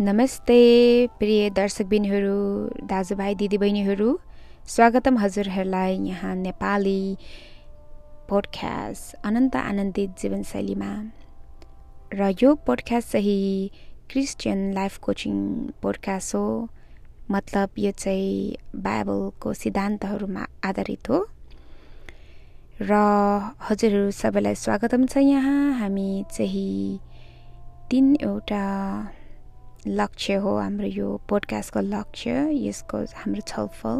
नमस्ते 0.00 0.56
प्रिय 1.18 1.50
दर्शकबिनहरू 1.50 2.68
दाजुभाइ 2.86 3.34
दिदीबहिनीहरू। 3.34 4.18
स्वागतम 4.68 5.18
हजुरहरूलाई 5.18 5.96
यहाँ 5.96 6.34
नेपाली 6.36 7.16
पोडकास्ट 8.28 9.24
अनन्त 9.24 9.56
आनन्दित 9.56 10.10
जीवनशैलीमा। 10.20 10.90
र 12.14 12.34
यो 12.42 12.54
पोडकास्ट 12.54 13.12
चाहिँ 13.12 13.70
क्रिस्चियन 14.10 14.72
लाइफ 14.72 14.98
कोचिङ 14.98 15.36
पोडकास्ट 15.82 16.34
हो। 16.34 16.68
मतलब 17.30 17.68
यो 17.78 17.92
चाहिँ 17.92 18.56
बाइबलको 18.76 19.52
सिद्धान्तहरूमा 19.52 20.46
आधारित 20.64 21.08
हो। 21.08 21.26
र 22.82 22.92
हजुरहरू 23.70 24.10
सबैलाई 24.10 24.54
स्वागतम 24.54 25.06
छ 25.06 25.16
यहाँ। 25.16 25.72
हामी 25.72 26.24
चाहिँ 26.32 27.00
तिनवटा 27.90 28.66
लक्ष्य 29.86 30.34
हो 30.34 30.56
हाम्रो 30.58 30.86
यो 30.86 31.08
पोडकास्टको 31.28 31.80
लक्ष्य 31.80 32.30
यसको 32.66 32.98
हाम्रो 32.98 33.40
छलफल। 33.48 33.98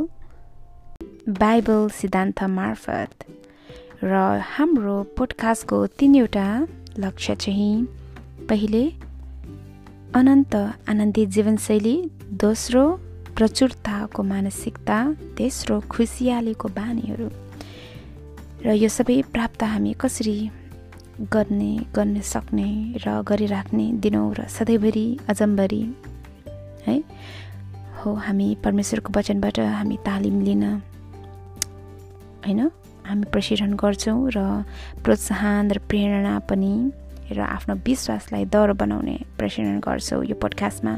बाइबल 1.39 1.89
सिद्धान्त 1.89 2.43
मार्फत। 2.43 3.25
र 4.05 4.15
हाम्रो 4.43 4.97
पोडकास्टको 5.17 5.87
तिनवटा 5.87 6.47
लक्ष्य 6.99 7.35
चाहिँ 7.35 7.85
पहिले 8.49 8.85
अनन्त 10.15 10.55
आनन्दित 10.89 11.29
जीवनशैली 11.29 11.97
दोस्रो 12.43 12.85
प्रचुरताको 13.37 14.23
मानसिकता 14.23 14.99
तेस्रो 15.39 15.81
खुसियालीको 15.91 16.69
बानीहरू। 16.69 17.29
र 18.67 18.75
यो 18.75 18.89
सबै 18.89 19.23
प्राप्त 19.23 19.63
हामी 19.63 19.93
कसरी 20.01 20.39
गर्ने 21.21 21.77
गर्न 21.95 22.21
सक्ने 22.21 22.95
र 23.07 23.23
गरिराख्ने 23.23 23.93
दिनौँ 23.93 24.35
र 24.35 24.47
सधैँभरि 24.49 25.19
अजम्बरी 25.29 25.83
है? 26.87 27.03
हो 28.05 28.15
हामी 28.15 28.57
परमेश्वरको 28.65 29.13
वचनबाट 29.17 29.61
हामी 29.61 29.97
तालिम 29.97 30.41
लिन 30.41 30.65
होइन? 32.45 32.61
हामी 33.05 33.25
प्रशिक्षण 33.33 33.73
गर्छौँ 33.73 34.31
र 34.37 34.65
प्रोत्साहन 35.05 35.73
र 35.73 35.79
प्रेरणा 35.89 36.39
पनि 36.39 36.93
र 37.33 37.41
आफ्नो 37.41 37.75
विश्वासलाई 37.75 38.45
दह्रो 38.45 38.75
बनाउने 38.75 39.17
प्रशिक्षण 39.39 39.81
गर्छौँ 39.81 40.25
यो 40.25 40.35
पोडकास्टमा 40.37 40.95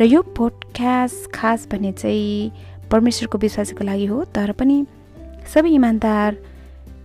र 0.00 0.04
यो 0.04 0.22
पोडकास्ट 0.22 1.32
खास 1.34 1.68
भने 1.72 1.92
चाहिँ 1.92 2.52
परमेश्वरको 2.90 3.38
विश्वासको 3.38 3.84
लागि 3.84 4.06
हो 4.06 4.24
तर 4.24 4.52
पनि 4.52 4.86
सबै 5.54 5.68
इमान्दार 5.68 6.53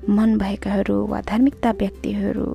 मन 0.10 0.38
भएकाहरू 0.38 0.98
वा 1.12 1.20
धार्मिकता 1.30 1.72
व्यक्तिहरू 1.82 2.48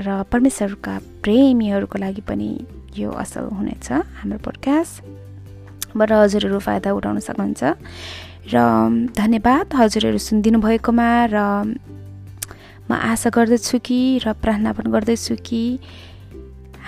र 0.00 0.22
परमेश्वरका 0.32 0.94
प्रेमीहरूको 1.24 1.98
लागि 1.98 2.22
पनि 2.28 2.50
यो 2.96 3.10
असल 3.22 3.44
हुनेछ 3.58 3.88
हाम्रो 4.18 4.38
पोडकास्टबाट 4.46 6.10
हजुरहरू 6.12 6.58
फाइदा 6.66 6.88
उठाउन 6.98 7.18
सक्नुहुन्छ। 7.28 7.62
र 8.52 8.56
धन्यवाद 9.20 9.66
हजुरहरू 9.80 10.18
सुनिदिनु 10.18 10.58
भएकोमा 10.64 11.08
र 11.34 11.36
म 12.88 12.90
आशा 12.92 13.28
गर्दछु 13.36 13.78
कि 13.86 14.00
र 14.24 14.32
प्रार्थना 14.42 14.72
पनि 14.72 14.88
गर्दैछु 14.94 15.34
कि 15.46 15.62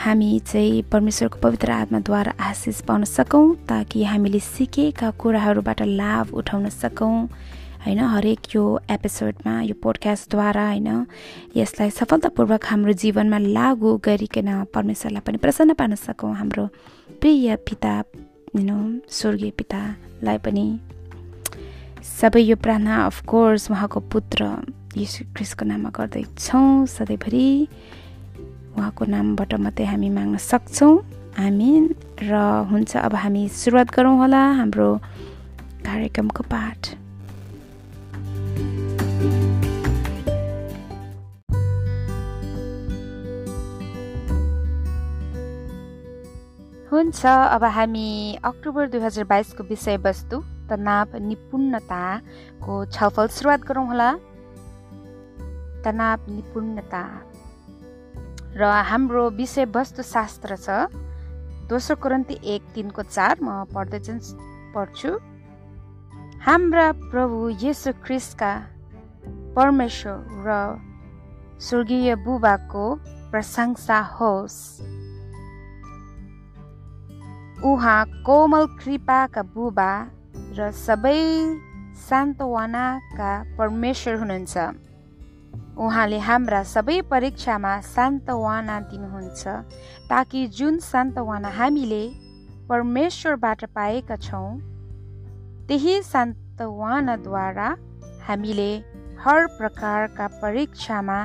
हामी 0.04 0.30
चाहिँ 0.46 0.82
परमेश्वरको 0.92 1.38
पवित्र 1.42 1.70
आत्माद्वारा 1.82 2.32
आशिष 2.40 2.80
पाउन 2.88 3.04
सकौँ 3.04 3.46
ताकि 3.68 4.04
हामीले 4.04 4.40
सिकेका 4.40 5.10
कुराहरूबाट 5.20 5.80
लाभ 6.00 6.34
उठाउन 6.38 6.68
सकौँ। 6.70 7.16
होइन 7.84 7.98
हरेक 7.98 8.40
यो 8.54 8.62
एपिसोडमा 8.90 9.52
यो 9.62 9.74
पोडकास्टद्वारा 9.82 10.64
होइन 10.68 10.88
यसलाई 11.56 11.90
सफलतापूर्वक 11.90 12.64
हाम्रो 12.66 12.92
जीवनमा 12.92 13.38
लागु 13.38 13.90
गरिकन 14.04 14.48
परमेश्वरलाई 14.74 15.22
पनि 15.26 15.38
प्रसन्न 15.38 15.74
पार्न 15.78 15.94
सकौँ। 15.94 16.34
हाम्रो 16.34 16.64
प्रिय 17.20 17.56
पिता 17.68 17.92
होइन 18.50 18.70
स्वर्गीय 19.08 19.50
पितालाई 19.58 20.38
पनि 20.44 20.66
सबै 22.02 22.42
यो 22.42 22.56
प्रार्थना 22.58 22.94
अफकोर्स 23.06 23.70
उहाँको 23.70 24.00
पुत्र 24.12 24.40
यीशु 24.96 25.24
क्रिस्टको 25.34 25.64
नाममा 25.70 25.90
गर्दैछौँ 25.94 26.86
सधैँभरि 26.86 27.46
उहाँको 28.76 29.04
नामबाट 29.06 29.54
मात्रै 29.54 29.86
हामी 29.86 30.08
माग्न 30.10 30.36
सक्छौँ। 30.36 30.94
हामी 31.38 31.70
र 32.26 32.32
हुन्छ 32.70 32.96
अब 32.98 33.14
हामी 33.14 33.42
सुरुवात 33.54 33.88
गरौँ 33.94 34.16
होला 34.18 34.42
हाम्रो 34.60 34.88
कार्यक्रमको 35.86 36.42
पाठ। 36.50 36.82
हुन्छ 46.88 47.26
अब 47.26 47.64
हामी 47.64 48.38
अक्टोबर 48.44 48.88
दुई 48.88 49.00
हजार 49.00 49.24
बाइसको 49.24 49.64
विषयवस्तु 49.64 50.36
तनाव 50.70 51.16
निपुणताको 51.20 52.74
छलफल 52.86 53.26
सुरुवात 53.28 53.60
गरौँ 53.68 53.86
होला। 53.86 54.10
तनाव 55.84 56.18
निपुणता। 56.32 57.02
र 58.56 58.62
हाम्रो 58.90 59.28
विषयवस्तु 59.30 60.02
शास्त्र 60.02 60.56
छ 60.56 60.90
दोस्रो 61.68 61.96
कुरन्ती 62.02 62.34
एक 62.54 62.62
तिनको 62.74 63.02
चार 63.02 63.36
म 63.42 63.64
पढ्दै 63.74 64.00
चाहिँ 64.00 64.72
पढ्छु। 64.74 65.10
हाम्रा 66.38 66.90
प्रभु 67.10 67.48
येसु 67.60 67.92
ख्रिस्टका 68.02 68.50
परमेश्वर 69.56 70.44
र 70.46 70.50
स्वर्गीय 71.60 72.14
बुबाको 72.24 72.84
प्रशंसा 73.30 73.98
होस्। 74.14 74.58
उहाँ 77.66 78.04
कोमल 78.26 78.66
कृपाका 78.78 79.42
बुबा 79.54 79.90
र 80.58 80.70
सबै 80.86 81.18
सान्तवनाका 82.06 83.32
परमेश्वर 83.58 84.14
हुनुहुन्छ। 84.14 84.56
उहाँले 85.82 86.18
हाम्रा 86.28 86.62
सबै 86.74 87.00
परीक्षामा 87.10 87.74
सान्तवना 87.90 88.80
दिनुहुन्छ 88.94 89.42
ताकि 90.10 90.46
जुन 90.54 90.78
सान्तवना 90.86 91.50
हामीले 91.58 92.02
परमेश्वरबाट 92.70 93.64
पाएका 93.74 94.16
छौँ 94.22 94.77
त्यही 95.68 96.02
सान्तवनाद्वारा 96.02 97.68
हामीले 98.26 98.70
हर 99.20 99.46
प्रकारका 99.58 100.26
परीक्षामा 100.42 101.18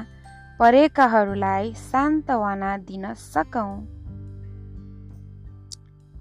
परेकाहरूलाई 0.60 1.72
सान्तवना 1.74 2.72
दिन 2.88 3.06
सकौँ। 3.14 3.74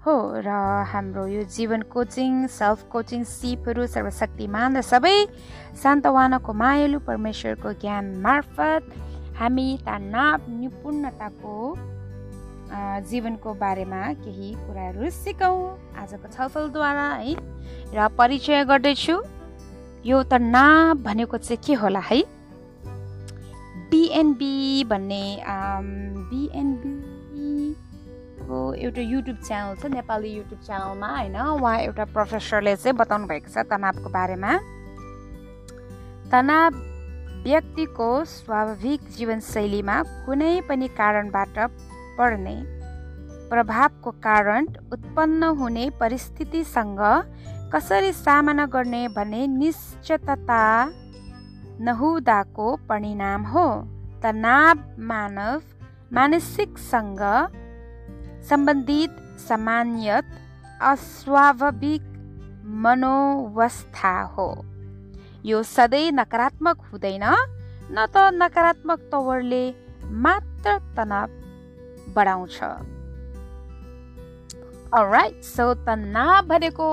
हो 0.05 0.15
र 0.45 0.49
हाम्रो 0.91 1.25
यो 1.27 1.43
जीवन 1.55 1.81
कोचिङ 1.93 2.47
सेल्फ 2.47 2.83
कोचिङ 2.91 3.23
सिपहरू 3.23 3.87
सर्वशक्तिमान 3.95 4.77
र 4.77 4.81
सबै 4.83 5.17
शान्तवानको 5.83 6.53
मायालु 6.63 6.99
परमेश्वरको 7.07 7.73
ज्ञान 7.83 8.05
मार्फत 8.25 8.83
हामी 9.39 9.67
तनाव 9.85 10.51
निपुणताको 10.59 11.55
जीवनको 12.73 13.53
बारेमा 13.53 14.01
केही 14.21 14.53
कुराहरू 14.65 15.09
सिकौँ। 15.13 15.57
आजको 15.97 16.27
छलफलद्वारा 16.33 17.07
है 17.21 17.33
र 17.93 18.07
परिचय 18.17 18.63
गर्दैछु। 18.65 19.15
यो 20.05 20.23
तनाव 20.25 20.93
भनेको 21.03 21.37
चाहिँ 21.37 21.61
के 21.65 21.73
होला 21.77 21.99
है? 21.99 22.21
बिएनबी 23.91 24.83
भन्ने 24.89 25.23
बिएनबी 26.29 26.93
को 28.43 28.57
एउटा 28.73 29.01
युट्युब 29.01 29.37
च्यानल 29.45 29.75
छ 29.77 29.85
नेपाली 29.93 30.29
युट्युब 30.29 30.61
च्यानलमा 30.65 31.07
होइन? 31.07 31.37
उहाँ 31.37 31.77
एउटा 31.79 32.05
प्रोफेसरले 32.09 32.75
चाहिँ 32.75 32.97
बताउनु 32.97 33.27
भएको 33.27 33.49
छ 33.53 33.63
तनावको 33.69 34.09
बारेमा। 34.09 34.51
तनाव 36.31 36.71
व्यक्तिको 37.45 38.09
स्वाभाविक 38.25 38.99
जीवनशैलीमा 39.15 39.95
कुनै 40.25 40.53
पनि 40.67 40.87
कारणबाट 40.97 41.55
पर्ने। 42.17 42.55
प्रभावको 43.49 44.11
कारण 44.23 44.67
उत्पन्न 44.93 45.43
हुने 45.59 45.89
परिस्थितिसँग 45.99 47.01
कसरी 47.73 48.11
सामना 48.13 48.65
गर्ने 48.65 49.07
भन्ने 49.07 49.45
निश्चितता 49.47 50.63
नहुँदाको 51.81 52.75
परिणाम 52.89 53.43
हो। 53.43 53.67
तनाव 54.23 54.79
मानव 55.03 55.61
मानसिकसँग 56.13 57.21
सम्बन्धित 58.49 59.17
सामान्यत 59.39 60.25
अस्वाभाविक 60.81 62.01
मनोवस्था 62.83 64.19
हो। 64.33 64.49
यो 65.45 65.63
सधैँ 65.65 66.11
नकारात्मक 66.11 66.81
हुँदैन 66.91 67.23
न 67.91 68.05
त 68.07 68.29
नकारात्मक 68.33 68.99
तवरले 69.11 69.63
मात्र 70.23 70.77
तनाव 70.97 71.29
बढाउँछ 72.13 72.59
राइट 74.93 75.43
सो 75.43 75.73
तनाव 75.85 76.47
भनेको 76.47 76.87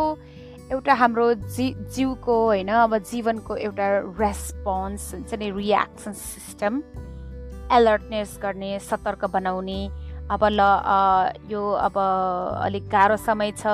एउटा 0.73 0.95
हाम्रो 0.95 1.27
जी 1.35 1.67
जिउको 1.95 2.35
होइन 2.47 2.69
अब 2.69 2.97
जीवनको 2.99 3.57
एउटा 3.57 3.89
रेस्पोन्स 4.21 5.13
हुन्छ 5.15 5.35
नि 5.35 5.51
रियाक्सन 5.51 6.13
सिस्टम 6.13 6.83
एलर्टनेस 7.73 8.39
गर्ने 8.43 8.79
सतर्क 8.81 9.25
बनाउने। 9.35 9.81
अब 10.31 10.45
ल 10.45 10.61
यो 11.51 11.63
अब 11.75 11.99
अलिक 12.65 12.89
गाह्रो 12.89 13.17
समय 13.19 13.53
छ 13.53 13.67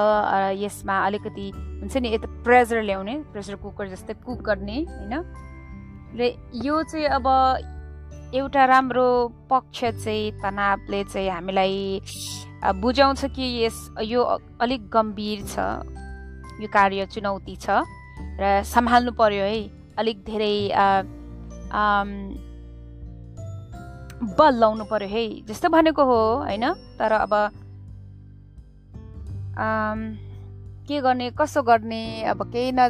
यसमा 0.57 0.97
अलिकति 1.07 1.51
हुन्छ 1.55 1.97
नि 1.97 2.09
यता 2.15 2.29
प्रेसर 2.45 2.83
ल्याउने 2.83 3.15
प्रेसर 3.33 3.55
कुकर 3.63 3.89
जस्तै 3.89 4.15
कुक 4.25 4.41
गर्ने 4.43 4.79
होइन। 4.89 5.15
र 6.17 6.33
यो 6.65 6.83
चाहिँ 6.83 7.07
अब 7.13 7.27
एउटा 8.35 8.65
राम्रो 8.67 9.09
पक्ष 9.51 9.85
चाहिँ 9.85 10.31
तनावले 10.43 11.03
चाहिँ 11.05 11.31
हामीलाई 11.31 12.01
बुझाउँछ 12.83 13.25
कि 13.37 13.47
यस 13.65 13.79
यो 14.03 14.23
अलिक 14.61 14.89
गम्भीर 14.91 15.45
छ 15.47 15.59
यो 16.61 16.69
कार्य 16.73 17.07
चुनौती 17.07 17.57
छ 17.57 17.71
र 18.41 18.63
सम्हाल्नु 18.67 19.13
पर्यो 19.13 19.45
है। 19.45 19.61
अलिक 19.99 20.25
धेरै 20.25 20.57
बल 24.39 24.55
लाउनु 24.61 24.85
पर्यो 24.85 25.09
है। 25.09 25.25
जस्तो 25.47 25.69
भनेको 25.69 26.05
हो 26.05 26.21
होइन? 26.43 26.65
तर 26.99 27.13
अब 27.13 27.33
के 30.89 31.01
गर्ने 31.01 31.31
कसो 31.39 31.63
गर्ने 31.63 32.23
अब 32.25 32.43
केही 32.53 32.73
न 32.73 32.81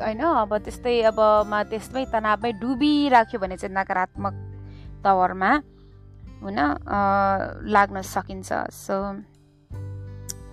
होइन? 0.00 0.20
अब 0.20 0.56
त्यस्तै 0.58 1.00
अब 1.08 1.20
मा 1.48 1.62
त्यसमै 1.70 2.04
तनावमै 2.12 2.52
डुबिराख्यो 2.60 3.40
भने 3.40 3.56
चाहिँ 3.56 3.74
नकारात्मक 3.76 4.34
तवरमा 5.04 5.52
होइन 6.42 6.58
लाग्न 7.74 8.02
सकिन्छ। 8.02 8.50
सो 8.72 8.96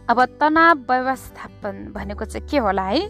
अब 0.10 0.18
तनाव 0.40 0.78
व्यवस्थापन 0.90 1.75
भनेको 1.96 2.25
चाहिँ 2.25 2.48
के 2.50 2.57
होला 2.57 2.84
है? 2.84 3.01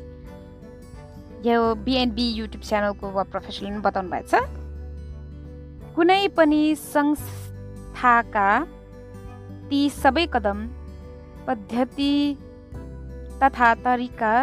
यो 1.46 1.60
बिएनबी 1.84 2.28
युट्युब 2.40 2.64
च्यानलको 2.64 3.24
प्रोफेसरले 3.32 3.70
पनि 3.70 3.82
बताउनु 3.82 4.10
भएको 4.12 4.28
छ 4.28 4.34
कुनै 5.96 6.28
पनि 6.38 6.62
संस्थाका 6.76 8.50
ती 9.70 9.82
सबै 9.90 10.26
कदम 10.34 10.60
पद्धति 11.48 12.14
तथा 13.42 13.70
तरिका 13.84 14.34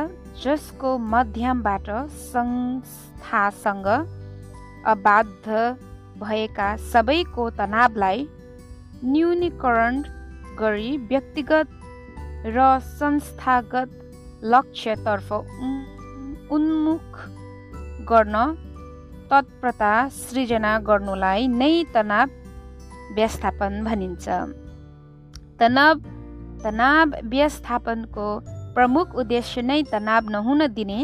जसको 0.43 0.97
माध्यमबाट 1.13 1.89
संस्थासँग 2.33 3.89
अबाध 4.87 5.45
भएका 6.21 6.69
सबैको 6.93 7.49
तनावलाई 7.59 8.27
न्यूनीकरण 9.05 10.03
गरी 10.59 10.91
व्यक्तिगत 11.11 11.69
र 12.47 12.59
संस्थागत 12.93 13.91
लक्ष्यतर्फ 14.53 15.33
उन्मुख 16.57 17.19
गर्न 18.11 18.37
तत्परता 19.31 19.93
सृजना 20.19 20.73
गर्नुलाई 20.89 21.47
नै 21.61 21.73
तनाव 21.95 22.29
व्यवस्थापन 23.17 23.83
भनिन्छ। 23.85 24.27
तनाव 25.61 25.95
तनाव 26.65 27.17
व्यवस्थापनको 27.33 28.27
प्रमुख 28.75 29.15
उद्देश्य 29.23 29.63
नै 29.63 29.83
तनाव 29.93 30.31
नहुन 30.31 30.67
दिने 30.77 31.01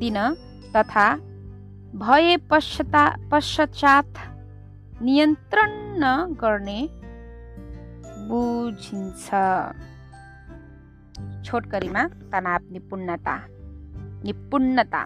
दिन 0.00 0.18
तथा 0.76 1.06
भए 2.02 2.36
पश्चाता 2.50 3.04
पश्चात 3.32 4.08
नियन्त्रण 5.04 6.02
गर्ने 6.40 6.78
बुझिन्छ। 8.28 9.26
छोटकरीमा 11.46 12.02
तनाव 12.32 12.62
निपुणता 12.72 13.34
निपुणता। 14.24 15.00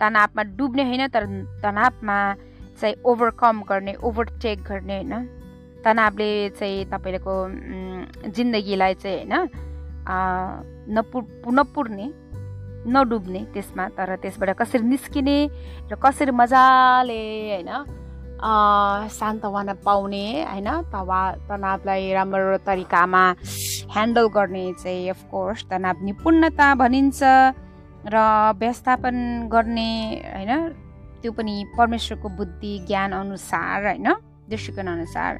तनावमा 0.00 0.42
डुब्ने 0.58 0.82
होइन 0.82 1.02
तर 1.14 1.24
तनावमा 1.62 2.18
चाहिँ 2.80 2.94
ओभरकम 3.06 3.62
गर्ने 3.70 3.94
ओभरटेक 4.02 4.58
गर्ने 4.68 4.94
होइन। 4.96 5.14
तनावले 5.84 6.30
चाहिँ 6.58 6.84
तपाईँको 6.92 7.34
जिन्दगीलाई 8.34 8.94
चाहिँ 8.94 9.18
होइन 9.22 9.34
नपु 10.96 11.18
नपुर्ने 11.54 12.06
नडुब्ने 12.90 13.40
त्यसमा। 13.54 13.84
तर 13.96 14.16
त्यसबाट 14.22 14.50
कसरी 14.58 14.82
निस्किने 14.82 15.38
र 15.90 15.94
कसरी 15.94 16.32
मजाले 16.34 17.22
होइन 17.54 17.70
सान्तवना 18.44 19.74
पाउने 19.84 20.24
होइन? 20.44 20.68
तवा 20.92 21.20
तनावलाई 21.48 22.12
राम्रो 22.12 22.56
तरिकामा 22.66 23.24
ह्यान्डल 23.94 24.26
गर्ने 24.36 24.64
चाहिँ 24.82 25.08
अफकोर्स 25.10 25.64
तनाव 25.70 26.04
निपुणता 26.04 26.74
भनिन्छ 26.74 27.20
र 28.12 28.16
व्यवस्थापन 28.60 29.48
गर्ने 29.52 29.90
होइन? 30.36 30.52
त्यो 31.22 31.32
पनि 31.32 31.54
परमेश्वरको 31.78 32.28
बुद्धि 32.28 32.72
ज्ञान 32.86 33.12
अनुसार 33.12 33.86
होइन? 33.86 34.08
दृष्टिकोण 34.50 34.86
अनुसार 34.86 35.38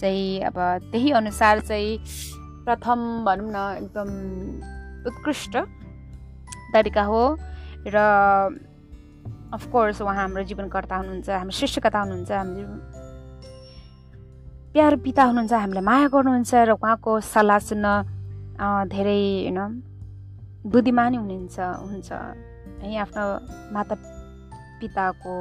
चाहिँ 0.00 0.40
अब 0.44 0.56
त्यही 0.92 1.10
अनुसार 1.16 1.60
चाहिँ 1.60 1.98
प्रथम 2.64 3.00
भनौँ 3.24 3.50
न 3.54 3.58
एकदम 3.80 4.08
उत्कृष्ट 5.08 5.56
तरिका 6.74 7.02
हो 7.08 7.22
र 7.88 7.96
अफकोर्स 9.54 10.02
उहाँ 10.02 10.16
हाम्रो 10.16 10.42
जीवनकर्ता 10.50 10.96
हुनुहुन्छ 10.96 11.28
हाम्रो 11.30 11.54
सृष्टिकर्ता 11.58 11.98
हुनुहुन्छ 12.04 12.30
हाम्रो 12.30 12.66
प्यारो 14.74 14.96
पिता 15.06 15.22
हुनुहुन्छ 15.30 15.52
हामीलाई 15.54 15.84
माया 15.90 16.06
गर्नुहुन्छ 16.10 16.52
र 16.68 16.70
उहाँको 16.74 17.10
सल्लाह 17.22 17.58
सुन्न 17.70 17.86
धेरै 18.90 19.20
होइन 19.46 19.60
बुद्धिमानी 20.66 21.16
हुनुहुन्छ 21.22 21.56
हुन्छ। 21.60 22.10
है 22.82 22.96
आफ्नो 23.04 23.24
माता 23.74 23.94
पिताको 24.80 25.34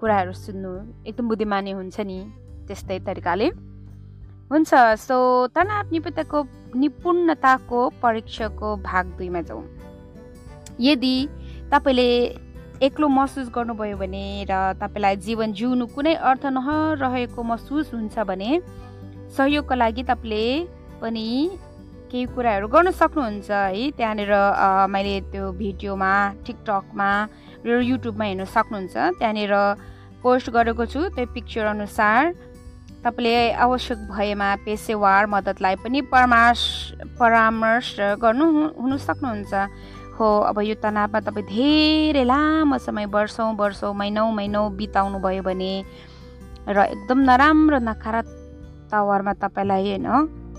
कुराहरू 0.00 0.32
सुन्नु 0.32 0.72
एकदम 1.08 1.24
बुद्धिमानी 1.28 1.72
हुन्छ 1.78 1.96
नि 2.06 2.18
त्यस्तै 2.66 2.98
तरिकाले। 3.06 3.48
हुन्छ 4.50 4.70
सो 5.06 5.16
तनाव 5.54 5.90
निपुणताको 5.92 6.38
निपुणताको 6.78 7.78
परीक्षाको 8.02 8.68
भाग 8.88 9.04
दुईमा 9.18 9.40
जाउँ। 9.48 9.64
यदि 10.80 11.16
तपाईँले 11.72 12.08
एक्लो 12.82 13.08
महसुस 13.08 13.48
गर्नुभयो 13.54 13.96
भने 13.96 14.46
र 14.50 14.54
तपाईँलाई 14.80 15.16
जीवन 15.22 15.52
जिउनु 15.54 15.86
कुनै 15.94 16.14
अर्थ 16.18 16.44
नरहेको 16.58 17.42
महसुस 17.42 17.94
हुन्छ 17.94 18.18
भने 18.26 18.50
सहयोगको 19.30 19.74
लागि 19.74 20.02
तपाईँले 20.10 20.44
पनि 20.98 21.26
केही 22.10 22.26
कुराहरू 22.34 22.66
गर्न 22.68 22.90
सक्नुहुन्छ 22.90 23.50
है। 23.50 23.90
त्यहाँनिर 23.94 24.32
मैले 24.90 25.14
त्यो 25.30 25.52
भिडियोमा 25.54 26.12
टिकटकमा 26.46 27.10
र 27.62 27.78
युट्युबमा 27.78 28.24
हेर्न 28.24 28.44
सक्नुहुन्छ। 28.44 28.94
त्यहाँनिर 29.22 29.54
पोस्ट 30.22 30.50
गरेको 30.50 30.84
छु 30.90 31.00
त्यो 31.14 31.26
पिक्चर 31.30 31.64
अनुसार। 31.78 32.20
तपाईँले 33.06 33.36
आवश्यक 33.54 33.98
भएमा 34.10 34.48
पेसेवार 34.66 35.26
मद्दतलाई 35.30 35.74
पनि 35.78 36.00
परामर्श 36.10 36.62
परामर्श 37.18 37.88
गर्नु 38.18 38.46
हुन 38.82 38.92
सक्नुहुन्छ। 38.98 39.52
हो 40.16 40.28
अब 40.48 40.58
यो 40.62 40.74
तनावमा 40.78 41.20
तपाईँ 41.20 41.46
धेरै 41.46 42.24
लामो 42.24 42.78
समय 42.78 43.06
वर्षौँ 43.10 43.50
वर्षौँ 43.56 43.92
महिनौ 43.94 44.24
महिनौ 44.30 44.62
बिताउनु 44.78 45.18
भयो 45.18 45.42
भने 45.42 45.72
र 46.68 46.78
एकदम 46.86 47.18
नराम्रो 47.28 47.78
नकारात्मक 47.82 48.42
टावरमा 48.90 49.32
तपाईँलाई 49.42 49.82
होइन 49.90 50.06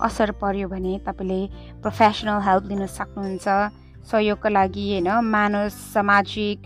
असर 0.02 0.30
पर्यो 0.42 0.68
भने 0.68 0.92
तपाईँले 1.08 1.40
प्रोफेसनल 1.82 2.38
हेल्प 2.46 2.64
लिन 2.68 2.86
सक्नुहुन्छ। 2.86 3.48
सहयोगको 4.06 4.48
लागि 4.48 4.84
होइन 4.92 5.08
मानव 5.24 5.68
सामाजिक 5.72 6.58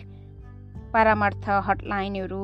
परामर्श 0.92 1.46
हटलाइनहरू 1.66 2.42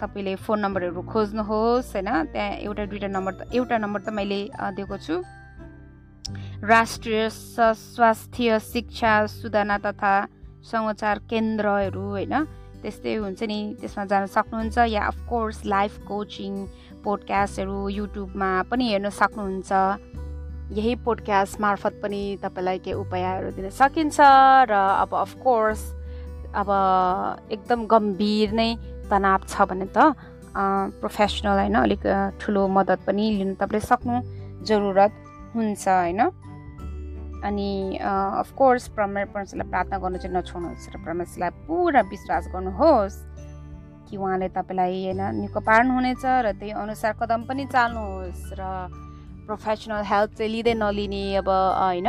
तपाईँले 0.00 0.34
फोन 0.44 0.58
नम्बरहरू 0.64 1.02
खोज्नुहोस् 1.12 1.92
होइन 1.94 2.08
त्यहाँ 2.32 2.58
एउटा 2.64 2.84
दुइटा 2.90 3.08
नम्बर 3.12 3.32
त 3.38 3.40
एउटा 3.52 3.76
नम्बर 3.84 4.00
त 4.00 4.08
मैले 4.18 4.40
दिएको 4.76 4.96
छु। 4.98 5.14
राष्ट्रिय 6.62 7.28
स्वास्थ्य 7.30 8.58
शिक्षा 8.58 9.26
सुधाना 9.26 9.76
तथा 9.78 10.12
समाचार 10.64 11.18
केन्द्रहरू 11.30 12.00
होइन? 12.00 12.32
त्यस्तै 12.82 13.14
हुन्छ 13.14 13.42
नि। 13.42 13.58
त्यसमा 13.80 14.04
जान 14.04 14.26
सक्नुहुन्छ 14.26 14.78
या 14.88 15.02
अफकोर्स 15.06 15.60
लाइफ 15.66 15.98
कोचिङ 16.08 16.52
पोडकास्टहरू 17.04 17.88
युट्युबमा 17.88 18.50
पनि 18.70 18.84
हेर्न 18.88 19.08
सक्नुहुन्छ। 19.12 19.72
यही 20.72 20.94
पोडकास्ट 21.04 21.60
मार्फत 21.60 22.00
पनि 22.02 22.22
तपाईँलाई 22.42 22.78
केही 22.78 22.96
उपायहरू 23.04 23.50
दिन 23.52 23.68
सकिन्छ 23.70 24.16
र 24.70 24.72
अब 24.72 25.12
अफकोर्स 25.12 25.80
अब 26.56 26.68
एकदम 27.52 27.84
गम्भीर 27.84 28.52
नै 28.56 28.70
तनाव 29.10 29.44
छ 29.44 29.68
भने 29.68 29.86
त 29.92 30.16
प्रोफेसनल 31.04 31.58
होइन? 31.60 31.76
अलिक 31.84 32.02
ठुलो 32.40 32.66
मद्दत 32.66 33.00
पनि 33.06 33.24
लिनु 33.38 33.54
तपाईँले 33.60 33.86
सक्नु 33.86 34.14
जरुरत। 34.64 35.12
हुन्छ 35.56 35.88
होइन? 35.88 36.20
अनि 37.44 37.70
अफकोर्स 38.02 38.84
परमेश्वरलाई 38.96 39.68
प्रार्थना 39.70 39.96
गर्नु 39.98 40.18
चाहिँ 40.18 40.34
नछोड्नुहोस् 40.36 40.88
र 40.92 40.96
परमेश्वरलाई 41.04 41.50
पुरा 41.66 42.00
विश्वास 42.12 42.44
गर्नुहोस् 42.54 43.18
कि 44.06 44.16
उहाँले 44.16 44.48
तपाईँलाई 44.56 44.94
होइन 45.04 45.22
निको 45.40 45.60
पार्नुहुनेछ 45.60 46.24
र 46.24 46.46
त्यही 46.58 46.72
अनुसार 46.74 47.12
कदम 47.20 47.40
पनि 47.48 47.64
चाल्नुहोस् 47.74 48.54
र 48.58 48.62
प्रोफेसनल 49.46 50.02
हेल्प 50.02 50.30
चाहिँ 50.38 50.50
लिँदै 50.52 50.74
नलिने 50.74 51.22
अब 51.38 51.48
होइन 51.48 52.08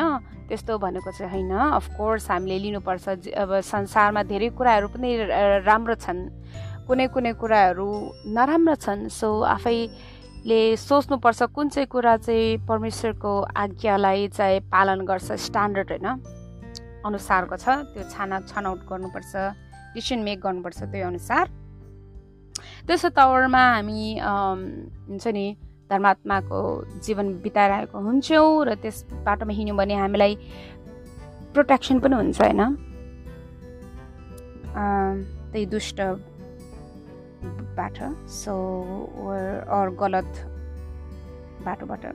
त्यस्तो 0.49 0.73
भनेको 0.77 1.11
चाहिँ 1.11 1.31
होइन। 1.31 1.53
अफकोर्स 1.53 2.31
हामीले 2.31 2.57
लिनुपर्छ 2.57 3.05
अब 3.37 3.51
संसारमा 3.61 4.21
धेरै 4.25 4.49
कुराहरू 4.57 4.87
पनि 4.89 5.09
राम्रो 5.67 5.95
छन्। 6.01 6.19
कुनै 6.87 7.07
कुनै 7.13 7.33
कुराहरू 7.37 7.87
नराम्रो 8.31 8.75
छन् 8.79 9.09
सो 9.11 9.27
आफै 9.53 9.77
ले 10.46 10.77
सोच्नुपर्छ 10.77 11.44
कुन 11.56 11.70
चाहिँ 11.70 11.88
कुरा 11.88 12.15
चाहिँ 12.17 12.58
परमेश्वरको 12.67 13.32
आज्ञालाई 13.58 14.27
चाहिँ 14.38 14.60
पालन 14.72 15.00
गर्छ 15.06 15.32
स्ट्यान्डर्ड 15.46 15.89
होइन? 15.91 16.08
अनुसारको 17.06 17.56
छ 17.58 17.67
त्यो 17.94 18.03
छाना 18.12 18.39
छनौट 18.48 18.79
गर्नुपर्छ 18.89 19.34
डिसिसन 19.96 20.20
मेक 20.24 20.39
गर्नुपर्छ 20.41 20.79
त्यही 20.84 21.01
अनुसार। 21.03 21.46
त्यसो 22.88 23.10
तवरमा 23.10 23.63
हामी 23.75 24.20
हुन्छ 25.10 25.27
नि 25.27 25.46
धर्मात्माको 25.89 26.60
जीवन 27.03 27.27
बिताइरहेको 27.44 27.98
हुन्छौँ 27.98 28.65
र 28.67 28.75
त्यस 28.84 29.03
बाटोमा 29.24 29.53
हिँड्यौँ 29.53 29.77
भने 29.77 29.96
हामीलाई 29.96 30.34
प्रोटेक्सन 31.53 32.00
पनि 32.00 32.15
हुन्छ 32.15 32.41
होइन? 32.41 32.62
त्यही 35.51 35.65
दुष्ट 35.65 36.00
बाट 37.77 37.97
सो 38.29 38.55
अर 39.77 39.89
गलत 39.99 40.31
बाटोबाट 41.65 42.05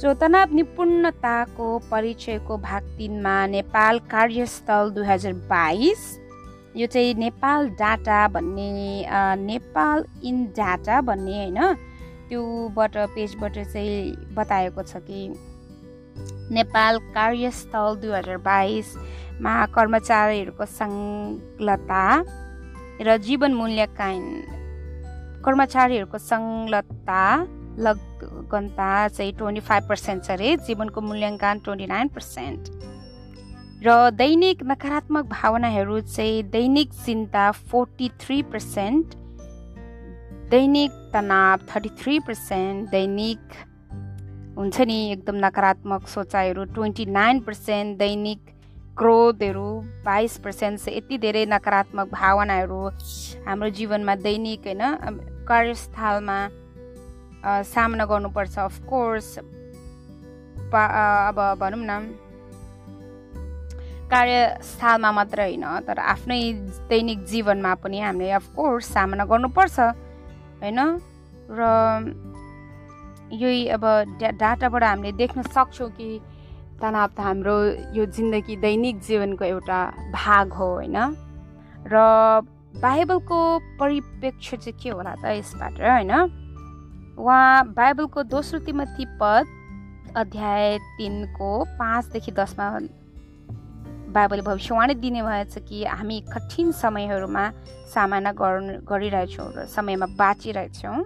सो 0.00 0.14
तनाव 0.20 0.54
निपुणताको 0.54 1.66
परिचयको 1.90 2.56
भाग 2.58 2.82
तिनमा 2.98 3.36
नेपाल 3.46 3.98
कार्यस्थल 4.10 4.90
दुई 4.90 5.06
हजार 5.06 5.32
बाइस 5.50 6.02
यो 6.76 6.86
चाहिँ 6.86 7.14
नेपाल 7.14 7.68
डाटा 7.78 8.26
भन्ने 8.28 9.06
नेपाल 9.36 10.04
इन 10.24 10.44
डाटा 10.56 11.00
भन्ने 11.00 11.36
होइन। 11.36 11.74
त्योबाट 12.28 12.96
पेजबाट 13.14 13.58
चाहिँ 13.58 14.34
बताएको 14.34 14.82
छ 14.82 14.96
कि 14.96 15.28
नेपाल 16.54 16.98
कार्यस्थल 17.14 17.96
दुई 18.00 18.10
हजार 18.10 18.36
बाइसमा 18.46 19.54
कर्मचारीहरूको 19.74 20.66
सङ्लता 20.66 22.04
र 23.00 23.16
जीवन 23.16 23.54
मूल्याङ्कन 23.54 24.22
कर्मचारीहरूको 25.44 26.18
सङ्लग्नता 26.18 27.22
लगनता 27.78 28.90
चाहिँ 29.08 29.32
ट्वेन्टी 29.32 29.60
फाइभ 29.60 29.88
पर्सेन्ट 29.88 30.24
छ 30.24 30.30
अरे 30.30 30.56
जीवनको 30.68 31.00
मूल्याङ्कन 31.00 31.58
ट्वेन्टी 31.64 31.86
नाइन 31.86 32.08
पर्सेन्ट। 32.08 32.62
र 33.82 34.10
दैनिक 34.14 34.62
नकारात्मक 34.62 35.24
भावनाहरू 35.32 36.00
चाहिँ 36.00 36.42
दैनिक 36.50 36.92
चिन्ता 36.94 37.50
फोर्टी 37.72 38.08
थ्री 38.20 38.42
पर्सेन्ट 38.52 39.14
दैनिक 40.50 40.90
तनाव 41.14 41.66
थर्टी 41.66 41.88
थ्री 41.98 42.18
पर्सेन्ट 42.20 42.90
दैनिक 42.90 43.42
हुन्छ 44.58 44.80
नि 44.80 44.98
एकदम 45.12 45.36
नकारात्मक 45.44 46.08
सोचाइहरू 46.08 46.64
ट्वेन्टी 46.76 47.06
नाइन 47.08 47.40
पर्सेन्ट 47.40 47.98
दैनिक 47.98 48.51
क्रोधहरू 48.98 49.68
बाइस 50.04 50.36
पर्सेन्ट 50.44 50.88
यति 50.88 51.16
धेरै 51.18 51.44
नकारात्मक 51.48 52.08
भावनाहरू 52.12 52.80
हाम्रो 53.46 53.68
जीवनमा 53.78 54.14
दैनिक 54.20 54.66
होइन? 54.66 54.82
कार्यस्थलमा 55.48 56.38
सामना 57.64 58.04
गर्नुपर्छ 58.04 58.58
अफकोर्स 58.58 59.28
अब 60.68 61.38
भनौँ 61.60 61.84
न। 61.88 61.92
कार्यस्थलमा 64.12 65.10
मात्र 65.12 65.40
होइन 65.40 65.64
तर 65.88 65.98
आफ्नै 66.12 66.40
दैनिक 66.92 67.24
जीवनमा 67.24 67.72
पनि 67.80 68.00
हामीले 68.00 68.30
अफकोर्स 68.30 68.92
सामना 68.92 69.24
गर्नुपर्छ 69.24 69.76
होइन? 70.60 70.80
र 71.48 71.60
यही 73.32 73.60
अब 73.72 73.84
डाटाबाट 74.36 74.84
हामीले 74.84 75.12
देख्न 75.16 75.42
सक्छौँ 75.48 75.90
कि 75.96 76.08
तनाव 76.82 77.08
त 77.16 77.20
हाम्रो 77.20 77.56
यो 77.94 78.04
जिन्दगी 78.10 78.56
दैनिक 78.58 79.00
जीवनको 79.00 79.44
एउटा 79.44 79.80
भाग 80.12 80.52
हो 80.52 80.66
होइन? 80.74 80.98
र 81.86 81.94
बाइबलको 82.82 83.38
परिप्रेक्ष्य 83.78 84.56
चाहिँ 84.56 84.78
के 84.82 84.90
होला 84.90 85.14
त 85.22 85.24
यसबाट 85.38 85.80
होइन? 85.80 86.12
उहाँ 87.18 87.72
बाइबलको 87.78 88.22
दोस्रो 88.26 88.58
तिमती 88.66 89.04
पद 89.20 89.44
अध्याय 90.16 90.78
तिनको 90.98 91.50
पाँचदेखि 91.78 92.32
दसमा 92.32 92.66
बाइबलले 94.12 94.42
भविष्यवाणी 94.42 94.94
दिने 94.94 95.22
भएछ 95.22 95.54
कि 95.68 95.84
हामी 95.84 96.20
कठिन 96.32 96.72
समयहरूमा 96.72 97.44
सामना 97.94 98.32
गरिरहेछौँ 98.36 99.48
र 99.56 99.66
समयमा 99.68 100.06
बाँचिरहेछौँ। 100.18 100.98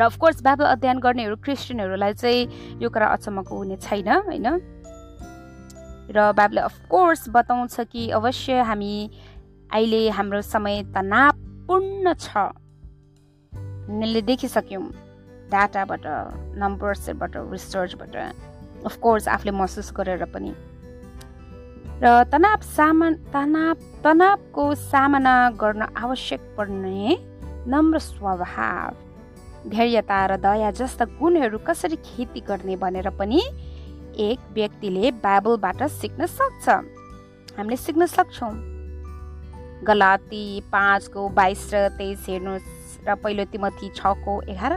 र 0.00 0.02
अफकोर्स 0.02 0.40
बाइबल 0.40 0.64
अध्ययन 0.64 0.98
गर्नेहरू 0.98 1.36
क्रिस्चियनहरूलाई 1.44 2.12
चाहिँ 2.16 2.80
यो 2.80 2.88
कुरा 2.88 3.06
अचम्मको 3.06 3.52
हुने 3.52 3.76
छैन 3.76 4.08
होइन? 4.08 4.48
र 6.08 6.32
बाइबलले 6.32 6.60
अफकोर्स 6.60 7.28
बताउँछ 7.28 7.92
कि 7.92 8.08
अवश्य 8.10 8.64
हामी 8.64 8.94
अहिले 9.68 10.08
हाम्रो 10.08 10.40
समय 10.40 10.82
तनावपूर्ण 10.96 12.14
छ। 12.16 12.32
हामीले 12.32 14.22
देखिसक्यौँ 14.24 14.84
डाटाबाट 15.52 16.04
नम्बर्सबाट 16.56 17.32
रिसर्चबाट 17.52 18.16
अफकोर्स 18.88 19.28
आफूले 19.28 19.52
महसुस 19.52 19.92
गरेर 19.92 20.24
पनि। 20.32 20.56
र 22.00 22.24
तनाव 22.32 22.60
सामान 22.64 23.14
तनाव 23.28 23.76
तनावको 24.00 24.64
सामना 24.74 25.36
गर्न 25.60 25.82
आवश्यक 25.92 26.40
पर्ने 26.56 27.16
नम्र 27.68 27.98
स्वभाव। 27.98 29.09
धैर्यता 29.66 30.24
र 30.26 30.36
दया 30.36 30.70
जस्ता 30.70 31.04
गुणहरू 31.20 31.58
कसरी 31.66 31.96
खेती 31.96 32.40
गर्ने 32.40 32.76
भनेर 32.76 33.08
पनि 33.18 33.40
एक 34.18 34.38
व्यक्तिले 34.52 35.10
बाइबलबाट 35.20 35.82
सिक्न 35.92 36.26
सक्छ। 36.26 36.68
हामीले 37.58 37.76
सिक्न 37.76 38.06
सक्छौँ। 38.06 38.52
गलाती 39.84 40.44
पाँचको 40.72 41.28
बाइस 41.28 41.70
र 41.74 41.88
तेइस 41.98 42.24
हेर्नुहोस् 42.28 43.08
र 43.08 43.14
पहिलो 43.14 43.44
तिमथी 43.52 43.88
छको 43.96 44.40
एघार। 44.48 44.72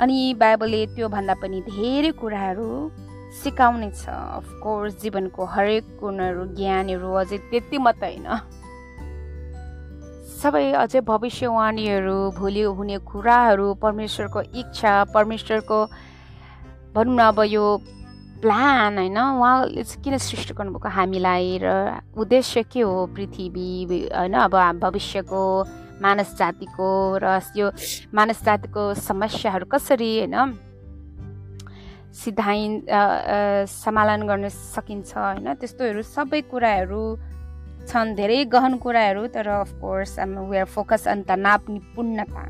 अनि 0.00 0.18
बाइबलले 0.40 0.86
त्योभन्दा 0.96 1.34
पनि 1.42 1.60
धेरै 1.62 2.10
कुराहरू 2.20 2.68
सिकाउने 3.42 3.90
छ। 3.92 4.08
अफकोर्स 4.08 5.00
जीवनको 5.02 5.44
हरेक 5.44 5.84
गुणहरू 6.00 6.44
ज्ञानहरू 6.56 7.12
अझै 7.12 7.38
त्यति 7.50 7.78
मात्रै 7.78 8.10
होइन। 8.10 8.28
सबै 10.44 10.76
अझै 10.76 11.00
भविष्यवाणीहरू 11.08 12.16
भोलि 12.36 12.62
हुने 12.76 12.96
कुराहरू 13.08 13.66
परमेश्वरको 13.80 14.40
इच्छा 14.60 14.92
परमेश्वरको 15.16 15.78
भनौँ 16.92 17.14
न 17.16 17.20
अब 17.32 17.40
यो 17.48 17.64
प्लान 18.44 18.98
होइन? 18.98 19.18
उहाँले 19.40 19.82
किन 20.04 20.14
सृष्टि 20.20 20.52
गर्नुभएको? 20.52 20.88
हामीलाई 20.88 21.64
र 21.64 21.66
उद्देश्य 22.12 22.62
के 22.68 22.80
हो 22.84 23.08
पृथ्वी 23.16 23.68
होइन? 24.12 24.34
अब 24.36 24.54
भविष्यको 24.84 25.40
मानस 26.04 26.36
जातिको 26.36 26.88
र 27.24 27.40
यो 27.56 27.66
मानस 28.12 28.44
जातिको 28.44 28.82
समस्याहरू 29.00 29.64
कसरी 29.72 30.12
होइन? 30.18 30.36
सिधाइ 32.20 32.60
समालन 33.80 34.20
गर्न 34.28 34.48
सकिन्छ 34.52 35.10
होइन? 35.16 35.54
त्यस्तोहरू 35.56 36.02
सबै 36.04 36.40
कुराहरू 36.52 37.04
छन् 37.88 38.14
धेरै 38.16 38.44
गहन 38.52 38.76
कुराहरू 38.82 39.26
तर 39.34 39.48
of course 39.60 40.18
we 40.50 40.56
are 40.58 40.64
focus 40.74 41.08
on 41.08 41.22
तनाव 41.28 41.60
निपुणता 41.72 42.44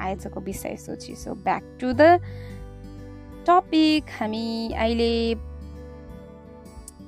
आजको 0.00 0.40
विषय 0.40 0.76
सोची। 0.76 1.14
So 1.14 1.34
back 1.44 1.62
to 1.80 1.92
the 1.92 2.02
topic 3.46 4.04
हामी 4.18 4.46
अहिले 4.76 5.14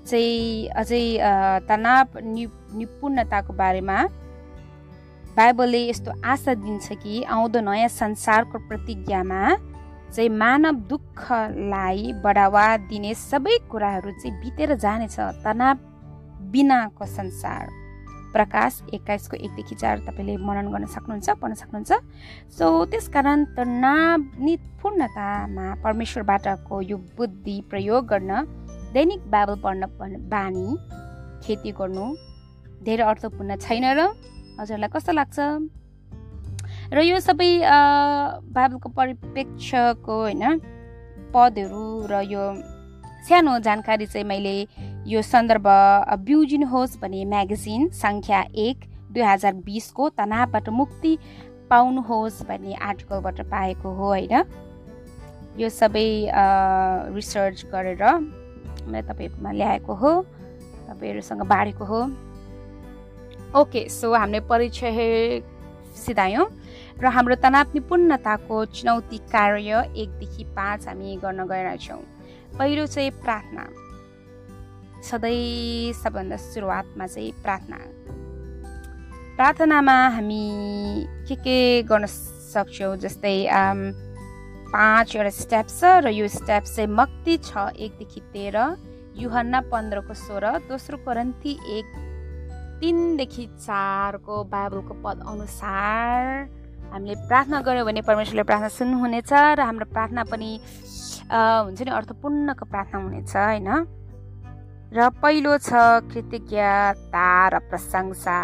चाहिँ 0.08 0.68
अझै 0.80 1.04
तनाव 1.68 2.18
नि 2.24 2.46
निपुणताको 2.74 3.52
बारेमा 3.52 3.98
बाइबलले 5.36 5.80
यस्तो 5.88 6.10
आशा 6.24 6.54
दिन्छ 6.54 6.92
कि 7.02 7.22
आउँदो 7.24 7.60
नयाँ 7.60 7.88
संसारको 7.88 8.58
प्रतिज्ञामा 8.68 9.40
चाहिँ 10.12 10.28
मानव 10.28 10.74
दुःखलाई 10.90 12.12
बढावा 12.24 12.66
दिने 12.90 13.14
सबै 13.14 13.56
कुराहरू 13.70 14.10
चाहिँ 14.20 14.34
बितेर 14.40 14.74
जानेछ। 14.76 15.16
तनाव 15.44 15.76
बिनाको 16.50 17.06
संसार 17.06 17.68
प्रकाश 18.32 18.80
एक्काइसको 18.94 19.36
एकदेखि 19.36 19.74
चार 19.74 19.98
तपाईँले 20.08 20.36
मनन 20.40 20.66
गर्न 20.72 20.86
सक्नुहुन्छ 20.88 21.30
पढ्न 21.36 21.54
सक्नुहुन्छ। 21.54 21.92
सो 22.56 22.66
त्यसकारण 22.88 23.44
तनाव 23.56 24.40
निपूर्णतामा 24.40 25.66
परमेश्वरबाटको 25.84 26.80
यो 26.80 26.96
बुद्धि 27.16 27.56
प्रयोग 27.70 28.06
गर्न 28.06 28.32
दैनिक 28.92 29.20
बाइबल 29.30 29.56
पढ्न 29.62 29.82
बानी 30.32 30.68
खेती 31.44 31.70
गर्नु 31.76 32.06
धेरै 32.84 33.04
अर्थपूर्ण 33.04 33.56
छैन 33.60 33.84
र 33.98 34.00
हजुरलाई 34.60 34.90
कस्तो 34.96 35.12
लाग्छ? 35.12 35.38
र 36.92 36.98
यो 37.04 37.20
सबै 37.20 37.50
बाइबलको 38.48 38.88
परिप्रेक्ष्यको 38.88 40.14
होइन 40.20 40.42
पदहरू 41.32 41.84
र 42.10 42.12
यो 42.32 42.42
सानो 43.28 43.58
जानकारी 43.60 44.06
चाहिँ 44.06 44.26
मैले 44.26 44.56
यो 45.06 45.22
सन्दर्भ 45.22 45.66
बिउजिनुहोस् 46.26 46.98
भने 47.00 47.24
म्यागजिन 47.26 47.88
सङ्ख्या 47.90 48.40
एक 48.54 48.78
दुई 49.10 49.22
हजार 49.22 49.52
बिसको 49.66 50.08
तनावबाट 50.14 50.68
मुक्ति 50.70 51.12
पाउनुहोस् 51.70 52.42
भन्ने 52.46 52.74
आर्टिकलबाट 52.78 53.40
पाएको 53.50 53.88
हो 53.90 54.06
होइन? 54.06 54.34
यो 55.58 55.68
सबै 55.68 56.06
रिसर्च 57.14 57.64
गरेर 57.74 58.04
मैले 58.86 59.02
तपाईँहरूकोमा 59.02 59.52
ल्याएको 59.52 59.94
हो 59.94 60.12
तपाईँहरूसँग 60.86 61.42
बाँडेको 61.50 61.84
हो। 61.84 62.00
ओके 63.60 63.88
सो 63.90 64.14
हामीले 64.14 64.40
परिचय 64.46 65.42
सिधायौँ 65.98 66.46
र 67.02 67.06
हाम्रो 67.10 67.34
तनाव 67.42 67.74
निपुणताको 67.74 68.64
चुनौती 68.70 69.18
कार्य 69.34 69.90
एकदेखि 69.92 70.44
पाँच 70.56 70.88
हामी 70.88 71.16
गर्न 71.18 71.44
गइरहेछौँ। 71.50 72.02
पहिलो 72.58 72.86
चाहिँ 72.86 73.10
प्रार्थना। 73.18 73.64
सधैँ 75.02 75.92
सबभन्दा 75.98 76.36
सुरुवातमा 76.36 77.06
चाहिँ 77.06 77.32
प्रार्थना। 77.42 77.76
प्रार्थनामा 79.36 79.96
हामी 80.14 80.44
के 81.28 81.34
के 81.34 81.58
गर्न 81.82 82.06
सक्छौँ? 82.06 82.96
जस्तै 82.96 83.36
पाँचवटा 84.72 85.30
स्टेप 85.30 85.66
छ 85.68 85.84
र 86.04 86.08
यो 86.14 86.28
स्टेप 86.28 86.62
चाहिँ 86.64 86.88
मक्ति 86.88 87.36
छ 87.44 87.74
एकदेखि 87.76 88.20
तेह्र 88.32 88.56
युहन्ना 89.18 89.60
पन्ध्रको 89.68 90.14
सोह्र 90.14 90.44
दोस्रो 90.70 90.96
करन्ती 91.04 91.52
एक 91.76 91.86
तिनदेखि 92.80 93.44
चारको 93.60 94.34
बाइबलको 94.48 94.94
पद 95.04 95.16
अनुसार 95.28 96.48
हामीले 96.92 97.14
प्रार्थना 97.28 97.60
गऱ्यौँ 97.60 97.86
भने 97.86 98.00
परमेश्वरले 98.08 98.44
प्रार्थना 98.48 98.68
सुन्नुहुनेछ 98.78 99.32
र 99.32 99.60
हाम्रो 99.60 99.86
प्रार्थना 99.92 100.22
पनि 100.30 100.50
हुन्छ 101.32 101.80
नि 101.82 101.90
अर्थपूर्णको 101.90 102.64
प्रार्थना 102.64 102.98
हुनेछ 103.02 103.32
होइन? 103.36 103.68
र 104.92 105.08
पहिलो 105.24 105.56
छ 105.56 105.72
कृतज्ञता 106.12 107.28
र 107.48 107.58
प्रशंसा। 107.64 108.36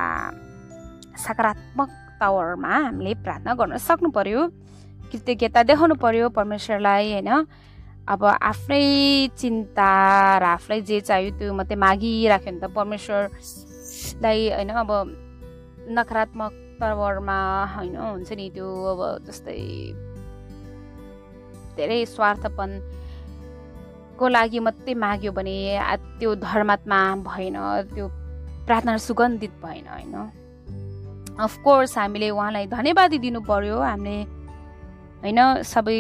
सकारात्मक 1.21 1.91
तवरमा 2.21 2.75
हामीले 2.89 3.13
प्रार्थना 3.21 3.53
गर्न 3.53 3.77
सक्नु 3.77 4.09
पर्यो 4.17 4.41
कृतज्ञता 5.13 5.63
देखाउनु 5.69 5.95
पर्यो 6.01 6.29
परमेश्वरलाई 6.33 7.05
होइन? 7.13 7.29
अब 8.09 8.23
आफ्नै 8.25 9.29
चिन्ता 9.37 9.93
र 10.41 10.45
आफूलाई 10.57 10.81
जे 10.89 11.01
चाहियो 11.05 11.37
त्यो 11.37 11.53
मात्रै 11.53 11.77
मागिराख्यो 11.85 12.49
भने 12.49 12.61
त 12.65 12.73
परमेश्वरलाई 12.73 14.41
होइन? 14.49 14.71
अब 14.73 14.91
नकारात्मक 15.93 16.53
तवरमा 16.81 17.39
होइन? 17.77 17.97
हुन्छ 17.97 18.31
नि 18.33 18.47
त्यो 18.57 18.69
अब 18.93 19.01
जस्तै 19.29 19.61
धेरै 21.77 22.01
स्वार्थपन 22.09 22.71
को 24.19 24.29
लागि 24.29 24.59
मात्रै 24.59 24.95
माग्यो 24.95 25.33
भने 25.33 25.57
त्यो 26.19 26.35
धर्मात्मा 26.43 26.99
भएन 27.23 27.57
त्यो 27.95 28.07
प्रार्थना 28.67 28.97
सुगन्धित 28.99 29.53
भएन 29.63 29.87
होइन? 29.89 30.15
अफकोर्स 31.39 31.99
हामीले 31.99 32.29
उहाँलाई 32.31 32.67
धन्यवादी 32.67 33.19
दिनु 33.19 33.41
पर्यो। 33.47 33.79
हामीले 33.79 34.17
होइन 35.23 35.41
सबै 35.63 35.99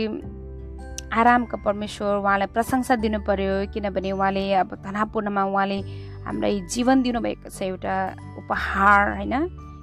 आरामको 1.08 1.56
परमेश्वर 1.64 2.16
उहाँलाई 2.18 2.48
प्रशंसा 2.54 2.94
दिनु 3.00 3.18
पर्यो 3.22 3.54
किनभने 3.72 4.10
उहाँले 4.12 4.44
अब 4.60 4.74
तनावपूर्णमा 4.84 5.42
उहाँले 5.44 5.78
हामीलाई 6.26 6.60
जीवन 6.68 6.96
दिनुभएको 7.02 7.48
छ 7.48 7.62
एउटा 7.62 7.94
उपहार 8.38 9.00
होइन? 9.16 9.34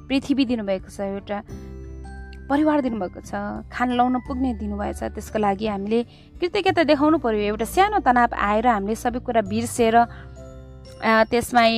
पृथ्वी 0.07 0.45
दिनुभएको 0.45 0.89
छ 0.91 0.99
एउटा 1.01 1.37
परिवार 2.49 2.81
दिनुभएको 2.85 3.21
छ 3.25 3.33
खाना 3.73 3.93
लाउन 3.95 4.15
पुग्ने 4.27 4.53
दिनुभएछ 4.61 5.01
त्यसको 5.17 5.37
लागि 5.39 5.67
हामीले 5.67 5.99
कृतज्ञता 6.39 6.83
देखाउनु 6.85 7.17
पर्यो। 7.25 7.41
एउटा 7.49 7.65
सानो 7.65 7.99
तनाव 8.05 8.33
आएर 8.37 8.67
हामीले 8.67 8.95
सबै 8.95 9.19
कुरा 9.25 9.41
बिर्सेर 9.49 9.95
त्यसमै 11.31 11.73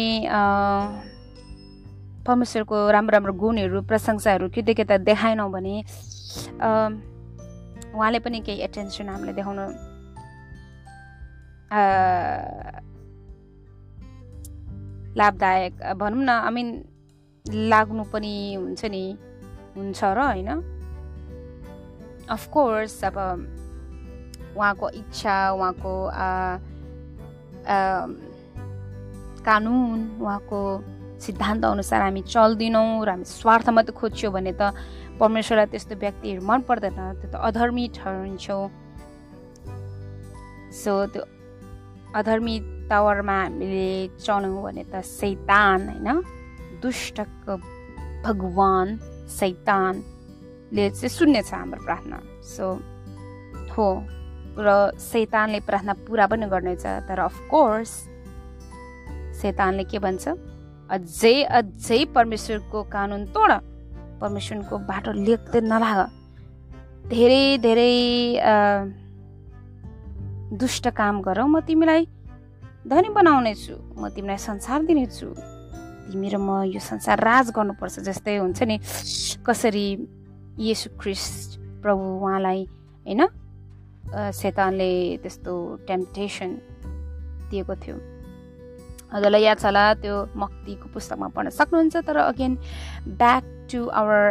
परमेश्वरको 2.27 2.75
राम्रो 2.91 3.13
राम्रो 3.15 3.33
गुणहरू 3.39 3.81
प्रशंसाहरू 3.88 4.45
कृतज्ञता 4.51 4.97
देखाएनौँ 5.07 5.50
भने 5.55 5.75
उहाँले 7.95 8.19
पनि 8.19 8.39
केही 8.43 8.59
एटेन्सन 8.67 9.07
हामीलाई 9.09 9.36
देखाउनु 9.39 9.65
लाभदायक 15.17 15.74
भनौँ 15.95 16.24
न 16.24 16.29
आई 16.29 16.51
मिन 16.51 16.67
लाग्नु 17.71 18.03
पनि 18.12 18.33
हुन्छ 18.59 18.83
नि। 18.91 19.03
हुन्छ 19.77 20.01
र 20.03 20.19
होइन? 20.19 20.50
अफकोर्स 22.27 23.03
अब 23.05 23.17
उहाँको 24.57 24.88
इच्छा 24.89 25.36
उहाँको 25.53 25.93
कानुन 29.46 30.00
उहाँको 30.22 30.59
सिद्धान्त 31.24 31.66
अनुसार 31.66 32.01
हामी 32.01 32.22
चल्दैनौँ 32.25 33.05
र 33.05 33.09
हामी 33.09 33.25
स्वार्थ 33.25 33.70
मात्रै 33.70 33.96
खोज्छौँ 33.96 34.31
भने 34.33 34.53
त 34.59 34.74
परमेश्वरलाई 35.22 35.68
त्यस्तो 35.72 35.96
व्यक्तिहरू 35.96 36.42
मन 36.42 36.59
पर्दैन 36.68 37.00
त्यो 37.22 37.29
त 37.31 37.35
अधर्मी 37.37 37.85
ठहरिन्छौँ। 37.96 38.66
सो 40.74 40.94
त्यो 41.13 41.24
अधर्मी 42.18 42.55
टावरमा 42.90 43.37
हामीले 43.42 43.87
चलाउँ 44.20 44.61
भने 44.63 44.83
त 44.92 45.01
सैतान 45.01 45.79
होइन? 45.90 46.07
दुष्टको 46.81 47.53
भगवान। 48.25 48.87
सैतानले 49.29 50.90
चाहिँ 50.90 51.09
सुन्नेछ 51.09 51.53
हाम्रो 51.53 51.81
प्रार्थना। 51.85 52.18
सो 52.44 52.66
हो 53.74 53.87
र 54.57 54.68
सैतानले 54.98 55.59
प्रार्थना 55.68 55.94
पुरा 56.07 56.25
पनि 56.27 56.46
गर्नेछ 56.50 56.85
तर 57.07 57.20
अफकोर्स 57.20 57.92
सैतानले 59.42 59.83
के 59.85 60.00
भन्छ? 60.00 60.25
अझै 60.90 61.35
अझै 61.44 62.00
परमेश्वरको 62.16 62.83
कानुन 62.90 63.25
तोड 63.35 63.51
परमेश्वरको 64.22 64.75
बाटो 64.90 65.11
लेख्दै 65.11 65.61
नलाग। 65.61 66.00
धेरै 67.11 67.44
धेरै 67.61 67.96
दुष्ट 70.57 70.87
काम 70.96 71.22
गर 71.22 71.40
म 71.44 71.59
तिमीलाई 71.68 72.07
धनी 72.87 73.09
बनाउनेछु 73.13 73.75
म 74.00 74.09
तिमीलाई 74.16 74.40
संसार 74.40 74.79
दिनेछु। 74.87 75.27
तिमी 76.07 76.29
र 76.29 76.37
म 76.37 76.63
यो 76.65 76.79
संसार 76.81 77.20
राज 77.20 77.51
गर्नुपर्छ 77.51 77.96
जस्तै 78.07 78.37
हुन्छ 78.37 78.59
नि 78.63 78.75
कसरी 79.43 79.87
येसु 80.59 80.89
ख्रिस्ट 80.98 81.59
प्रभु 81.83 82.03
उहाँलाई 82.17 82.61
होइन 83.05 83.22
शैतानले 84.33 84.91
त्यस्तो 85.24 85.53
टेम्पटेसन 85.87 86.50
दिएको 87.51 87.75
थियो 87.77 87.96
हजुरलाई 89.11 89.43
याद 89.43 89.57
छ 89.57 89.65
होला 89.65 89.83
त्यो 90.03 90.15
मक्तिको 90.35 90.87
पुस्तकमा 90.93 91.27
पढ्न 91.35 91.50
सक्नुहुन्छ 91.51 91.96
तर 92.07 92.17
अगेन 92.25 92.53
ब्याक 93.15 93.43
टु 93.72 93.79
आवर 93.93 94.24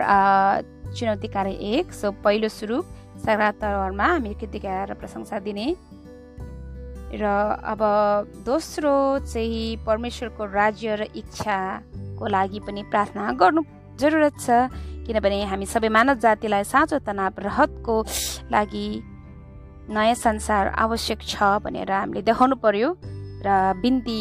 चुनौती 0.93 1.29
कार्य 1.29 1.53
एक 1.73 1.93
सो 1.93 2.13
पहिलो 2.25 2.49
सुरु 2.51 2.77
सकारात्मकमा 3.19 4.07
हामी 4.07 4.33
कृतिका 4.35 4.75
र 4.85 4.95
प्रशंसा 5.01 5.39
दिने 5.41 5.67
र 7.15 7.25
अब 7.63 7.81
दोस्रो 8.45 8.95
चाहिँ 9.31 9.77
परमेश्वरको 9.87 10.45
राज्य 10.45 10.95
र 10.97 11.03
इच्छाको 11.15 12.27
लागि 12.27 12.61
पनि 12.67 12.83
प्रार्थना 12.91 13.33
गर्नु 13.39 13.63
जरुरत 14.01 14.35
छ। 14.41 14.69
किनभने 15.07 15.45
हामी 15.47 15.67
सबै 15.67 15.89
मानव 15.89 16.19
जातिलाई 16.19 16.65
साँचो 16.67 16.99
तनाव 17.07 17.39
रहतको 17.39 17.95
लागि 18.51 18.89
नयाँ 19.95 20.15
संसार 20.19 20.75
आवश्यक 20.75 21.23
छ 21.23 21.63
भनेर 21.63 21.93
हामीले 21.93 22.23
देखाउनु 22.27 22.57
पर्यो 22.59 22.91
र 23.47 23.49
बिन्ती 23.79 24.21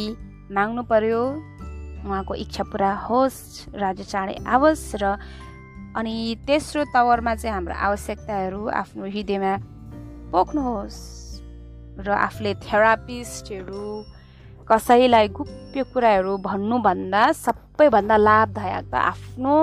माग्नु 0.53 0.83
पर्यो। 0.85 1.21
उहाँको 2.05 2.33
इच्छा 2.37 2.63
पुरा 2.69 2.91
होस् 3.09 3.73
राज्य 3.73 4.03
चाँडै 4.05 4.35
आओस् 4.45 5.01
र 5.01 5.17
अनि 5.97 6.15
तेस्रो 6.45 6.83
तवरमा 6.93 7.33
चाहिँ 7.33 7.53
हाम्रो 7.55 7.73
आवश्यकताहरू 7.73 8.61
आफ्नो 8.69 9.03
हृदयमा 9.09 9.53
पोख्नुहोस्। 10.29 11.24
र 11.99 12.07
आफूले 12.11 12.53
थेरापिस्टहरू 12.65 13.85
कसैलाई 14.67 15.27
गुप्य 15.37 15.83
कुराहरू 15.93 16.37
भन्नुभन्दा 16.41 17.21
सबैभन्दा 17.31 18.15
लाभदायक 18.17 18.85
त 18.91 18.95
आफ्नो 18.95 19.55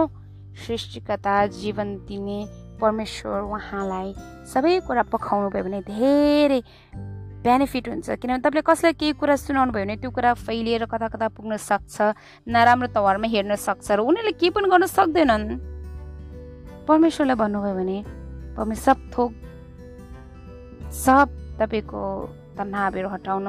सृष्टिकता 0.65 1.35
जीवन 1.61 1.89
दिने 2.09 2.39
परमेश्वर 2.81 3.41
उहाँलाई 3.43 4.09
सबै 4.53 4.81
कुरा 4.87 5.03
पखाउनु 5.13 5.49
भयो 5.51 5.65
भने 5.65 5.81
धेरै 5.87 6.61
बेनिफिट 7.43 7.89
हुन्छ। 7.89 8.09
किनभने 8.23 8.39
तपाईँले 8.39 8.63
कसैलाई 8.63 8.95
केही 8.95 9.13
कुरा 9.19 9.35
सुनाउनु 9.37 9.73
भयो 9.73 9.85
भने 9.85 9.97
त्यो 9.99 10.11
कुरा 10.15 10.31
फैलिएर 10.47 10.85
कता 10.87 11.09
कता 11.11 11.29
पुग्न 11.35 11.57
सक्छ 11.59 12.15
नराम्रो 12.47 12.89
तवरमा 12.95 13.27
हेर्न 13.35 13.59
सक्छ 13.59 13.87
र 13.91 14.01
उनीहरूले 14.01 14.33
केही 14.39 14.51
पनि 14.55 14.69
गर्न 14.71 14.87
सक्दैनन्। 14.87 15.47
परमेश्वरलाई 16.87 17.37
भन्नुभयो 17.43 17.75
भने 17.75 17.99
परमेश्वर 18.55 18.95
सब 18.95 18.99
थोक 19.11 19.31
सब 21.03 21.27
तपाईँको 21.59 22.01
तनावहरू 22.57 23.09
हटाउन। 23.09 23.47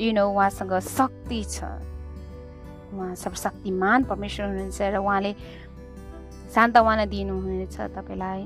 यु 0.00 0.12
नो 0.12 0.24
उहाँसँग 0.30 0.72
शक्ति 0.80 1.40
छ। 1.44 1.56
उहाँ 2.94 3.14
सर्वशक्तिमान 3.14 3.98
परमेश्वर 4.10 4.46
हुनुहुन्छ 4.46 4.80
र 4.80 4.96
उहाँले 4.98 5.32
सान्तवाना 6.54 7.04
दिनुहुनेछ 7.06 7.76
तपाईँलाई। 7.96 8.42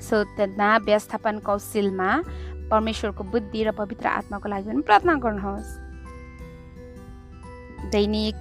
सो 0.00 0.16
तनाव 0.38 0.84
व्यवस्थापन 0.88 1.38
कौशलमा 1.44 2.10
परमेश्वरको 2.70 3.22
बुद्धि 3.24 3.60
र 3.64 3.70
पवित्र 3.76 4.06
आत्माको 4.08 4.48
लागि 4.48 4.68
पनि 4.70 4.82
प्रार्थना 4.88 5.14
गर्नुहोस्। 5.20 5.70
दैनिक 7.92 8.36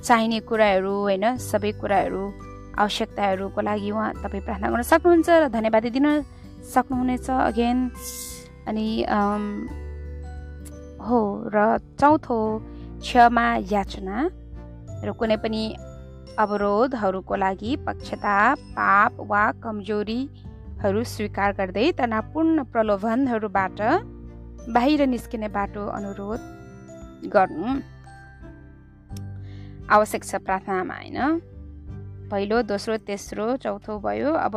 चाहिने 0.00 0.40
कुराहरू 0.48 0.94
होइन 1.04 1.24
सबै 1.36 1.72
कुराहरू 1.82 2.22
आवश्यकताहरूको 2.78 3.60
लागि 3.60 3.90
उहाँ 3.90 4.10
तपाईँ 4.24 4.44
प्रार्थना 4.46 4.68
गर्न 4.70 4.82
सक्नुहुन्छ 4.88 5.28
र 5.28 5.48
धन्यवाद 5.52 5.86
दिन 5.92 6.06
सक्नुहुनेछ 6.62 7.30
अगेन 7.30 7.78
अनि 8.68 8.88
हो 11.00 11.20
र 11.54 11.78
चौथो 12.00 12.40
क्षमा 13.00 13.46
याचना 13.72 14.16
र 15.04 15.12
कुनै 15.12 15.36
पनि 15.36 15.62
अवरोधहरूको 16.38 17.34
लागि 17.36 17.72
पक्षता 17.86 18.36
पाप 18.76 19.12
वा 19.30 19.44
कमजोरीहरू 19.62 21.02
स्वीकार 21.04 21.50
गर्दै 21.52 21.86
तनावपूर्ण 21.92 22.64
प्रलोभनहरूबाट 22.72 23.80
बाहिर 24.68 25.06
निस्किने 25.06 25.48
बाटो 25.48 25.86
अनुरोध 25.88 26.40
गर्नु 27.28 27.68
आवश्यक 29.88 30.22
छ 30.24 30.34
प्रार्थनामा 30.46 30.94
होइन? 30.94 31.18
पहिलो 32.30 32.62
दोस्रो 32.62 32.96
तेस्रो 33.08 33.46
चौथो 33.56 33.98
भयो 33.98 34.32
अब 34.38 34.54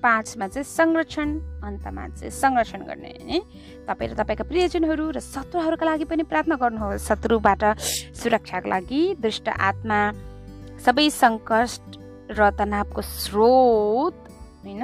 पाँचमा 0.00 0.46
चाहिँ 0.48 0.64
संरक्षण 0.64 1.28
अन्तमा 1.64 2.06
चाहिँ 2.08 2.30
संरक्षण 2.32 2.80
गर्ने 2.88 3.12
है। 3.28 3.38
तपाईँ 3.86 4.10
र 4.10 4.14
तपाईँका 4.16 4.44
प्रियजनहरू 4.48 5.04
र 5.16 5.20
शत्रुहरूका 5.20 5.84
लागि 5.86 6.04
पनि 6.08 6.22
प्रार्थना 6.24 6.56
गर्नुहोस्। 6.56 7.06
शत्रुबाट 7.08 7.62
सुरक्षाको 8.16 8.68
लागि 8.68 9.02
दुष्ट 9.20 9.48
आत्मा 9.48 10.00
सबै 10.84 11.06
सङ्कट 11.12 12.32
र 12.32 12.40
तनावको 12.58 13.00
स्रोत 13.00 14.16
होइन 14.64 14.82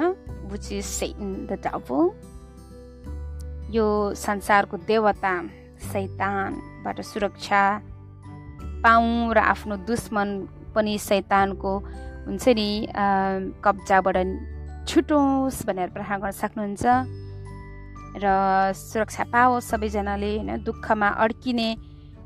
इज 0.53 1.03
द 1.49 1.51
डाबल 1.65 2.01
यो 3.75 3.85
संसारको 4.15 4.77
देवता 4.87 5.33
सैतानबाट 5.91 6.97
सुरक्षा 7.01 7.61
पाऊँ 8.83 9.33
र 9.33 9.37
आफ्नो 9.37 9.75
दुश्मन 9.83 10.29
पनि 10.75 10.97
सैतानको 10.99 11.71
हुन्छ 12.27 12.45
नि 12.57 12.69
कब्जाबाट 13.65 14.17
छुटोस् 14.87 15.65
भनेर 15.67 15.89
प्रार्थना 15.89 16.17
गर्न 16.17 16.31
सक्नुहुन्छ 16.33 16.85
र 18.17 18.25
सुरक्षा 18.73 19.23
पाओस् 19.29 19.69
सबैजनाले 19.69 20.31
होइन? 20.37 20.63
दुःखमा 20.63 21.09
अड्किने 21.19 21.69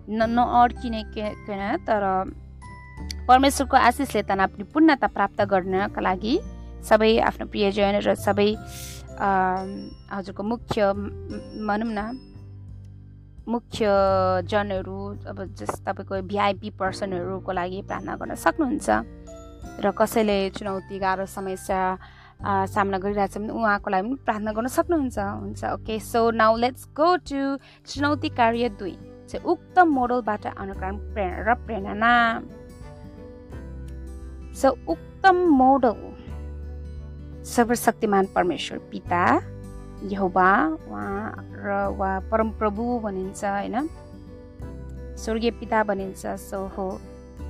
न 0.09 0.19
नअड्किने 0.29 1.01
किन 1.13 1.61
तर 1.83 2.03
परमेश्वरको 3.27 3.77
आशिषले 3.79 4.21
तनाव 4.23 4.61
पूर्णता 4.73 5.07
प्राप्त 5.07 5.41
गर्नका 5.49 6.01
लागि 6.01 6.33
सबै 6.85 7.11
आफ्नो 7.19 7.45
प्रियजन 7.49 7.97
र 8.05 8.13
सबै 8.17 8.49
हजुरको 10.13 10.43
मुख्य 10.43 10.93
भनौँ 11.65 11.91
न 11.91 12.01
मुख्य 13.47 13.85
जनहरू 14.45 14.97
अब 15.25 15.37
जस 15.57 15.81
तपाईँको 15.81 16.21
भिआइपी 16.23 16.69
पर्सनहरूको 16.77 17.51
लागि 17.51 17.81
प्रार्थना 17.89 18.15
गर्न 18.15 18.35
सक्नुहुन्छ 18.37 18.89
र 19.81 19.91
कसैले 19.91 20.37
चुनौती 20.55 20.97
गाह्रो 20.99 21.25
समस्या 21.25 21.81
सामना 22.43 22.97
गरिरहेछ 22.97 23.37
भने 23.37 23.53
उहाँको 23.53 23.89
लागि 23.91 24.07
पनि 24.07 24.15
प्रार्थना 24.25 24.51
गर्न 24.51 24.67
सक्नुहुन्छ। 24.67 25.17
हुन्छ 25.17 25.61
okay 25.65 25.99
so 26.01 26.21
now 26.31 26.57
let's 26.57 26.87
go 26.97 27.15
to 27.29 27.41
चुनौती 27.87 28.29
कार्य 28.37 28.69
दुई 28.79 28.95
चाहिँ 29.29 29.45
उक्त 29.45 29.79
मोडलबाट 29.79 30.45
अनुकरण 30.57 30.95
प्रेरणा 31.13 31.43
र 31.47 31.55
प्रेरणा। 31.65 32.13
सो 34.61 34.69
उक्तम 34.89 35.35
मोडल 35.57 35.99
सर्वशक्तिमान 37.45 38.25
परमेश्वर 38.35 38.77
पिता 38.91 39.23
यहोवा 40.11 40.49
उहाँ 40.89 41.45
र 41.61 41.69
वा 41.97 42.11
परमप्रभु 42.31 42.83
भनिन्छ 43.03 43.43
होइन? 43.45 43.75
स्वर्गीय 45.17 45.51
पिता 45.59 45.83
भनिन्छ 45.83 46.25
सो 46.41 46.65
हो। 46.75 46.89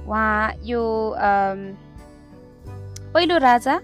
उहाँ 0.08 0.52
यो 0.64 0.84
पहिलो 3.14 3.38
राजा 3.38 3.76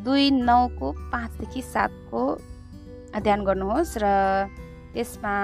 दुई 0.00 0.30
नौको 0.30 0.92
पाँचदेखि 1.12 1.62
सातको 1.64 2.22
अध्ययन 3.14 3.44
गर्नुहोस् 3.44 3.96
र 3.98 4.06
त्यसमा 4.94 5.36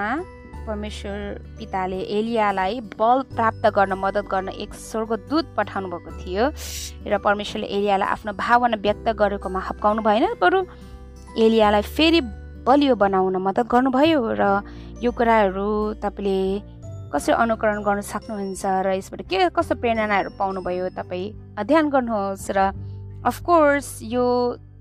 परमेश्वर 0.65 1.17
पिताले 1.57 1.99
एलियालाई 2.11 2.79
बल 2.95 3.21
प्राप्त 3.31 3.65
गर्न 3.71 3.93
मद्दत 3.97 4.25
गर्न 4.27 4.49
एक 4.57 4.73
स्वर्गदूत 4.81 5.45
पठाउनु 5.57 5.87
भएको 5.89 6.11
थियो 6.19 6.45
र 7.07 7.17
परमेश्वरले 7.19 7.67
एलियालाई 7.69 8.09
आफ्नो 8.09 8.33
भावना 8.35 8.77
व्यक्त 8.83 9.07
गरेकोमा 9.15 9.59
हप्काउनु 9.67 10.01
भएन 10.03 10.25
बरु 10.41 10.59
एलियालाई 11.37 11.81
फेरि 11.89 12.21
बलियो 12.65 12.95
बनाउन 12.97 13.35
मद्दत 13.39 13.67
गर्नुभयो 13.67 14.19
र 14.35 14.43
यो 14.99 15.11
कुराहरू 15.13 15.69
तपाईँले 16.03 16.37
कसरी 17.07 17.33
अनुकरण 17.37 17.79
गर्न 17.83 18.01
सक्नुहुन्छ 18.03 18.63
र 18.83 18.87
यसबाट 18.99 19.21
के 19.23 19.47
कस्तो 19.49 19.75
प्रेरणाहरू 19.79 20.29
पाउनुभयो 20.35 20.89
तपाईँ 20.91 21.55
अध्ययन 21.55 21.89
गर्नुहोस् 21.89 22.51
र 22.51 22.59
अफकोर्स 23.27 23.87
यो 24.03 24.25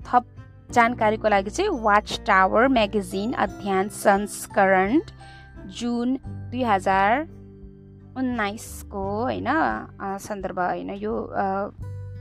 थप 0.06 0.24
जानकारीको 0.72 1.28
लागि 1.28 1.50
चाहिँ 1.50 1.70
वाच 1.82 2.20
टावर 2.26 2.68
म्यागजिन 2.68 3.32
अध्ययन 3.44 3.88
संस्करण 3.88 5.00
जुन 5.78 6.14
दुई 6.50 6.62
हजार 6.64 7.22
उन्नाइसको 8.16 9.02
होइन 9.22 9.48
सन्दर्भ 10.22 10.60
होइन 10.60 10.90
यो 10.94 11.14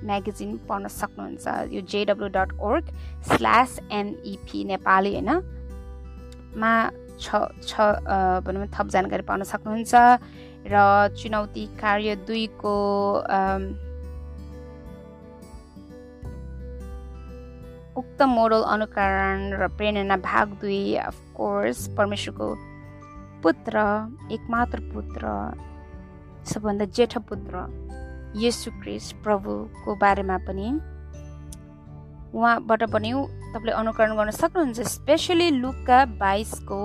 म्यागजिन 0.05 0.57
पढ्न 0.69 0.87
सक्नुहुन्छ। 0.91 1.45
यो 1.73 1.81
JW 1.93 2.27
dot 2.33 2.57
org 2.59 2.89
slash 3.29 3.79
NEP 3.91 4.63
Nepali 4.65 5.13
होइन। 5.13 5.29
मा 6.57 6.73
छ 7.21 7.25
छ 7.61 7.81
भनौँ 8.45 8.67
थप 8.73 8.87
जानकारी 8.97 9.23
पाउन 9.29 9.43
सक्नुहुन्छ। 9.43 9.93
र 10.73 10.75
चुनौती 11.17 11.65
कार्य 11.79 12.15
दुईको 12.27 12.75
उक्त 17.97 18.21
मोडल 18.27 18.63
अनुकरण 18.67 19.41
र 19.59 19.67
प्रेरणा 19.77 20.15
भाग 20.23 20.53
दुई 20.61 20.95
अफकोर्स 21.01 21.87
परमेश्वरको 21.97 22.47
पुत्र 23.43 23.83
एकमात्र 24.35 24.79
पुत्र 24.93 25.31
सबभन्दा 26.51 26.85
जेठ 26.97 27.17
पुत्र 27.29 27.61
यसु 28.37 28.71
क्रिस 28.81 29.11
प्रभुको 29.23 29.95
बारेमा 30.01 30.37
पनि 30.47 30.67
उहाँबाट 32.35 32.83
पनि 32.91 33.11
तपाईँले 33.53 33.71
अनुकरण 33.73 34.15
गर्न 34.17 34.31
सक्नुहुन्छ 34.37 34.87
स्पेसली 34.93 35.49
लुका 35.61 35.99
बाइसको 36.19 36.79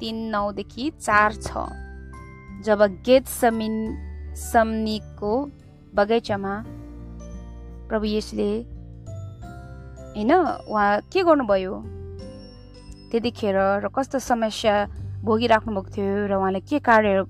तिन 0.00 0.20
नौदेखि 0.30 0.90
चार 0.98 1.34
छ 1.40 1.64
जब 2.66 2.82
गेट 3.06 3.26
समिन 3.32 3.74
सम्नीको 4.42 5.32
बगैँचामा 5.94 6.54
प्रभु 7.88 8.06
यसले 8.06 8.48
होइन 10.12 10.32
उहाँ 10.32 11.00
के 11.08 11.22
गर्नुभयो 11.22 11.74
त्यतिखेर 13.10 13.56
र 13.80 13.88
कस्तो 13.88 14.18
समस्या 14.20 14.74
भोगिराख्नु 15.20 15.72
भएको 15.72 15.90
थियो 15.90 16.26
र 16.26 16.32
उहाँले 16.34 16.60
के 16.62 16.78
कार्यहरू 16.80 17.24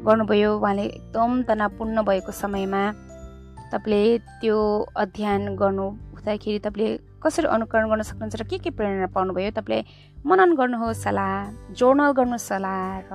गर्नुभयो 0.00 0.50
उहाँले 0.54 0.84
एकदम 0.84 1.42
तनावपूर्ण 1.42 2.02
भएको 2.04 2.32
समयमा 2.32 2.82
तपाईँले 3.66 4.18
त्यो 4.40 4.58
अध्ययन 4.94 5.42
गर्नु 5.56 5.86
हुँदाखेरि 6.14 6.58
तपाईँले 6.60 6.88
कसरी 7.18 7.46
अनुकरण 7.48 7.88
गर्न 7.88 8.02
सक्नुहुन्छ 8.04 8.36
र 8.36 8.44
के 8.44 8.58
के 8.60 8.70
प्रेरणा 8.70 9.10
पाउनुभयो 9.10 9.50
तपाईँले 9.52 9.78
मनन 10.22 10.54
गर्नुहोस् 10.54 11.02
सल्लाह 11.02 11.74
जोर्नल 11.74 12.10
गर्नुहोस् 12.12 12.48
सल्लाह 12.48 12.78
र 13.06 13.14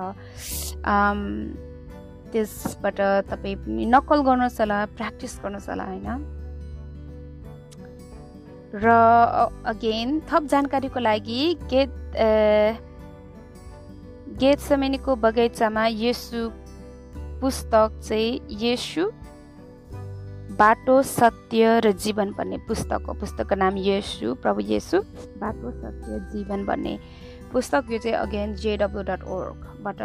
त्यसबाट 2.30 3.00
तपाईँ 3.30 3.56
नक्कल 3.88 4.20
गर्नुहोस् 4.22 4.60
होला 4.60 4.78
प्र्याक्टिस 4.92 5.40
गर्नुहोस् 5.40 5.70
होला 5.70 5.86
होइन 5.86 6.39
र 8.74 8.88
अगेन 9.66 10.20
थप 10.30 10.44
जानकारीको 10.46 11.00
लागि 11.00 11.42
गेट 11.70 11.92
गेट 14.40 14.60
समेनीको 14.60 15.16
बगैँचामा 15.16 15.86
यसु 15.90 16.50
पुस्तक 17.42 18.00
चाहिँ 18.04 18.40
यसु 18.62 19.10
बाटो 20.60 21.02
सत्य 21.02 21.80
र 21.80 21.92
जीवन 21.94 22.32
भन्ने 22.38 22.58
पुस्तक 22.68 23.06
हो। 23.08 23.14
पुस्तकको 23.20 23.56
नाम 23.56 23.78
यसु 23.78 24.34
प्रभु 24.44 24.62
यसु 24.70 25.02
बाटो 25.40 25.72
सत्य 25.72 26.20
जीवन 26.34 26.66
भन्ने 26.66 26.94
पुस्तक 27.52 27.92
यो 27.92 27.98
चाहिँ 27.98 28.18
अगेन 28.18 28.56
जेडब्लु 28.56 29.02
डट 29.10 29.24
ओर्गबाट 29.24 30.02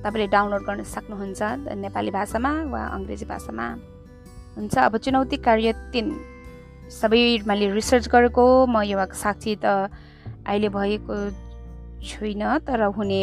तपाईँले 0.00 0.26
डाउनलोड 0.32 0.62
गर्न 0.64 0.82
सक्नुहुन्छ 0.88 1.42
नेपाली 1.76 2.10
भाषामा 2.10 2.52
वा 2.72 2.82
अङ्ग्रेजी 2.96 3.24
भाषामा। 3.26 3.66
हुन्छ 4.56 4.74
अब 4.78 4.96
चुनौती 4.96 5.36
कार्य 5.36 5.72
तिन। 5.92 6.06
सबै 6.90 7.22
मैले 7.46 7.70
रिसर्च 7.70 8.08
गरेको 8.10 8.44
म 8.66 8.82
यो 8.82 8.98
साक्षी 9.14 9.54
त 9.62 9.66
अहिले 10.46 10.68
भएको 10.68 11.14
छुइनँ 12.02 12.58
तर 12.66 12.82
हुने 12.96 13.22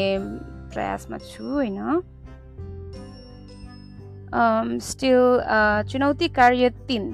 प्रयासमा 0.73 1.17
छु 1.27 1.43
होइन। 1.43 1.79
स्टिल 4.79 5.19
चुनौती 5.91 6.27
कार्य 6.29 6.69
तिन। 6.87 7.05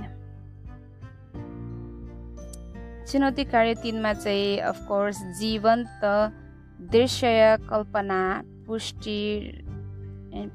चुनौती 3.08 3.44
कार्य 3.46 3.74
तिनमा 3.84 4.14
चाहिँ 4.14 4.60
अफकोर्स 4.70 5.18
जीवन्त 5.40 6.02
दृश्य 6.94 7.58
कल्पना 7.70 8.22
पुष्टि 8.68 9.22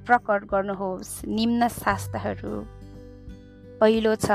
प्रकट 0.06 0.40
गर्नुहोस्। 0.50 1.10
निम्न 1.28 1.68
शास्त्रहरू 1.68 2.54
पहिलो 3.80 4.14
छ। 4.16 4.30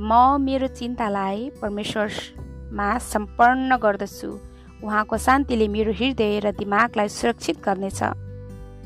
म 0.00 0.40
मेरो 0.40 0.66
चिन्तालाई 0.80 1.50
परमेश्वरमा 1.60 2.88
सम्पन्न 3.12 3.76
गर्दछु। 3.76 4.28
उहाँको 4.80 5.16
शान्तिले 5.16 5.68
मेरो 5.68 5.92
हृदय 5.92 6.38
र 6.40 6.52
दिमागलाई 6.56 7.08
सुरक्षित 7.08 7.56
गर्नेछ। 7.60 8.00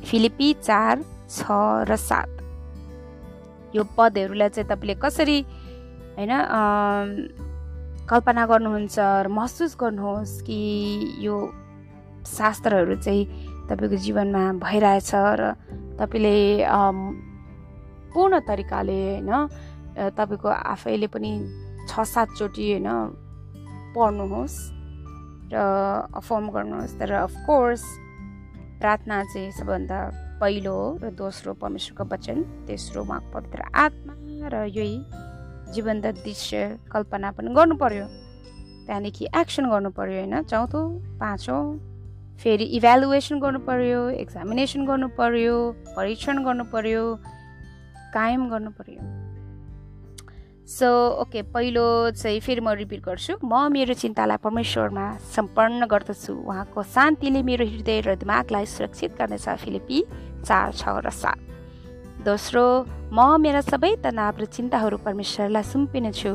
फिलिपी 0.02 0.48
चार 0.58 1.04
छ 1.30 1.38
र 1.86 1.96
सात। 1.96 2.30
यो 3.76 3.82
पदहरूलाई 3.94 4.48
चाहिँ 4.48 4.68
तपाईँले 4.68 4.94
कसरी 4.98 5.38
होइन 6.18 6.32
कल्पना 8.10 8.42
गर्नुहुन्छ 8.46 8.98
र 8.98 9.28
महसुस 9.30 9.76
गर्नुहोस् 9.80 10.42
कि 10.42 10.58
यो 11.22 11.36
शास्त्रहरू 12.26 12.94
चाहिँ 12.98 13.22
तपाईँको 13.70 13.96
जीवनमा 14.02 14.44
भइरहेछ 14.58 15.10
र 15.14 15.42
तपाईँले 15.98 16.36
पूर्ण 18.14 18.32
तरिकाले 18.46 19.00
होइन 19.22 19.30
तपाईँको 19.96 20.48
आफैले 20.48 21.06
पनि 21.06 21.32
छ 21.88 21.92
सातचोटि 22.02 22.64
होइन 22.70 22.88
पढ्नुहोस् 23.94 24.58
र 25.52 25.56
अफर्म 26.18 26.50
गर्नुहोस्। 26.50 26.98
तर 26.98 27.12
अफकोर्स 27.12 27.82
प्रार्थना 28.80 29.22
चाहिँ 29.24 29.50
सबभन्दा 29.52 29.98
पहिलो 30.40 30.74
हो 30.74 30.98
र 31.02 31.10
दोस्रो 31.14 31.54
परमेश्वरको 31.62 32.04
वचन 32.14 32.42
तेस्रो 32.66 33.02
उहाँको 33.02 33.30
पवित्र 33.32 33.60
आत्मा 33.70 34.14
र 34.50 34.66
यही 34.66 34.94
जीवन्त 35.72 36.06
दृश्य 36.20 36.58
कल्पना 36.92 37.30
पनि 37.38 37.54
गर्नु 37.54 37.74
पर्यो 37.78 38.06
त्यहाँदेखि 38.86 39.24
एक्सन 39.40 39.64
गर्नु 39.70 39.90
पर्यो 39.90 40.18
होइन। 40.20 40.42
चौथो 40.42 40.80
पाँचौँ 41.20 41.64
फेरि 42.42 42.64
इभ्यालुएसन 42.76 43.40
गर्नु 43.40 43.58
पर्यो 43.64 44.00
एक्जामिनेसन 44.10 44.84
गर्नु 44.86 45.08
पर्यो 45.16 45.54
परीक्षण 45.96 46.44
गर्नु 46.44 46.64
पर्यो 46.74 47.02
कायम 48.14 48.42
गर्नु 48.50 48.70
पर्यो 48.70 49.00
सो 50.64 50.88
ओके 51.20 51.42
पहिलो 51.52 52.10
चाहिँ 52.16 52.40
फेरि 52.40 52.60
म 52.60 52.72
रिपिट 52.72 53.04
गर्छु। 53.04 53.36
म 53.44 53.68
मेरो 53.68 53.94
चिन्तालाई 53.94 54.40
परमेश्वरमा 54.40 55.06
सम्पन्न 55.36 55.84
गर्दछु। 55.84 56.32
उहाँको 56.32 56.82
शान्तिले 56.82 57.42
मेरो 57.44 57.64
हृदय 57.68 58.00
र 58.00 58.14
दिमागलाई 58.16 58.64
सुरक्षित 58.64 59.12
गर्नेछ। 59.20 59.48
फिलिपी 59.60 59.98
चार 60.40 60.72
छ 60.72 60.88
र 61.04 61.10
सात। 61.12 61.38
दोस्रो 62.24 62.64
म 63.12 63.36
मेरा 63.44 63.60
सबै 63.60 63.92
तनाव 64.00 64.40
र 64.40 64.44
चिन्ताहरू 64.48 64.96
परमेश्वरलाई 65.04 65.62
सुम्पिनेछु। 65.68 66.32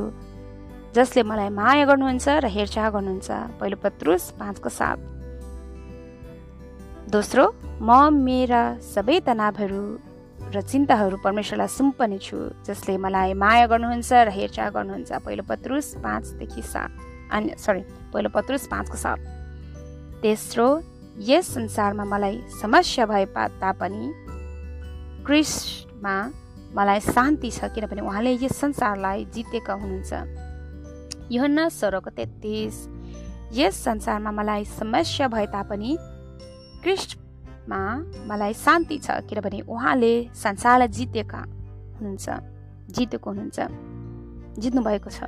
जसले 0.93 1.21
मलाई 1.25 1.49
माया 1.49 1.85
गर्नुहुन्छ 1.89 2.27
र 2.45 2.45
हेरचाह 2.53 2.89
गर्नुहुन्छ। 2.93 3.29
पहिलो 3.57 3.77
पत्रुस 3.81 4.37
पाँचको 4.37 4.69
सात। 4.69 4.97
दोस्रो 7.09 7.45
म 7.81 8.13
मेरा 8.13 8.77
सबै 8.77 9.19
तनावहरू 9.25 9.83
र 10.49 10.61
चिन्ताहरू 10.61 11.17
परमेश्वरलाई 11.21 11.67
सुम्पने 11.69 12.17
छु 12.17 12.37
जसले 12.65 12.97
मलाई 12.97 13.33
माया 13.37 13.65
गर्नुहुन्छ 13.69 14.11
र 14.13 14.29
हेरचाह 14.33 14.69
गर्नुहुन्छ। 14.73 15.11
पहिलो 15.21 15.43
पत्रुस 15.45 15.87
पाँचदेखि 16.01 16.61
सात। 16.61 16.91
अनि 17.31 17.53
सरी 17.57 17.81
पहिलो 18.09 18.29
पत्रुस 18.33 18.65
पाँचको 18.67 18.97
सात। 18.97 19.19
तेस्रो 20.21 20.67
यस 21.21 21.45
संसारमा 21.53 22.03
मलाई 22.03 22.41
समस्या 22.61 23.05
भए 23.05 23.25
तापनि 23.61 24.05
क्रिस्टमा 25.25 26.15
मलाई 26.73 26.99
शान्ति 26.99 27.49
छ 27.51 27.69
किनभने 27.69 28.01
उहाँले 28.01 28.31
यस 28.41 28.57
संसारलाई 28.57 29.25
जितेका 29.29 29.73
हुनुहुन्छ। 29.73 30.11
योहन्ना 31.29 31.69
सोह्रको 31.69 32.09
तेत्तिस। 32.09 32.75
यस 33.53 33.75
संसारमा 33.85 34.31
मलाई 34.31 34.65
समस्या 34.65 35.27
भए 35.29 35.45
तापनि 35.53 35.97
क्रिस्ट 36.81 37.17
मा 37.69 37.81
मलाई 38.27 38.53
शान्ति 38.53 38.97
छ 39.05 39.21
किनभने 39.29 39.59
उहाँले 39.69 40.13
संसारलाई 40.33 40.87
जितेका 40.97 41.41
हुनुहुन्छ 41.97 42.27
जितेको 42.95 43.29
हुनुहुन्छ 43.29 43.59
जित्नु 44.59 44.81
भएको 44.81 45.09
छ। 45.09 45.19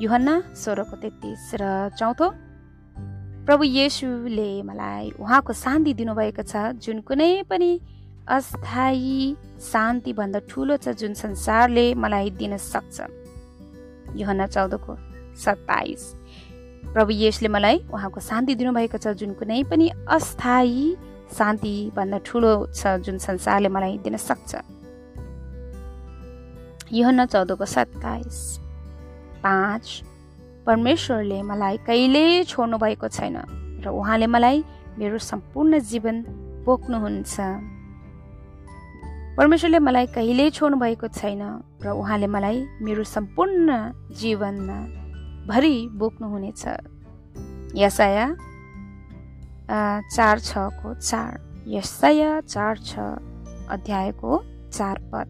युहन्ना 0.00 0.34
सोह्रको 0.54 0.96
तेत्तिस 1.02 1.50
र 1.60 1.64
चौथो। 1.98 2.28
प्रभु 3.46 3.64
येसुले 3.64 4.50
मलाई 4.62 5.10
उहाँको 5.18 5.52
शान्ति 5.52 5.92
दिनुभएको 5.98 6.42
छ 6.42 6.78
जुन 6.78 7.00
कुनै 7.02 7.42
पनि 7.50 7.70
अस्थायी 8.30 9.18
शान्तिभन्दा 9.58 10.40
ठुलो 10.48 10.76
छ 10.78 10.94
जुन 10.94 11.14
संसारले 11.18 11.86
मलाई 11.94 12.30
दिन 12.38 12.56
सक्छ। 12.56 12.96
युहन्ना 14.16 14.46
चौधको 14.46 14.92
सत्ताइस। 15.44 16.02
प्रभु 16.94 17.10
येसुले 17.12 17.48
मलाई 17.48 17.76
उहाँको 17.90 18.20
शान्ति 18.20 18.54
दिनुभएको 18.54 18.98
छ 18.98 19.16
जुन 19.18 19.32
कुनै 19.34 19.62
पनि 19.66 19.90
अस्थायी 20.06 20.84
शान्तिभन्दा 21.32 22.18
ठुलो 22.26 22.52
छ 22.74 22.96
जुन 23.04 23.18
संसारले 23.18 23.68
मलाई 23.68 23.98
दिन 24.04 24.16
सक्छ। 24.16 24.50
योहन 26.92 27.24
चौधको 27.26 27.64
सत्ताइस 27.64 28.38
पाँच 29.44 29.84
परमेश्वरले 30.66 31.38
मलाई 31.42 31.76
कहिल्यै 31.88 32.44
छोड्नु 32.44 32.76
भएको 32.78 33.08
छैन 33.08 33.36
र 33.82 33.88
उहाँले 33.90 34.26
मलाई 34.26 34.58
मेरो 34.98 35.18
सम्पूर्ण 35.18 35.78
जीवन 35.90 36.16
बोक्नुहुन्छ। 36.66 37.34
परमेश्वरले 39.38 39.78
मलाई 39.78 40.06
कहिल्यै 40.14 40.50
छोड्नु 40.50 40.76
भएको 40.78 41.08
छैन 41.08 41.42
र 41.82 41.86
उहाँले 41.96 42.26
मलाई 42.28 42.58
मेरो 42.84 43.04
सम्पूर्ण 43.04 43.68
जीवनमा 44.20 44.78
भरि 45.48 45.74
बोक्नुहुनेछ। 45.98 46.64
यसया 47.74 48.24
चार 49.72 50.38
छको 50.38 50.94
चार। 51.00 51.64
यसय 51.68 52.40
चार 52.48 52.78
छ 52.78 52.98
अध्यायको 53.70 54.30
चार 54.72 54.98
पद। 55.12 55.28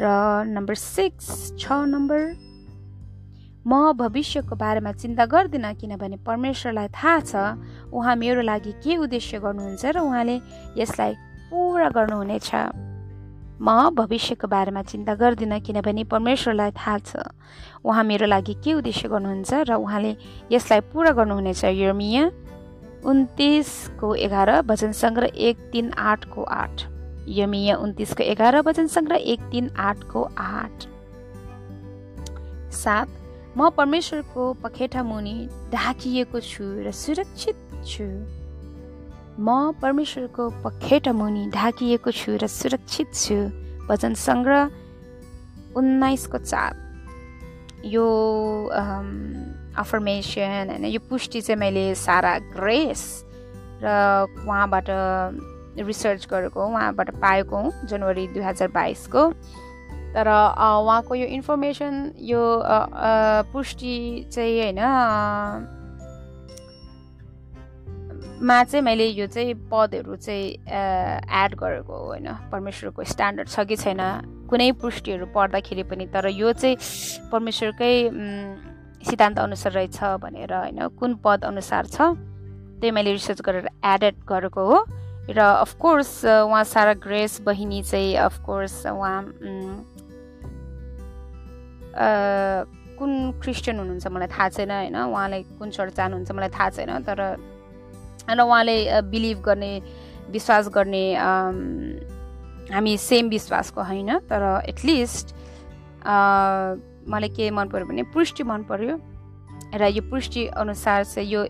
र 0.00 0.06
नम्बर 0.48 0.74
सिक्स 0.74 1.54
छ 1.58 1.72
नम्बर। 1.86 2.22
म 3.60 3.92
भविष्यको 3.92 4.56
बारेमा 4.56 4.92
चिन्ता 4.92 5.24
गर्दिनँ 5.26 5.74
किनभने 5.76 6.16
परमेश्वरलाई 6.24 6.88
थाहा 6.88 7.20
छ 7.20 7.32
उहाँ 7.92 8.16
मेरो 8.16 8.42
लागि 8.42 8.72
के 8.80 8.96
उद्देश्य 8.96 9.38
गर्नुहुन्छ 9.38 9.84
र 9.84 9.98
उहाँले 10.00 10.36
यसलाई 10.80 11.14
पुरा 11.52 11.88
गर्नुहुनेछ। 11.92 12.50
म 13.60 13.92
भविष्यको 13.92 14.46
बारेमा 14.48 14.82
चिन्ता 14.82 15.14
गर्दिनँ 15.14 15.60
किनभने 15.60 16.04
परमेश्वरलाई 16.08 16.70
थाहा 16.72 16.98
छ 16.98 17.10
उहाँ 17.84 18.04
मेरो 18.04 18.26
लागि 18.26 18.54
के 18.64 18.72
उद्देश्य 18.80 19.08
गर्नुहुन्छ 19.12 19.68
र 19.68 19.76
उहाँले 19.76 20.16
यसलाई 20.52 20.80
पुरा 20.88 21.12
गर्नुहुनेछ। 21.12 21.64
यर्मिया 21.64 22.24
उन्तिसको 23.04 24.14
एघार 24.14 24.62
भजन 24.62 24.92
सङ्ग्रह 24.92 25.30
एक 25.34 25.56
तिन 25.72 25.90
आठको 25.92 26.42
आठ। 26.42 26.82
यमिया 27.28 27.76
उन्तिसको 27.76 28.22
एघार 28.22 28.60
भजन 28.62 28.86
सङ्ग्रह 28.86 29.16
एक 29.16 29.40
तिन 29.52 29.70
आठको 29.78 30.22
आठ। 30.38 30.86
सात 32.72 33.08
म 33.56 33.70
परमेश्वरको 33.70 34.52
पखेटा 34.62 35.02
मुनि 35.02 35.48
ढाकिएको 35.72 36.40
छु 36.40 36.64
र 36.64 36.90
सुरक्षित 36.90 37.56
छु। 37.86 38.04
म 39.40 39.72
परमेश्वरको 39.82 40.48
पखेटा 40.64 41.12
मुनि 41.12 41.50
ढाकिएको 41.54 42.10
छु 42.10 42.36
र 42.36 42.46
सुरक्षित 42.46 43.14
छु। 43.14 43.38
भजन 43.88 44.14
सङ्ग्रह 44.14 44.70
उन्नाइसको 45.76 46.38
चार। 46.38 46.72
यो 47.84 48.06
अफर्मेसन 49.78 50.70
होइन 50.70 50.84
यो 50.84 51.00
पुष्टि 51.08 51.40
चाहिँ 51.40 51.58
मैले 51.60 51.94
सारा 51.94 52.38
ग्रेस 52.56 53.02
र 53.82 53.86
उहाँबाट 54.46 54.86
रिसर्च 55.80 56.26
गरेको 56.30 56.66
उहाँबाट 56.66 57.10
पाएको 57.16 57.56
हुँ 57.56 57.72
जनवरी 57.88 58.26
दुई 58.28 58.42
हजार 58.42 58.68
बाइसको। 58.68 59.30
तर 60.14 60.28
उहाँको 60.28 61.14
यो 61.14 61.26
इन्फर्मेसन 61.26 62.12
यो 62.18 62.42
पुष्टि 63.52 64.26
चाहिँ 64.32 64.60
होइन 64.60 64.80
मा 68.42 68.62
चाहिँ 68.64 68.82
मैले 68.84 69.06
यो 69.06 69.26
चाहिँ 69.26 69.54
पदहरू 69.70 70.16
चाहिँ 70.16 70.44
एड 71.44 71.54
गरेको 71.54 71.94
होइन। 72.06 72.28
परमेश्वरको 72.52 73.04
स्ट्यान्डर्ड 73.04 73.48
छ 73.48 73.60
कि 73.68 73.76
छैन? 73.76 74.00
कुनै 74.50 74.70
पुष्टिहरू 74.72 75.26
पढ्दाखेरि 75.34 75.82
पनि 75.82 76.06
तर 76.08 76.26
यो 76.28 76.52
चाहिँ 76.52 76.76
परमेश्वरकै 77.30 77.94
सिद्धान्त 79.02 79.38
अनुसार 79.38 79.72
रहेछ 79.72 79.98
भनेर 80.20 80.52
होइन 80.54 80.88
कुन 80.98 81.14
पद 81.24 81.44
अनुसार 81.44 81.86
छ 81.86 82.00
त्यही 82.80 82.90
मैले 82.90 83.12
रिसर्च 83.12 83.40
गरेर 83.40 83.68
एडेड 83.84 84.14
गरेको 84.28 84.64
हो। 84.64 84.84
र 85.30 85.38
अफकोर्स 85.38 86.24
उहाँ 86.24 86.64
सारा 86.64 86.94
ग्रेस 86.94 87.40
बहिनी 87.40 87.82
चाहिँ 87.82 88.16
अफकोर्स 88.16 88.86
उहाँ 88.86 89.18
कुन 92.98 93.12
क्रिस्चियन 93.40 93.78
हुनुहुन्छ 93.78 94.06
मलाई 94.06 94.28
थाहा 94.28 94.48
छैन 94.48 94.70
होइन 94.70 94.96
उहाँलाई 94.96 95.42
कुन 95.58 95.70
चर्च 95.70 95.96
जानुहुन्छ 95.96 96.30
मलाई 96.32 96.48
थाहा 96.48 96.70
छैन 96.70 96.90
तर 97.04 97.20
होइन 98.28 98.40
उहाँले 98.40 98.76
बिलिभ 99.02 99.38
गर्ने 99.40 99.72
विश्वास 100.30 100.68
गर्ने 100.68 101.04
हामी 102.74 102.96
सेम 102.98 103.28
विश्वासको 103.28 103.82
होइन 103.82 104.18
तर 104.18 104.42
एटलिस्ट 104.68 105.34
मलाई 107.10 107.28
के 107.36 107.50
मन 107.50 107.68
पऱ्यो 107.68 107.86
भने 107.86 108.02
पुष्टि 108.14 108.42
मन 108.46 108.62
पर्यो। 108.70 108.94
र 109.74 109.82
यो 109.90 110.02
पुष्टि 110.10 110.46
अनुसार 110.56 111.04
चाहिँ 111.04 111.28
यो 111.28 111.42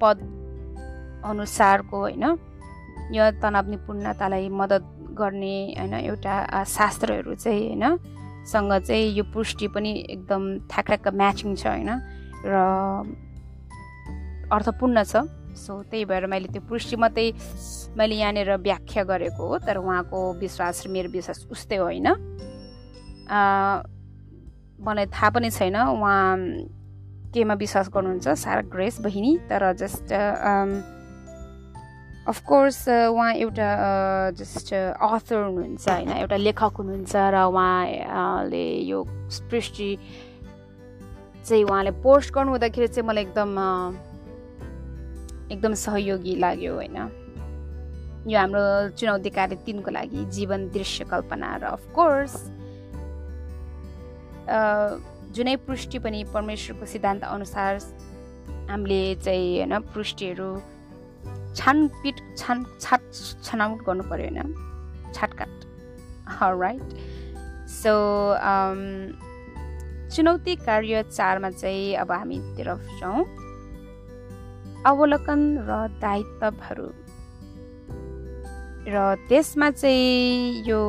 पद 0.00 0.18
अनुसारको 1.24 1.96
होइन 1.98 2.24
यो 3.12 3.24
तनाव 3.42 3.66
निपुणतालाई 3.70 4.48
मद्दत 4.48 4.84
गर्ने 5.18 5.56
होइन 5.78 5.94
एउटा 5.94 6.64
शास्त्रहरू 6.64 7.34
चाहिँ 7.34 7.66
होइन 7.68 7.84
सँग 8.46 8.72
चाहिँ 8.86 9.12
यो 9.12 9.24
पुष्टि 9.34 9.66
पनि 9.74 9.90
एकदम 10.08 10.42
ठ्याक्क 10.70 11.08
म्याचिङ 11.12 11.54
छ 11.56 11.66
होइन 11.66 11.90
र 12.46 12.54
अर्थपूर्ण 14.52 15.02
छ। 15.04 15.26
सो 15.58 15.82
त्यही 15.90 16.04
भएर 16.06 16.26
मैले 16.30 16.48
त्यो 16.54 16.62
पुष्टि 16.70 16.96
मात्रै 16.96 17.26
मैले 17.98 18.14
यहाँनिर 18.14 18.56
व्याख्या 18.62 19.02
गरेको 19.04 19.42
हो 19.42 19.58
तर 19.58 19.76
उहाँको 19.76 20.18
विश्वास 20.38 20.86
र 20.86 20.88
मेरो 20.88 21.08
विश्वास 21.10 21.44
उस्तै 21.50 21.76
होइन। 21.76 22.08
मलाई 24.80 25.06
थाहा 25.06 25.30
पनि 25.30 25.50
छैन। 25.50 25.76
उहाँ 25.76 26.36
केमा 27.34 27.54
विश्वास 27.54 27.88
गर्नुहुन्छ? 27.94 28.28
सारा 28.28 28.62
ग्रेस 28.72 29.00
बहिनी 29.00 29.32
तर 29.48 29.72
जस्ट 29.76 30.12
अफकोर्स 32.28 32.78
उहाँ 32.88 33.32
एउटा 33.34 33.68
जस्ट 34.38 34.72
अथर 34.74 35.36
हुनुहुन्छ 35.44 35.88
होइन? 35.88 36.10
एउटा 36.22 36.36
लेखक 36.36 36.74
हुनुहुन्छ 36.78 37.12
र 37.16 37.36
उहाँले 37.48 38.64
यो 38.84 39.04
सृष्टि 39.30 39.90
चाहिँ 41.46 41.64
उहाँले 41.64 41.90
पोस्ट 42.04 42.34
गर्नु 42.34 42.50
हुँदाखेरि 42.52 42.88
चाहिँ 42.88 43.08
मलाई 43.08 43.22
एकदम 43.24 43.50
एकदम 45.52 45.72
सहयोगी 45.74 46.34
लाग्यो 46.36 46.74
होइन? 46.74 46.96
यो 48.28 48.38
हाम्रो 48.38 48.64
चुनौती 48.92 49.30
कार्य 49.30 49.56
तिनको 49.64 49.90
लागि 49.90 50.24
जीवन 50.36 50.68
दृश्य 50.68 51.04
कल्पना 51.08 51.56
र 51.56 51.64
अफकोर्स 51.72 52.34
जुनै 55.36 55.56
पृष्टि 55.68 55.98
पनि 55.98 56.24
परमेश्वरको 56.34 56.86
सिद्धान्त 56.86 57.24
अनुसार 57.24 57.72
हामीले 58.70 59.02
चाहिँ 59.24 59.48
होइन 59.56 59.78
पृष्टिहरू 59.94 60.50
छानपिट 61.56 62.16
छान 62.38 62.64
छाट 62.80 63.02
छनौट 63.44 63.78
गर्नु 63.86 64.04
पऱ्यो 64.10 64.28
होइन? 64.28 64.52
छाटकाट। 65.14 65.52
राइट 66.60 66.88
सो 67.68 67.92
चुनौती 70.14 70.54
कार्य 70.56 71.02
चारमा 71.02 71.50
चाहिँ 71.50 71.94
अब 71.96 72.12
हामी 72.12 72.38
तर्फ 72.56 72.82
जाउँ 73.00 73.24
अवलोकन 74.86 75.40
र 75.68 75.70
दायित्वहरू। 76.00 76.88
र 78.88 78.96
त्यसमा 79.28 79.70
चाहिँ 79.70 80.64
यो 80.68 80.80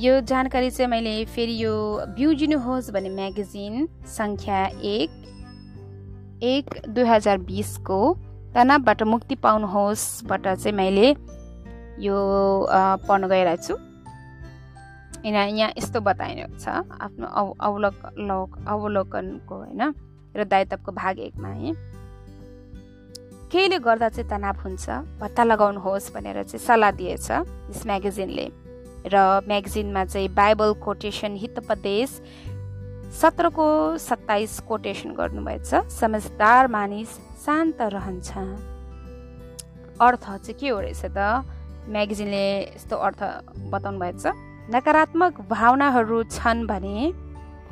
यो 0.00 0.20
जानकारी 0.24 0.70
चाहिँ 0.70 0.88
मैले 0.90 1.12
फेरि 1.28 1.54
यो 1.62 1.72
बिउजिनुहोस् 2.16 2.90
भन्ने 2.92 3.10
म्यागजिन 3.10 3.74
सङ्ख्या 4.08 4.60
एक 4.80 5.10
एक 6.42 6.66
दुई 6.88 7.04
हजार 7.04 7.38
बिसको 7.44 7.98
तनावबाट 8.54 9.02
मुक्ति 9.04 9.34
पाउनुहोस्बाट 9.44 10.46
चाहिँ 10.48 10.72
मैले 10.76 11.08
यो 12.00 12.16
पढ्न 13.08 13.28
गइरहेको 13.28 13.62
छु। 13.66 13.74
यहाँ 15.28 15.46
यहाँ 15.48 15.70
यस्तो 15.76 16.00
बताइएको 16.00 16.56
छ 16.56 16.80
आफ्नो 16.96 17.26
अव 17.28 17.52
अवलोक 17.60 18.56
अवलोकनको 18.72 19.54
होइन 19.54 19.82
र 20.32 20.44
दायित्वको 20.48 20.92
भाग 20.92 21.18
एकमा 21.28 21.48
है। 21.60 21.72
केहीले 23.52 23.78
गर्दा 23.84 24.08
चाहिँ 24.08 24.28
तनाव 24.32 24.64
हुन्छ? 24.64 24.88
भत्ता 25.20 25.44
लगाउनुहोस् 25.44 26.12
भनेर 26.14 26.42
चाहिँ 26.48 26.64
सल्लाह 26.66 26.90
दिएछ 26.96 27.30
यस 27.30 27.86
म्यागजिनले। 27.86 28.48
र 29.06 29.16
म्यागजिनमा 29.48 30.04
चाहिँ 30.04 30.28
बाइबल 30.34 30.72
कोटेसन 30.84 31.36
हितोपदेश 31.36 32.10
सत्रको 33.10 33.66
सत्ताइस 33.98 34.58
कोटेसन 34.68 35.10
गर्नुभएछ। 35.14 35.90
समझदार 35.90 36.66
मानिस 36.68 37.10
शान्त 37.44 37.80
रहन्छ। 37.80 38.30
अर्थ 40.00 40.24
चाहिँ 40.24 40.54
के 40.60 40.68
हो 40.68 40.80
रहेछ 40.80 41.04
त? 41.16 41.18
म्यागजिनले 41.88 42.46
यस्तो 42.76 42.96
अर्थ 42.96 43.20
बताउनु 43.72 43.98
भएछ 43.98 44.24
नकारात्मक 44.70 45.40
भावनाहरू 45.50 46.22
छन् 46.30 46.66
भने 46.66 46.96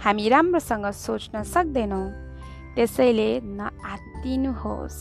हामी 0.02 0.28
राम्रोसँग 0.28 0.86
सोच्न 0.96 1.42
सक्दैनौँ। 1.44 2.06
त्यसैले 2.74 3.30
नआत्तिनुहोस् 3.44 5.00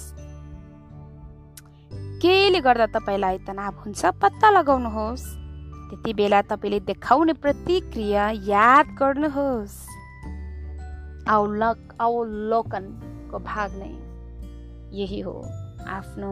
केले 2.22 2.60
गर्दा 2.62 2.88
तपाईँलाई 2.94 3.38
तनाव 3.48 3.74
हुन्छ 3.82 4.02
पत्ता 4.22 4.48
लगाउनुहोस्। 4.50 5.24
त्यति 5.90 6.14
बेला 6.14 6.42
तपाईँले 6.42 6.80
देखाउने 6.84 7.34
प्रतिक्रिया 7.34 8.24
याद 8.48 8.86
गर्नुहोस्। 9.00 9.78
अवलक 11.28 11.80
अवलोकनको 12.00 13.38
भाग 13.40 13.72
नै 13.80 13.94
यही 15.00 15.20
हो। 15.22 15.36
आफ्नो 15.88 16.32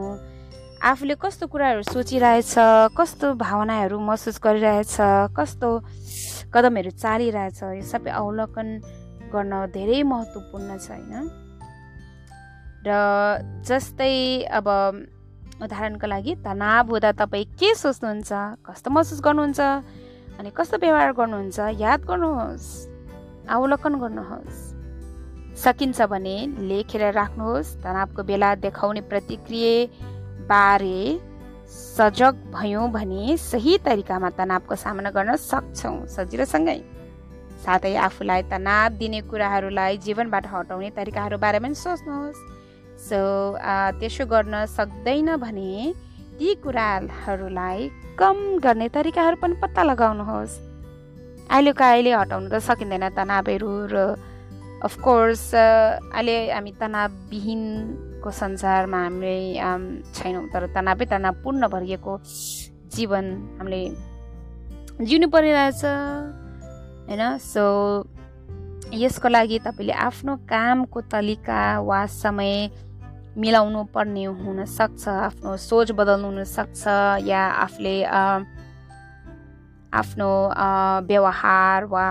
आफूले 0.84 1.14
कस्तो 1.16 1.46
कुराहरू 1.46 1.82
सोचिरहेछ 1.88 2.54
कस्तो 2.96 3.32
भावनाहरू 3.40 3.96
महसुस 3.98 4.36
गरिरहेछ 4.44 4.96
कस्तो 5.36 5.68
कदमहरू 6.52 6.90
चालिरहेछ 7.00 7.60
यो 7.62 7.82
सबै 7.82 8.10
अवलोकन 8.12 8.68
गर्न 9.32 9.52
धेरै 9.72 10.02
महत्त्वपूर्ण 10.02 10.68
छ 10.78 10.88
होइन? 10.92 11.28
र 12.86 12.88
जस्तै 13.64 14.44
अब 14.52 14.66
उदाहरणको 15.62 16.06
लागि 16.06 16.32
तनाव 16.44 16.90
हुँदा 16.90 17.10
तपाईँ 17.20 17.44
के 17.58 17.74
सोच्नुहुन्छ 17.74 18.32
कस्तो 18.66 18.90
महसुस 18.90 19.20
गर्नुहुन्छ 19.24 19.60
अनि 20.38 20.50
कस्तो 20.56 20.76
व्यवहार 20.78 21.12
गर्नुहुन्छ 21.16 21.58
याद 21.80 22.00
गर्नुहोस् 22.04 22.68
अवलोकन 23.48 23.94
गर्नुहोस्। 24.02 24.58
सकिन्छ 25.56 25.98
भने 26.12 26.36
लेखेर 26.68 27.02
राख्नुहोस् 27.14 27.76
तनावको 27.84 28.22
बेला 28.28 28.54
देखाउने 28.60 29.00
प्रतिक्रिया 29.10 29.72
बारे 30.44 31.00
सजग 31.66 32.34
भयौँ 32.52 32.90
भने 32.92 33.36
सही 33.40 33.78
तरिकामा 33.86 34.30
तनावको 34.36 34.74
सामना 34.76 35.10
गर्न 35.10 35.36
सक्छौँ 35.40 35.96
सजिलोसँगै। 36.06 36.78
साथै 37.64 37.94
आफूलाई 37.96 38.42
तनाव 38.52 38.88
दिने 39.00 39.20
कुराहरूलाई 39.30 39.96
जीवनबाट 40.04 40.46
हटाउने 40.52 40.90
तरिकाहरू 40.92 41.36
बारेमा 41.40 41.66
पनि 41.66 41.74
सोच्नुहोस्। 41.74 42.38
सो 42.98 43.18
त्यसो 44.00 44.24
गर्न 44.26 44.64
सक्दैन 44.76 45.36
भने 45.36 45.92
ती 46.38 46.54
कुराहरूलाई 46.64 47.90
कम 48.18 48.36
गर्ने 48.64 48.88
तरिकाहरू 48.88 49.36
पनि 49.42 49.54
पत्ता 49.62 49.82
लगाउनुहोस्। 49.82 50.54
अहिलेको 51.50 51.84
अहिले 51.84 52.10
हटाउनु 52.12 52.48
त 52.50 52.58
सकिँदैन 52.58 53.04
तनावहरू 53.16 53.72
र 53.92 53.96
अफकोर्स 54.84 55.44
अहिले 55.54 56.36
हामी 56.52 56.72
तनावविहीनको 56.80 58.30
संसारमा 58.42 59.00
हामीले 59.04 59.36
छैनौँ 60.16 60.44
तर 60.52 60.66
तनावै 60.74 61.06
तनावपूर्ण 61.12 61.62
भरिएको 61.68 62.12
जीवन 62.92 63.24
हामीले 63.58 63.80
जिउनु 65.00 65.28
परिरहेछ 65.28 65.80
होइन? 67.08 67.22
सो 67.38 67.64
यसको 68.92 69.28
लागि 69.28 69.58
तपाईँले 69.66 69.92
आफ्नो 69.92 70.36
कामको 70.50 71.00
तरिका 71.12 71.60
वा 71.80 72.00
समय 72.06 72.52
मिलाउनु 73.36 73.82
पर्ने 73.92 74.24
हुनसक्छ 74.34 75.08
आफ्नो 75.08 75.56
सोच 75.60 75.90
बदल्नु 75.92 76.26
हुनसक्छ 76.26 76.82
या 77.22 77.42
आफूले 77.58 77.96
आफ्नो 79.92 80.28
व्यवहार 81.04 81.84
वा 81.84 82.06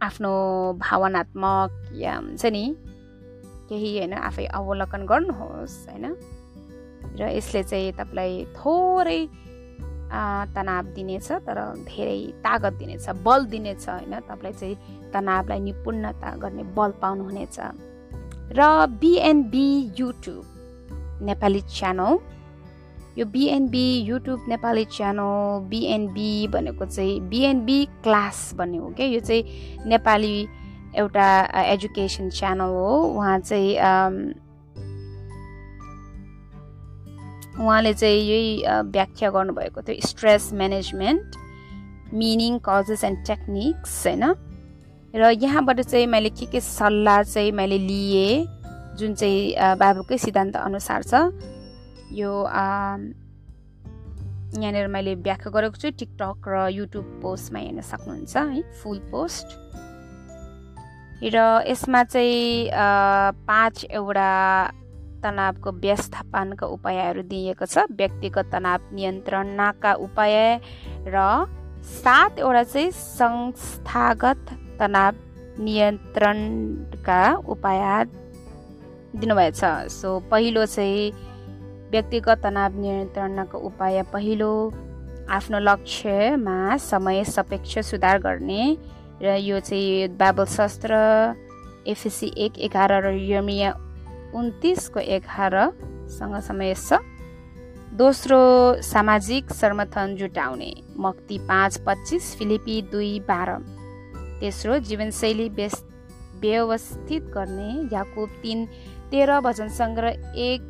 आफ्नो 0.00 0.32
भावनात्मक 0.78 1.70
या 1.94 2.14
हुन्छ 2.16 2.44
नि 2.46 2.64
केही 3.68 3.90
होइन 3.96 4.14
आफै 4.20 4.46
अवलोकन 4.54 5.02
गर्नुहोस् 5.06 5.78
होइन 5.88 6.06
र 7.18 7.22
यसले 7.28 7.62
चाहिँ 7.64 7.92
तपाईँलाई 7.92 8.32
थोरै 8.54 9.20
तनाव 10.54 10.84
दिनेछ 10.94 11.28
तर 11.42 11.58
धेरै 11.82 12.20
तागत 12.38 12.78
दिनेछ 12.78 13.06
बल 13.24 13.40
दिनेछ 13.50 13.88
होइन 13.88 14.14
तपाईँलाई 14.22 14.54
चाहिँ 14.54 15.10
तनावलाई 15.10 15.60
निपुणता 15.60 16.30
गर्ने 16.36 16.62
बल 16.70 16.90
पाउनुहुनेछ 17.02 17.58
र 18.52 18.86
बिएनबी 19.00 19.68
युट्युब 19.98 20.44
नेपाली 21.22 21.60
च्यानल। 21.60 22.18
यो 23.18 23.24
BNB 23.26 23.86
YouTube 24.08 24.44
Nepali 24.48 24.84
channel 24.84 25.68
BNB 25.70 26.30
भनेको 26.52 26.84
चाहिँ 26.86 27.20
बिएनबी 27.28 27.84
क्लास 28.02 28.54
भन्ने 28.58 28.78
हो 28.78 28.88
क्या। 28.96 29.06
यो 29.06 29.20
चाहिँ 29.20 29.86
नेपाली 29.88 30.36
एउटा 30.96 31.28
एजुकेसन 31.62 32.30
च्यानल 32.30 32.74
हो। 32.74 32.90
उहाँ 33.16 33.38
चाहिँ 33.40 33.74
उहाँले 37.54 37.92
चाहिँ 37.94 38.18
यही 38.18 38.62
व्याख्या 38.90 39.30
गर्नुभएको 39.30 39.82
थियो। 39.82 40.06
Stress 40.06 40.50
management 40.54 41.36
meaning 42.14 42.58
causes 42.66 43.04
and 43.04 43.26
techniques 43.26 44.06
होइन? 44.06 44.24
र 45.14 45.30
यहाँबाट 45.30 45.80
चाहिँ 45.80 46.06
मैले 46.06 46.30
के 46.30 46.46
के 46.50 46.60
सल्लाह 46.60 47.22
चाहिँ 47.22 47.52
मैले 47.54 47.78
लिएँ 47.78 48.46
जुन 48.98 49.14
चाहिँ 49.14 49.78
बाबुकै 49.78 50.18
सिद्धान्त 50.18 50.56
अनुसार 50.56 51.02
छ 51.02 51.14
यो 52.18 52.30
यहाँनिर 54.58 54.86
मैले 54.90 55.14
व्याख्या 55.22 55.50
गरेको 55.54 55.78
छु 55.78 55.90
टिकटक 55.98 56.48
र 56.48 56.66
युट्युब 56.74 57.06
पोस्टमा 57.22 57.58
हेर्न 57.58 57.80
सक्नुहुन्छ 57.80 58.36
है 58.36 58.62
फुल 58.82 58.98
पोस्ट। 59.14 59.46
र 61.22 61.36
यसमा 61.70 62.02
चाहिँ 62.10 62.70
पाँच 63.46 63.84
एउटा 63.94 64.30
तनावको 65.22 65.70
व्यवस्थापनका 65.78 66.66
उपायहरू 66.74 67.22
दिइएको 67.30 67.66
छ 67.66 67.86
व्यक्तिगत 67.86 68.50
तनाव 68.50 68.80
नियन्त्रणका 68.94 69.92
उपाय 70.06 70.36
र 71.06 71.16
सातवटा 72.02 72.62
चाहिँ 72.62 72.90
संस्थागत 72.90 74.63
तनाव 74.78 75.14
नियन्त्रणका 75.60 77.20
उपाय 77.48 78.04
दिनुभएछ। 79.16 79.60
सो 79.90 80.18
पहिलो 80.30 80.64
चाहिँ 80.66 81.10
व्यक्तिगत 81.90 82.42
तनाव 82.44 82.80
नियन्त्रणको 82.80 83.58
उपाय। 83.58 84.02
पहिलो 84.12 84.52
आफ्नो 85.30 85.58
लक्ष्यमा 85.58 86.76
समय 86.76 87.24
सापेक्ष 87.24 87.78
सुधार 87.90 88.18
गर्ने 88.20 88.76
र 89.22 89.36
यो 89.40 89.60
चाहिँ 89.60 90.08
बाइबल 90.18 90.44
शास्त्र 90.44 90.92
एफएसी 91.86 92.32
एक 92.36 92.58
एघार 92.58 92.92
र 93.04 93.14
यमिया 93.14 93.72
उन्तिसको 94.34 95.00
एघारसँग 95.00 96.40
समावेश 96.40 96.88
छ 96.88 96.98
दोस्रो 97.94 98.40
सामाजिक 98.82 99.50
समर्थन 99.52 100.16
जुटाउने। 100.18 100.72
मक्ति 100.98 101.38
पाँच 101.48 101.76
पच्चिस 101.86 102.34
फिलिपी 102.36 102.80
दुई 102.92 103.18
बाह्र। 103.28 103.50
तेस्रो 104.44 104.78
जीवनशैली 104.84 105.48
व्यवस्थित 105.48 107.22
गर्ने 107.34 107.70
याकुब 107.92 108.28
तिन 108.42 108.66
तेह्र 109.10 109.40
भजन 109.40 109.68
सङ्ग्रह 109.72 110.36
एक 110.36 110.60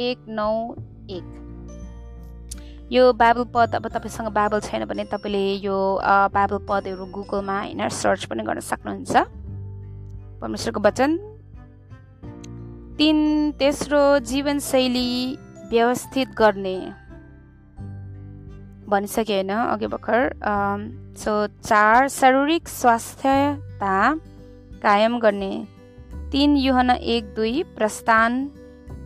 एक 0.00 0.18
नौ 0.28 0.52
एक। 1.10 1.28
यो 2.92 3.12
बाइबल 3.12 3.44
पद 3.52 3.74
अब 3.76 3.88
तपाईँसँग 3.88 4.28
बाइबल 4.32 4.60
छैन 4.60 4.84
भने 4.84 5.04
तपाईँले 5.12 5.44
यो 5.60 5.76
बाइबल 6.32 6.58
पदहरू 6.68 7.04
गुगलमा 7.12 7.58
होइन 7.58 7.88
सर्च 7.90 8.24
पनि 8.32 8.42
गर्न 8.42 8.60
सक्नुहुन्छ। 8.60 9.12
परमेश्वरको 10.40 10.80
वचन। 10.80 11.10
तिन 12.98 13.18
तेस्रो 13.58 14.02
जीवनशैली 14.24 15.10
व्यवस्थित 15.70 16.28
गर्ने। 16.38 16.76
भनिसके 18.92 19.34
होइन 19.34 19.50
अघि 19.50 19.86
भर्खर। 19.86 20.22
सो 21.18 21.32
चार 21.60 22.08
शारीरिक 22.10 22.68
स्वास्थ्यता 22.70 23.96
कायम 24.82 25.18
गर्ने। 25.20 25.52
तिन 26.32 26.56
युहन 26.56 26.90
एक 26.90 27.24
दुई 27.34 27.62
प्रस्थान 27.76 28.46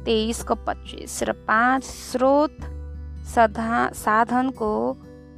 तेइसको 0.05 0.55
पच्चिस 0.67 1.23
र 1.23 1.33
पाँच 1.47 1.85
स्रोत 1.85 2.57
सधा 3.27 3.89
साधनको 3.95 4.73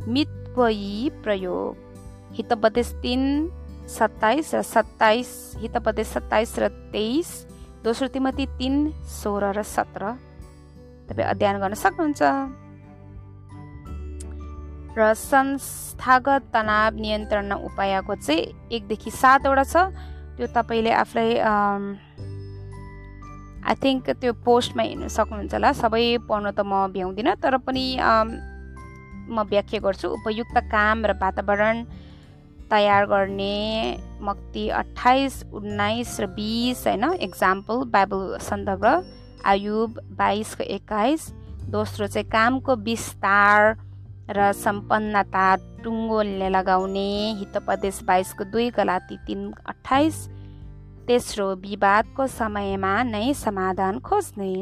मितवयी 0.09 1.11
प्रयोग। 1.25 2.35
हितोपदेश 2.37 2.93
तिन 3.03 3.23
सत्ताइस 3.89 4.55
र 4.55 4.63
सत्ताइस 4.65 5.31
हितोपदेश 5.59 6.07
सत्ताइस 6.09 6.59
र 6.59 6.69
तेइस 6.93 7.29
दोस्रो 7.85 8.09
तिमती 8.13 8.47
तिन 8.59 8.75
सोह्र 9.17 9.53
र 9.57 9.63
सत्र। 9.65 10.13
तपाईँ 11.09 11.29
अध्ययन 11.29 11.57
गर्न 11.61 11.75
सक्नुहुन्छ। 11.75 12.23
र 14.97 15.15
संस्थागत 15.15 16.43
तनाव 16.55 16.97
नियन्त्रण 16.97 17.53
उपायको 17.53 18.15
चाहिँ 18.15 18.71
एकदेखि 18.73 19.11
सातवटा 19.11 19.65
छ। 19.65 19.77
त्यो 20.37 20.47
तपाईँले 20.55 20.93
आफूलाई 21.03 21.31
आई 23.69 23.75
थिङ्क 23.83 24.11
त्यो 24.23 24.33
पोस्टमा 24.47 24.83
हेर्नु 24.83 25.09
सक्नुहुन्छ 25.11 25.55
होला। 25.55 25.71
सबै 25.77 26.05
पढ्न 26.25 26.47
त 26.57 26.61
म 26.65 26.89
भ्याउँदिनँ 26.95 27.37
तर 27.43 27.57
पनि 27.61 27.99
म 29.29 29.37
व्याख्या 29.45 29.81
गर्छु। 29.85 30.09
उपयुक्त 30.09 30.57
काम 30.73 31.05
र 31.05 31.13
वातावरण 31.21 31.77
तयार 32.71 33.03
गर्ने 33.09 33.57
मक्ति 34.21 34.69
अठाइस 34.69 35.35
उन्नाइस 35.53 36.21
र 36.21 36.27
बिस 36.33 36.87
होइन? 36.87 37.05
इक्जाम्पल 37.29 37.77
बाइबल 37.93 38.23
सन्दर्भ 38.41 38.85
आयुब 39.45 39.91
बाइसको 40.17 40.65
एक्काइस 40.65 41.21
दोस्रो 41.73 42.07
चाहिँ 42.07 42.29
कामको 42.29 42.73
विस्तार 42.85 43.61
र 44.29 44.39
सम्पन्नता 44.53 45.47
टुङ्गोले 45.83 46.49
लगाउने 46.49 47.09
हितोपदेश 47.39 47.97
बाइसको 48.09 48.43
दुई 48.53 48.67
गलाती 48.71 49.17
तिन 49.27 49.41
अठाइस 49.67 50.17
तेस्रो 51.09 51.47
विवादको 51.65 52.23
समयमा 52.29 52.95
नै 53.03 53.29
समाधान 53.35 53.95
खोज्ने। 54.05 54.53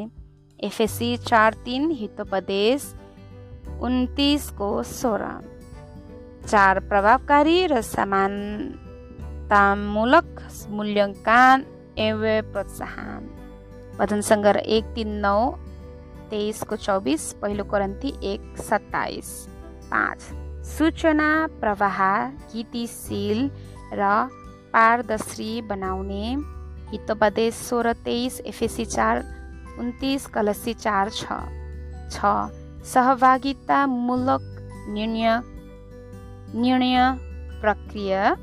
एफएसी 0.59 1.09
चार 1.19 1.51
तिन 1.65 1.83
हितोपदेश 1.91 2.81
उन्तिसको 3.83 4.69
सोह्र। 4.83 5.23
चार 6.47 6.75
प्रभावकारी 6.89 7.57
र 7.67 7.73
समानतामूलक 7.83 8.69
मूल्याङ्कन 10.69 11.57
एवं 11.99 12.37
प्रोत्साहन। 12.53 13.23
भजन 13.99 14.19
सङ्ग्रह 14.21 14.61
एक 14.77 14.85
तिन 14.95 15.09
नौ 15.25 15.39
तेइसको 16.29 16.75
चौबिस 16.77 17.23
पहिलो 17.41 17.63
करन्ती 17.63 18.09
एक 18.31 18.41
सत्ताइस। 18.69 19.27
पाँच। 19.91 20.21
सूचना 20.67 21.47
प्रवाह 21.59 21.99
गीतिशील 22.53 23.49
र 23.93 24.27
पारदर्शी 24.73 25.61
बनाउने। 25.61 26.25
हितोपदेश 26.91 27.53
सोह्र 27.53 27.93
तेइस 27.93 28.39
एफएसी 28.41 28.85
चार 28.85 29.23
उन्तिस 29.79 30.25
कलसी 30.27 30.73
चार 30.73 31.09
छ। 31.09 31.23
छ। 32.11 32.19
सहभागितामूलक 32.85 34.43
निर्णय 34.89 35.41
निर्णय 36.55 36.97
प्रक्रिया। 37.61 38.37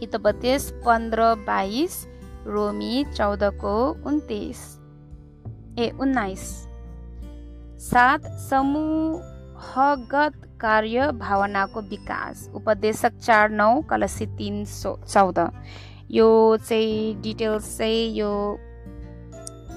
हितोपदेश 0.00 0.70
पन्ध्र 0.86 1.34
बाइस 1.46 2.06
रोमी 2.46 3.04
चौधको 3.16 3.74
उन्तिस। 4.06 4.60
ए 5.78 5.90
उन्नाइस। 6.00 6.44
सात 7.82 8.26
समूहगत 9.62 10.34
कार्य 10.60 11.10
भावनाको 11.18 11.80
विकास। 11.90 12.50
उपदेशक 12.54 13.18
चार 13.18 13.50
नौ 13.50 13.80
कलसी 13.90 14.26
तिन 14.38 14.64
सो 14.64 14.98
चौध। 15.06 15.38
यो 16.10 16.56
चाहिँ 16.56 17.22
डिटेल्स 17.22 17.78
चाहिँ 17.78 18.14
यो 18.14 18.30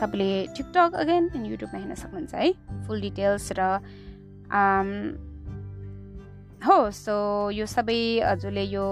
तपाईँले 0.02 0.30
टिकटक 0.58 0.94
अगेन 1.00 1.30
युट्युबमा 1.46 1.80
हेर्न 1.80 1.94
सक्नुहुन्छ 1.96 2.34
है। 2.34 2.52
फुल 2.88 3.02
डिटेल्स 3.02 3.52
र 3.60 3.62
हो 6.66 6.78
सो 6.92 7.16
यो 7.52 7.66
सबै 7.66 8.26
हजुरले 8.26 8.64
यो 8.66 8.86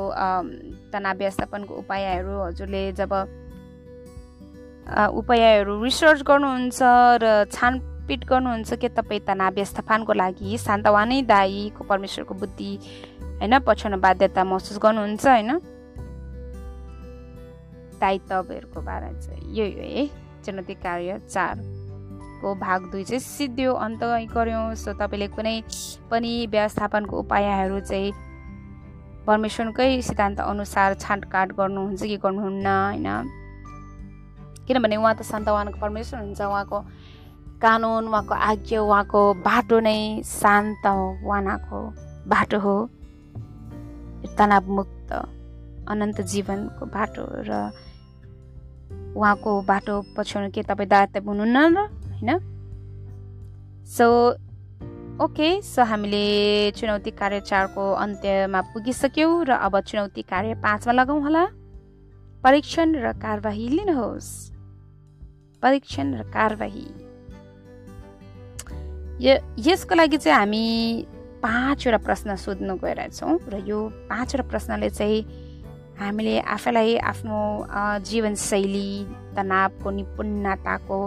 तनाव 0.93 1.17
व्यवस्थापनको 1.17 1.73
उपायहरू 1.73 2.33
हजुरले 2.45 2.83
जब 2.93 3.13
उपायहरू 5.17 5.73
रिसर्च 5.83 6.21
गर्नुहुन्छ 6.21 6.79
र 7.23 7.45
छान 7.51 7.79
पिट 8.07 8.25
गर्नुहुन्छ 8.25 8.73
कि 8.73 8.89
तपाईँ 8.89 9.19
तनाव 9.19 9.53
व्यवस्थापनको 9.53 10.13
लागि 10.13 10.57
शान्तवानै 10.57 11.21
दाईको 11.21 11.83
परमेश्वरको 11.83 12.33
बुद्धि 12.33 12.71
होइन? 13.39 13.59
पछ्याउन 13.59 13.99
बाध्यता 14.01 14.43
महसुस 14.43 14.77
गर्नुहुन्छ 14.77 15.27
होइन? 15.27 15.51
दायित्वहरूको 17.99 18.81
बारे 18.81 19.13
चाहिँ 19.21 19.55
यो 19.55 19.65
हो 19.65 19.87
है? 19.87 20.05
चुनौती 20.43 20.73
कार्य 20.73 21.19
चारको 21.29 22.55
भाग 22.55 22.91
दुई 22.91 23.03
चाहिँ 23.03 23.19
सिद्धियो 23.19 23.73
अन्त 23.73 24.03
गऱ्यौँ। 24.35 24.75
सो 24.75 24.93
तपाईँले 24.93 25.27
कुनै 25.27 25.63
पनि 26.11 26.47
व्यवस्थापनको 26.47 27.19
उपायहरू 27.19 27.79
चाहिँ 27.79 28.11
परमेश्वरकै 29.27 30.01
सिद्धान्त 30.01 30.39
अनुसार 30.39 30.93
छाँटकाट 30.93 31.51
गर्नुहुन्छ 31.55 32.03
कि 32.03 32.17
गर्नुहुन्न 32.17 32.67
होइन? 32.67 33.07
किनभने 34.67 34.95
उहाँ 34.95 35.15
त 35.15 35.21
शान्तवानको 35.21 35.79
परमेश्वर 35.79 36.19
हुन्छ 36.19 36.41
उहाँको 36.41 36.79
कानुन 37.63 38.07
उहाँको 38.07 38.33
आज्ञा 38.35 38.81
उहाँको 38.81 39.21
बाटो 39.33 39.79
नै 39.79 40.21
शान्त 40.21 40.85
उहाँको 41.23 41.79
बाटो 42.27 42.59
हो। 42.59 42.75
तनावमुक्त 44.37 45.11
अनन्त 45.87 46.21
जीवनको 46.21 46.85
बाटो 46.85 47.23
र 47.47 47.51
उहाँको 49.15 49.51
बाटो 49.61 49.95
पछ्याउनु 50.17 50.51
के 50.51 50.63
तपाईँ 50.63 50.89
दायित्व 50.89 51.29
हुनुहुन्न 51.29 51.77
र 51.77 51.79
होइन? 51.79 52.31
सो 53.87 54.07
ओके 55.23 55.61
सो 55.61 55.83
हामीले 55.83 56.71
चुनौती 56.71 57.11
कार्य 57.11 57.39
चारको 57.39 57.83
अन्त्यमा 57.93 58.61
पुगिसक्यौँ 58.61 59.45
र 59.45 59.51
अब 59.51 59.79
चुनौती 59.79 60.21
कार्य 60.21 60.53
पाँचमा 60.55 60.93
लगाउँ 60.93 61.21
होला। 61.21 61.45
परीक्षण 62.43 62.95
र 62.95 63.13
कारवाही 63.13 63.67
लिनुहोस्। 63.69 64.31
परीक्षण 65.63 66.13
र 66.13 66.23
कारवाही। 66.23 67.02
यसको 69.21 69.95
लागि 69.95 70.17
चाहिँ 70.17 70.37
हामी 70.37 70.65
पाँचवटा 71.43 71.97
प्रश्न 72.05 72.35
सोध्न 72.35 72.75
गइरहेछौँ 72.81 73.37
र 73.51 73.61
यो 73.67 73.79
पाँचवटा 74.09 74.43
प्रश्नले 74.49 74.89
चाहिँ 74.89 75.21
हामीले 75.99 76.39
आफैलाई 76.39 76.97
आफ्नो 76.97 77.39
जीवनशैली 78.09 78.89
तनावको 79.35 79.89
निपुणताको 79.91 80.99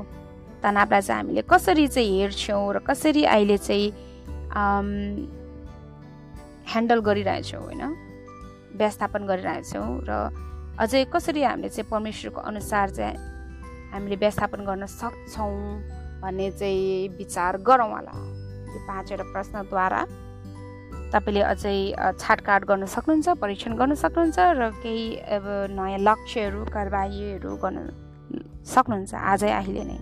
तनावलाई 0.62 1.02
चाहिँ 1.02 1.22
हामीले 1.22 1.42
कसरी 1.50 1.86
चाहिँ 1.88 2.18
हेर्छौँ 2.20 2.72
र 2.74 2.78
कसरी 2.86 3.24
अहिले 3.26 3.59
चाहिँ 3.59 3.90
ह्यान्डल 6.70 7.00
गरिरहेछौँ 7.00 7.62
होइन? 7.62 7.82
व्यवस्थापन 8.78 9.22
गरिरहेछौँ 9.26 9.88
र 10.09 10.11
अझै 10.78 11.04
कसरी 11.11 11.42
हामीले 11.42 11.68
चाहिँ 11.68 11.90
परमेश्वरको 11.90 12.40
अनुसार 12.40 12.90
चाहिँ 12.90 13.16
हामीले 13.92 14.16
व्यवस्थापन 14.16 14.61
गर्न 14.68 14.86
सक्छौँ? 14.86 15.95
भन्ने 16.23 16.51
चाहिँ 16.51 17.09
विचार 17.19 17.57
गरौँ 17.62 17.91
होला। 17.91 18.14
यो 18.73 18.79
पाँचवटा 18.89 19.25
प्रश्नद्वारा। 19.33 20.01
तपाईँले 21.12 21.43
अझै 21.43 21.77
छाटकाट 22.19 22.64
गर्न 22.67 22.85
सक्नुहुन्छ 22.87 23.29
परीक्षण 23.41 23.73
गर्न 23.79 23.95
सक्नुहुन्छ 23.95 24.39
र 24.59 24.71
केही 24.83 25.05
अब 25.37 25.45
नयाँ 25.71 26.01
लक्ष्यहरू 26.03 26.64
कारवाहीहरू 26.75 27.51
गर्न 27.62 27.79
सक्नुहुन्छ 28.67 29.14
आजै 29.14 29.51
अहिले 29.51 29.85
नै। 29.87 29.99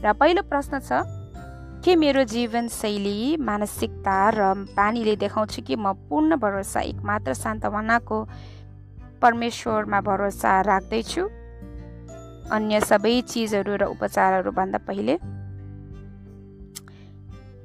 र 0.00 0.12
पहिलो 0.16 0.42
प्रश्न 0.48 0.80
छ 0.80 1.04
के 1.84 1.92
मेरो 1.96 2.24
जीवनशैली 2.24 3.36
मानसिकता 3.40 4.16
र 4.36 4.40
बानीले 4.76 5.14
देखाउँछ 5.16 5.54
कि 5.66 5.76
म 5.76 5.92
पूर्ण 6.08 6.36
भरोसा 6.36 6.80
एकमात्र 6.88 7.32
सान्तवनाको 7.34 8.18
परमेश्वरमा 9.22 10.00
भरोसा 10.00 10.50
राख्दैछु? 10.60 11.22
अन्य 12.50 12.80
सबै 12.80 13.14
चिजहरू 13.28 13.76
र 13.76 13.82
उपचारहरूभन्दा 13.92 14.78
पहिले 14.88 15.14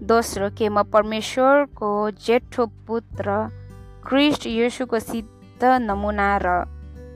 दोस्रो 0.06 0.49
के 0.58 0.68
म 0.70 0.82
परमेश्वरको 0.93 1.89
जेठो 2.26 2.66
पुत्र 2.88 3.26
क्रिस्ट 4.06 4.45
येसुको 4.47 4.99
सिद्ध 4.99 5.64
नमुना 5.82 6.28
र 6.43 6.49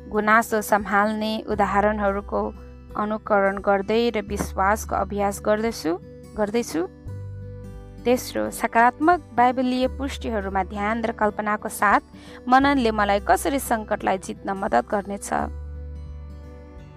गुनासो 0.09 0.61
सम्हाल्ने 0.65 1.31
उदाहरणहरूको 1.53 2.41
अनुकरण 2.97 3.57
गर्दै 3.61 3.99
र 4.09 4.21
विश्वासको 4.25 4.95
अभ्यास 4.95 5.41
गर्दैछु 5.45 5.93
गर्दैछु। 6.37 6.81
तेस्रो 8.05 8.49
सकारात्मक 8.57 9.29
बाइबलीय 9.37 9.87
पुष्टिहरूमा 9.99 10.63
ध्यान 10.73 11.05
र 11.05 11.11
कल्पनाको 11.21 11.69
साथ 11.69 12.01
मननले 12.49 12.91
मलाई 12.91 13.19
कसरी 13.29 13.59
सङ्कटलाई 13.69 14.17
जित्न 14.25 14.57
मद्दत 14.57 14.89
गर्नेछ? 14.89 15.29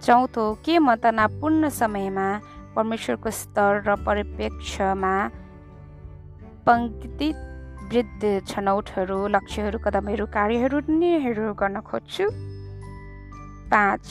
चौथो 0.08 0.44
के 0.64 0.78
म 0.78 0.96
तनावपूर्ण 1.04 1.68
समयमा 1.68 2.28
परमेश्वरको 2.76 3.30
स्तर 3.30 3.84
र 3.86 4.00
परिप्रेक्ष्यमा 4.08 5.14
पङ्क्ति 6.66 7.28
वृद्ध 7.90 8.22
छनौटहरू 8.48 9.18
लक्ष्यहरू 9.34 9.78
कदमहरू 9.84 10.24
कार्यहरू 10.36 10.78
निर्णयहरू 10.88 11.54
गर्न 11.60 11.80
खोज्छु। 11.88 12.26
पाँच 13.72 14.04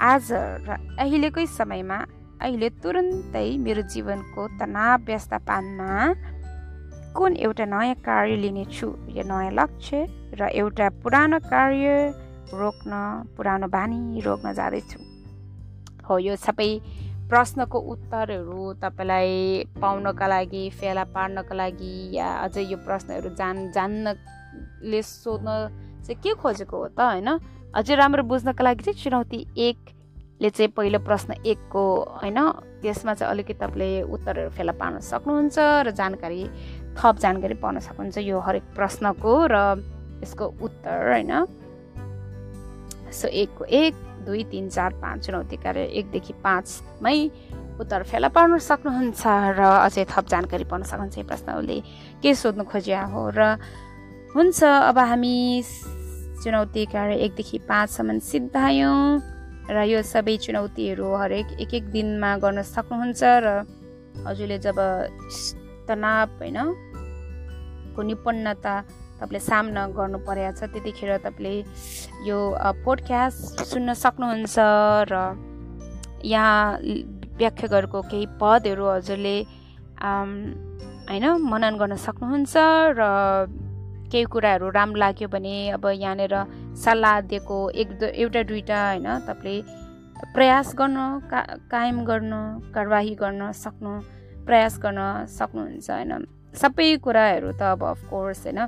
आज 0.00 0.26
र 0.66 0.68
अहिलेकै 1.02 1.46
समयमा 1.58 1.98
अहिले 2.40 2.68
तुरन्तै 2.82 3.48
मेरो 3.64 3.82
जीवनको 3.92 4.42
तनाव 4.60 5.02
व्यवस्थापनमा 5.06 5.90
कुन 7.16 7.32
एउटा 7.36 7.64
नयाँ 7.74 7.98
कार्य 8.06 8.36
लिनेछु? 8.38 8.88
या 9.16 9.24
नयाँ 9.26 9.52
लक्ष्य 9.58 10.06
र 10.38 10.40
एउटा 10.62 10.86
पुरानो 11.02 11.38
कार्य 11.50 11.86
रोक्न 12.54 12.92
पुरानो 13.36 13.66
बानी 13.74 14.20
रोक्न 14.22 14.46
जाँदैछु। 14.54 14.98
हो 16.06 16.14
यो 16.18 16.34
सबै 16.46 16.70
प्रश्नको 17.30 17.78
उत्तरहरू 17.78 18.72
तपाईँलाई 18.82 19.30
पाउनका 19.78 20.26
लागि 20.26 20.64
फेला 20.74 21.04
पार्नका 21.14 21.54
लागि 21.54 21.94
या 22.16 22.26
अझै 22.44 22.62
यो 22.66 22.76
प्रश्नहरू 22.82 23.30
जान 23.38 23.70
जान्नले 23.70 25.02
सोध्न 25.02 25.46
चाहिँ 26.02 26.18
के 26.22 26.34
खोजेको 26.34 26.76
हो 26.76 26.88
त 26.90 27.00
होइन? 27.00 27.28
अझै 27.70 27.94
राम्रो 27.94 28.22
बुझ्नका 28.26 28.64
लागि 28.64 28.82
चाहिँ 28.82 28.98
चुनौती 28.98 29.38
एकले 29.54 30.50
चाहिँ 30.50 30.70
पहिलो 30.74 30.98
प्रश्न 31.06 31.38
एकको 31.46 31.82
होइन? 32.18 32.38
त्यसमा 32.82 33.14
चाहिँ 33.14 33.30
अलिकति 33.30 33.54
तपाईँले 33.62 33.90
उत्तरहरू 34.10 34.50
फेला 34.50 34.74
पार्न 34.74 34.98
सक्नुहुन्छ 34.98 35.58
र 35.86 35.90
जानकारी 35.94 36.42
थप 36.98 37.14
जानकारी 37.22 37.54
पाउन 37.62 37.78
सक्नुहुन्छ 37.78 38.18
यो 38.26 38.38
हरेक 38.42 38.74
प्रश्नको 38.74 39.32
र 39.54 39.56
यसको 40.26 40.44
उत्तर 40.66 40.98
होइन? 41.14 41.32
सो 43.14 43.26
एकको 43.28 43.64
एक 43.70 44.09
दुई 44.26 44.42
तिन 44.50 44.68
चार 44.68 44.92
पाँच 45.02 45.26
चुनौती 45.26 45.56
कार्य 45.56 45.82
एकदेखि 45.98 46.32
पाँचमै 46.44 47.18
उत्तर 47.80 48.02
फेला 48.02 48.28
पार्न 48.28 48.58
सक्नुहुन्छ 48.60 49.22
र 49.56 49.60
अझै 49.86 50.04
थप 50.04 50.24
जानकारी 50.28 50.64
पाउन 50.64 50.82
सक्नुहुन्छ 50.84 51.18
यो 51.18 51.24
प्रश्नले 51.24 51.78
के 52.22 52.34
सोध्नु 52.34 52.64
खोजिया 52.68 53.02
हो? 53.12 53.22
र 53.32 53.40
हुन्छ 54.36 54.58
अब 54.62 54.98
हामी 55.00 55.36
चुनौती 56.42 56.84
कार्य 56.92 57.14
एकदेखि 57.24 57.58
पाँचसम्म 57.64 58.18
सिद्धायौँ 58.20 59.00
र 59.68 59.78
यो 59.86 60.00
सबै 60.02 60.36
चुनौतीहरू 60.36 61.08
हरेक 61.16 61.48
एक 61.60 61.72
एक 61.74 61.84
दिनमा 61.90 62.30
गर्न 62.38 62.62
सक्नुहुन्छ 62.64 63.20
र 63.44 63.48
हजुरले 64.26 64.58
जब 64.60 64.78
तनाव 65.88 66.28
होइन 66.38 66.58
को 67.96 68.00
निपुणता 68.02 68.74
तपाईँले 69.20 69.40
सामना 69.40 69.86
गर्नु 69.92 70.18
परेको 70.24 70.52
छ 70.56 70.72
त्यतिखेर 70.72 71.10
तपाईँले 71.20 71.54
यो 72.24 72.38
पोडकास्ट 72.84 73.62
सुन्न 73.68 73.92
सक्नुहुन्छ 73.94 74.56
र 75.06 75.14
यहाँ 76.24 76.80
व्याख्या 77.36 77.68
गरेको 77.68 78.00
केही 78.02 78.26
पदहरू 78.40 78.86
हजुरले 78.88 79.36
होइन 80.00 81.26
मनन 81.42 81.74
गर्न 81.76 81.96
सक्नुहुन्छ 81.98 82.54
र 82.96 83.02
केही 84.08 84.24
कुराहरू 84.24 84.68
राम्रो 84.70 84.98
लाग्यो 84.98 85.28
भने 85.28 85.56
अब 85.70 85.84
यहाँनिर 85.86 86.34
सल्लाह 86.76 87.20
दिएको 87.30 87.58
एक 87.72 87.88
एउटा 88.14 88.42
दुइटा 88.42 88.78
होइन 88.86 89.08
तपाईँले 89.28 89.56
प्रयास 90.34 90.74
गर्न 90.74 90.96
का 91.30 91.40
कायम 91.70 92.04
गर्न 92.04 92.32
कारवाही 92.74 93.14
गर्न 93.14 93.52
सक्नु 93.54 93.92
प्रयास 94.46 94.78
गर्न 94.78 95.00
सक्नुहुन्छ 95.28 95.90
होइन। 95.90 96.12
सबै 96.52 96.88
कुराहरू 96.98 97.50
त 97.52 97.62
अब 97.72 97.84
अफकोर्स 97.84 98.42
होइन। 98.44 98.60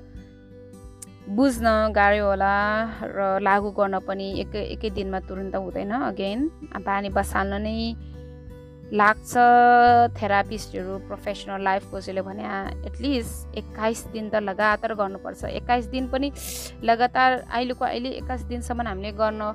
बुझ्न 1.29 1.93
गाह्रो 1.95 2.25
होला 2.27 2.55
र 3.07 3.39
लागु 3.43 3.71
गर्न 3.71 3.99
पनि 4.07 4.27
एकै 4.43 4.63
एकै 4.75 4.91
दिनमा 4.91 5.21
तुरन्त 5.29 5.55
हुँदैन 5.55 5.93
अगेन 6.11 6.41
बानी 6.83 7.09
बसाल्न 7.15 7.63
नै 7.63 7.77
लाग्छ 8.93 9.33
थेरापिस्टहरू 10.19 10.99
प्रोफेसनल 11.09 11.63
लाइफ 11.63 11.85
कोचले 11.91 12.23
भने 12.23 12.43
एटलिस्ट 12.89 13.57
एक्काइस 13.59 14.05
दिन 14.13 14.29
त 14.31 14.43
लगातार 14.43 14.95
गर्नुपर्छ। 14.95 15.45
एक्काइस 15.45 15.87
दिन 15.95 16.09
पनि 16.11 16.33
लगातार 16.83 17.31
अहिलेको 17.39 17.85
अहिले 17.85 18.11
एक्काइस 18.21 18.43
दिनसम्म 18.51 18.87
हामीले 18.89 19.13
गर्न 19.23 19.53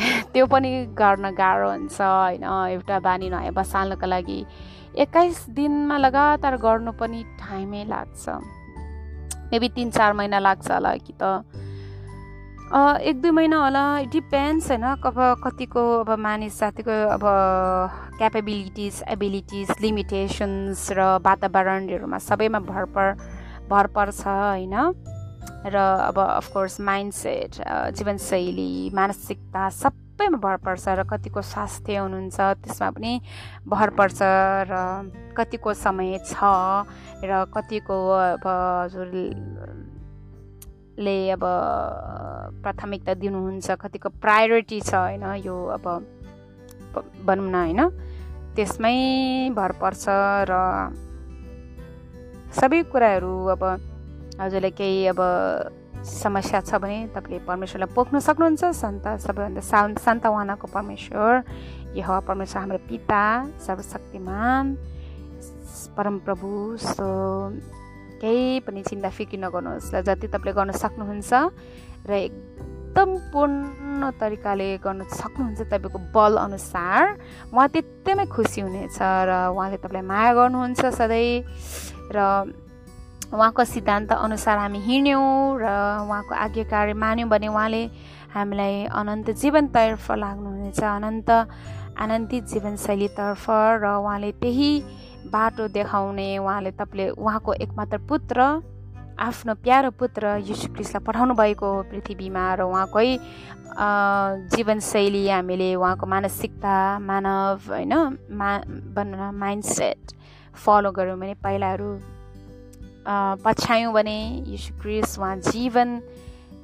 त्यो 0.32 0.46
पनि 0.46 0.70
गर्न 0.94 1.34
गाह्रो 1.34 1.70
हुन्छ 1.70 2.00
होइन? 2.00 2.44
एउटा 2.78 2.98
बानी 3.02 3.28
नयाँ 3.30 3.52
बसाल्नको 3.52 4.06
लागि। 4.06 4.40
एक्काइस 5.02 5.44
दिनमा 5.50 5.98
लगातार 5.98 6.56
गर्नु 6.56 6.92
पनि 6.92 7.22
टाइमै 7.42 7.84
लाग्छ। 7.84 8.59
मेबी 9.52 9.68
तिन 9.74 9.90
चार 9.90 10.12
महिना 10.12 10.38
लाग्छ 10.38 10.70
होला 10.70 10.94
कि 10.96 11.12
त। 11.22 11.44
एक 13.02 13.20
दुई 13.22 13.30
महिना 13.30 13.56
होला। 13.62 13.84
डिपेन्ड्स 14.14 14.70
होइन। 14.70 14.82
अब 14.82 15.18
कतिको 15.44 15.82
अब 16.00 16.10
मानिस 16.18 16.58
जातिको 16.60 16.94
अब 17.10 17.24
क्यापेबिलिटिज 18.18 19.02
एबिलिटिज 19.10 19.70
लिमिटेसन्स 19.82 20.86
र 20.94 21.00
वातावरणहरूमा 21.18 22.18
सबैमा 22.18 22.60
भर 22.70 22.84
पर 22.94 23.06
भर 23.70 23.86
पर्छ 23.90 24.22
होइन। 24.26 24.74
र 25.66 25.76
अब 25.76 26.18
अफकोर्स 26.18 26.80
माइन्डसेट 26.80 27.50
जीवनशैली 27.98 28.90
मानसिकता 28.94 29.68
सबैमा 30.20 30.36
भर 30.38 30.56
पर्छ 30.60 30.84
र 30.90 31.08
कतिको 31.08 31.40
स्वास्थ्य 31.40 31.96
हुनुहुन्छ 31.96 32.36
त्यसमा 32.60 32.88
पनि 32.92 33.12
भर 33.64 33.90
पर्छ 33.96 34.20
र 34.68 34.76
कतिको 35.32 35.72
समय 35.74 36.20
छ 36.20 36.36
र 37.24 37.48
कतिको 37.48 37.96
अब 38.28 38.44
हजुरले 38.84 39.48
अब 41.30 41.44
प्राथमिकता 42.60 43.12
दिनुहुन्छ 43.16 43.80
कतिको 43.80 44.08
प्रायोरिटी 44.20 44.80
छ 44.82 44.92
होइन 44.94 45.24
यो 45.40 45.56
अब 45.72 45.88
भनौँ 47.24 47.48
न 47.48 47.56
होइन 47.56 47.80
त्यसमै 48.52 48.96
भर 49.56 49.72
पर्छ 49.80 50.04
र 50.44 50.52
सबै 52.52 52.80
कुराहरू 52.92 53.34
अब 53.48 53.62
हजुरलाई 54.36 54.72
केही 54.76 55.00
अब 55.06 55.20
समस्या 56.04 56.60
छ 56.60 56.74
भने 56.80 56.98
तपाईँले 57.14 57.38
परमेश्वरलाई 57.44 57.94
पोख्न 57.94 58.18
सक्नुहुन्छ। 58.18 58.62
सन्त 58.72 59.06
सबैभन्दा 59.20 59.60
सा 59.60 59.78
सन्तवानाको 60.00 60.66
परमेश्वर 60.72 61.32
यो 61.96 62.20
परमेश्वर 62.28 62.60
हाम्रो 62.60 62.78
पिता 62.88 63.22
सर्वशक्तिमान 63.60 64.64
परमप्रभु 65.96 66.50
सो 66.80 67.06
केही 68.20 68.60
पनि 68.64 68.82
चिन्ता 68.88 69.10
फिक्री 69.10 69.38
नगर्नुहोस् 69.44 69.92
र 69.94 70.00
जति 70.08 70.28
तपाईँले 70.28 70.52
गर्न 70.52 70.70
सक्नुहुन्छ 70.72 71.32
र 72.08 72.12
एकदम 72.12 73.10
पूर्ण 73.32 74.10
तरिकाले 74.20 74.68
गर्न 74.80 75.04
सक्नुहुन्छ 75.04 75.60
तपाईँको 75.68 75.98
बल 76.16 76.36
अनुसार 76.36 77.02
उहाँ 77.52 77.68
त्यतिमै 77.68 78.26
खुसी 78.26 78.60
हुनेछ 78.60 78.98
र 79.00 79.30
उहाँले 79.52 79.76
तपाईँलाई 79.84 80.04
माया 80.08 80.32
गर्नुहुन्छ 80.36 80.80
सधैँ 80.96 81.44
र 82.12 82.18
उहाँको 83.30 83.64
सिद्धान्त 83.64 84.12
अनुसार 84.12 84.58
हामी 84.58 84.78
हिँड्यौँ 84.82 85.58
र 85.62 85.66
उहाँको 86.02 86.34
आज्ञाकारी 86.34 86.92
मान्यौँ 86.92 87.28
भने 87.30 87.48
उहाँले 87.48 87.82
हामीलाई 88.34 88.74
अनन्त 88.90 89.30
जीवनतर्फ 89.38 90.10
लाग्नुहुनेछ। 90.12 90.80
अनन्त 90.80 91.30
आनन्दित 91.94 92.44
जीवनशैलीतर्फ 92.50 93.44
र 93.82 93.84
उहाँले 94.02 94.30
त्यही 94.42 94.70
बाटो 95.30 95.68
देखाउने 95.68 96.28
उहाँले 96.38 96.70
तपाईँले 96.74 97.08
उहाँको 97.14 97.52
एकमात्र 97.54 97.98
पुत्र 98.10 98.38
आफ्नो 99.20 99.54
प्यारो 99.62 99.90
पुत्र 99.94 100.42
यीशु 100.42 100.72
क्रिस्टलाई 100.74 101.04
पठाउनु 101.06 101.34
भएको 101.38 101.66
हो 101.66 101.82
पृथ्वीमा 101.86 102.44
र 102.58 102.60
उहाँकै 102.66 103.08
जीवनशैली 104.50 105.28
हामीले 105.28 105.74
उहाँको 105.78 106.06
मानसिकता 106.06 106.74
मानव 106.98 107.68
होइन 107.68 107.94
मा 108.32 108.50
बन्न 108.96 109.30
माइन्डसेट 109.38 110.00
फलो 110.56 110.90
गऱ्यौँ 110.90 111.18
भने 111.20 111.34
पहिलाहरू 111.44 111.90
पछ्यायौँ 113.06 113.92
भने 113.92 114.44
यीशु 114.46 114.74
क्रिस्ट 114.82 115.18
उहाँ 115.18 115.36
जीवन 115.36 115.98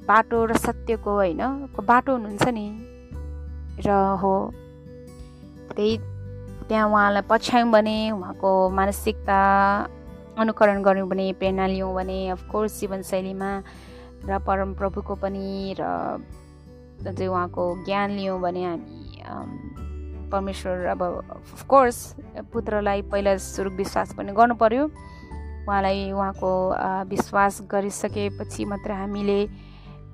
बाटो 0.07 0.45
र 0.45 0.57
सत्यको 0.57 1.11
होइन 1.11 1.41
बाटो 1.83 2.11
हुनुहुन्छ 2.11 2.47
नि? 2.47 2.67
र 3.85 3.89
हो। 4.21 4.53
त्यही 5.75 5.97
त्यहाँ 6.67 6.87
उहाँलाई 6.89 7.21
पछ्यायौँ 7.29 7.71
भने 7.71 8.11
उहाँको 8.11 8.69
मानसिकता 8.69 9.39
अनुकरण 10.37 10.83
गऱ्यौँ 10.83 11.09
भने 11.09 11.33
प्रेरणा 11.33 11.67
लियौँ 11.67 11.93
भने 11.95 12.29
अफकोर्स 12.29 12.79
जीवनशैलीमा 12.79 13.51
र 14.25 14.39
परमप्रभुको 14.39 15.15
पनि 15.15 15.75
र 15.79 15.83
अझै 17.07 17.27
उहाँको 17.27 17.63
ज्ञान 17.85 18.11
लियौँ 18.11 18.39
भने 18.41 18.63
हामी 18.65 20.29
परमेश्वर 20.31 20.85
अब 20.85 21.03
अफकोर्स 21.03 22.15
पुत्रलाई 22.53 23.01
पहिला 23.01 23.37
सुरु 23.37 23.69
विश्वास 23.69 24.13
पनि 24.13 24.31
गर्नु 24.31 24.55
पऱ्यो 24.55 24.87
उहाँलाई 25.67 26.11
उहाँको 26.11 26.51
विश्वास 27.09 27.61
गरिसकेपछि 27.67 28.65
मात्र 28.65 28.91
हामीले 28.93 29.39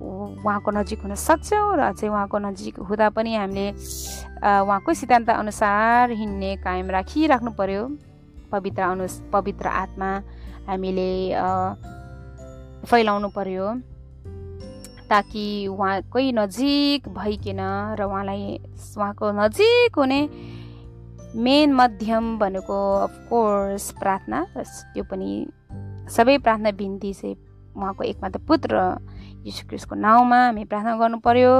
उहाँको 0.02 0.70
नजिक 0.72 1.00
हुन 1.02 1.14
सक्छौँ 1.14 1.76
र 1.78 1.92
चाहिँ 1.94 2.10
उहाँको 2.10 2.38
नजिक 2.40 2.78
हुँदा 2.80 3.08
पनि 3.14 3.34
हामीले 3.34 3.66
उहाँको 4.42 4.90
सिद्धान्त 4.92 5.30
अनुसार 5.30 6.10
हिँड्ने 6.10 6.50
कायम 6.58 6.90
राखिराख्नु 6.90 7.50
पऱ्यो 7.54 7.82
पवित्र 8.50 8.82
अनु 8.82 9.06
पवित्र 9.32 9.66
आत्मा 9.66 10.10
हामीले 10.66 11.10
फैलाउनु 12.84 13.28
पर्यो 13.30 13.66
ताकि 15.06 15.46
उहाँकै 15.68 16.26
नजिक 16.32 17.08
भइकन 17.08 17.60
र 17.94 18.02
उहाँलाई 18.02 18.42
उहाँको 18.98 19.32
नजिक 19.32 19.94
हुने 19.96 20.20
मेन 21.34 21.72
मध्यम 21.74 22.38
भनेको 22.38 22.78
अफकोर्स 23.02 23.90
प्रार्थना। 24.00 24.38
त्यो 24.94 25.04
पनि 25.10 25.30
सबै 26.06 26.36
प्रार्थना 26.38 26.70
बिन्ती 26.78 27.12
चाहिँ 27.12 27.36
उहाँको 27.74 28.02
एकमात्र 28.04 28.38
पुत्र 28.46 28.72
यीशु 29.46 29.94
नाउँमा 29.94 30.38
हामी 30.46 30.64
प्रार्थना 30.70 30.94
गर्नु 30.96 31.18
पर्यो। 31.18 31.52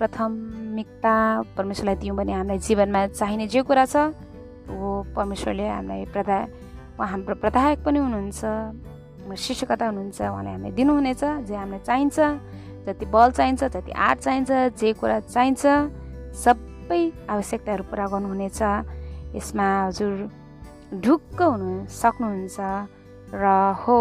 प्राथमिकता 0.00 1.14
परमेश्वरलाई 1.56 1.96
दियौँ 2.00 2.16
भने 2.16 2.32
हामीलाई 2.32 2.58
जीवनमा 2.64 3.06
चाहिने 3.20 3.46
जे 3.52 3.60
कुरा 3.68 3.84
छ 3.84 4.08
हो 4.72 4.88
परमेश्वरले 5.12 5.68
हामीलाई 5.68 6.04
प्रदा 6.16 6.38
उहाँ 6.96 7.08
हाम्रो 7.12 7.34
प्रदायक 7.44 7.84
पनि 7.84 7.98
हुनुहुन्छ 8.00 8.40
शिक्षकता 9.36 9.84
हुनुहुन्छ 9.86 10.20
उहाँले 10.20 10.50
हामीलाई 10.50 10.72
दिनुहुनेछ 10.72 11.22
जे 11.44 11.54
हामीलाई 11.60 11.84
चाहिन्छ 11.84 12.18
जति 12.88 13.06
बल 13.12 13.30
चाहिन्छ 13.36 13.60
जति 13.76 13.92
आर्ट 13.92 14.18
चाहिन्छ 14.24 14.50
जे 14.80 14.92
कुरा 14.96 15.20
चाहिन्छ 15.28 15.62
सबै 16.32 17.02
आवश्यकताहरू 17.28 17.84
पुरा 17.92 18.06
गर्नुहुनेछ। 18.08 18.60
यसमा 19.34 19.66
हजुर 19.86 20.14
ढुक्क 21.04 21.42
हुनु 21.42 21.72
सक्नुहुन्छ 22.00 22.58
र 23.34 23.44
हो 23.82 23.98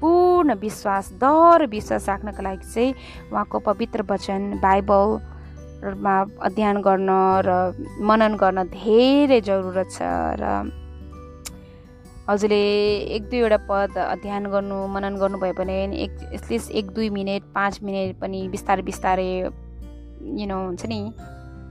पूर्ण 0.00 0.54
विश्वास 0.60 1.12
दर 1.22 1.66
विश्वास 1.76 2.08
राख्नको 2.08 2.42
लागि 2.42 2.66
चाहिँ 2.72 2.94
उहाँको 3.32 3.58
पवित्र 3.68 4.02
वचन 4.10 4.42
बाइबलमा 4.62 6.16
अध्ययन 6.48 6.76
गर्न 6.86 7.10
र 7.46 7.50
मनन 8.08 8.36
गर्न 8.42 8.58
धेरै 8.76 9.40
जरुरत 9.48 9.88
छ 9.96 10.02
र 10.40 10.44
हजुरले 12.28 12.62
एक 13.16 13.22
दुईवटा 13.30 13.58
पद 13.68 13.98
अध्ययन 13.98 14.44
गर्नु 14.52 14.76
मनन 14.94 15.16
गर्नुभयो 15.22 15.54
भने 15.58 15.76
एक 16.04 16.12
एटलिस्ट 16.36 16.70
एक 16.80 16.90
दुई 16.96 17.08
मिनट 17.10 17.42
पाँच 17.54 17.82
मिनट 17.82 18.20
पनि 18.20 18.40
बिस्तारै 18.48 18.82
बिस्तारै 18.90 19.30
यु 20.38 20.46
नो 20.46 20.58
हुन्छ 20.66 20.82
नि। 20.86 21.00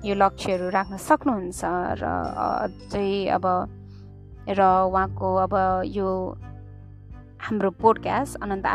यो 0.05 0.15
लक्ष्यहरू 0.15 0.69
राख्न 0.69 0.97
सक्नुहुन्छ 0.97 1.61
र 1.99 2.03
अझै 2.03 3.27
अब 3.27 3.45
र 4.47 4.61
उहाँको 4.87 5.29
अब 5.35 5.53
यो 5.85 6.09
हाम्रो 7.39 7.69
पोडकास्ट 7.69 8.39
अनन्त 8.41 8.65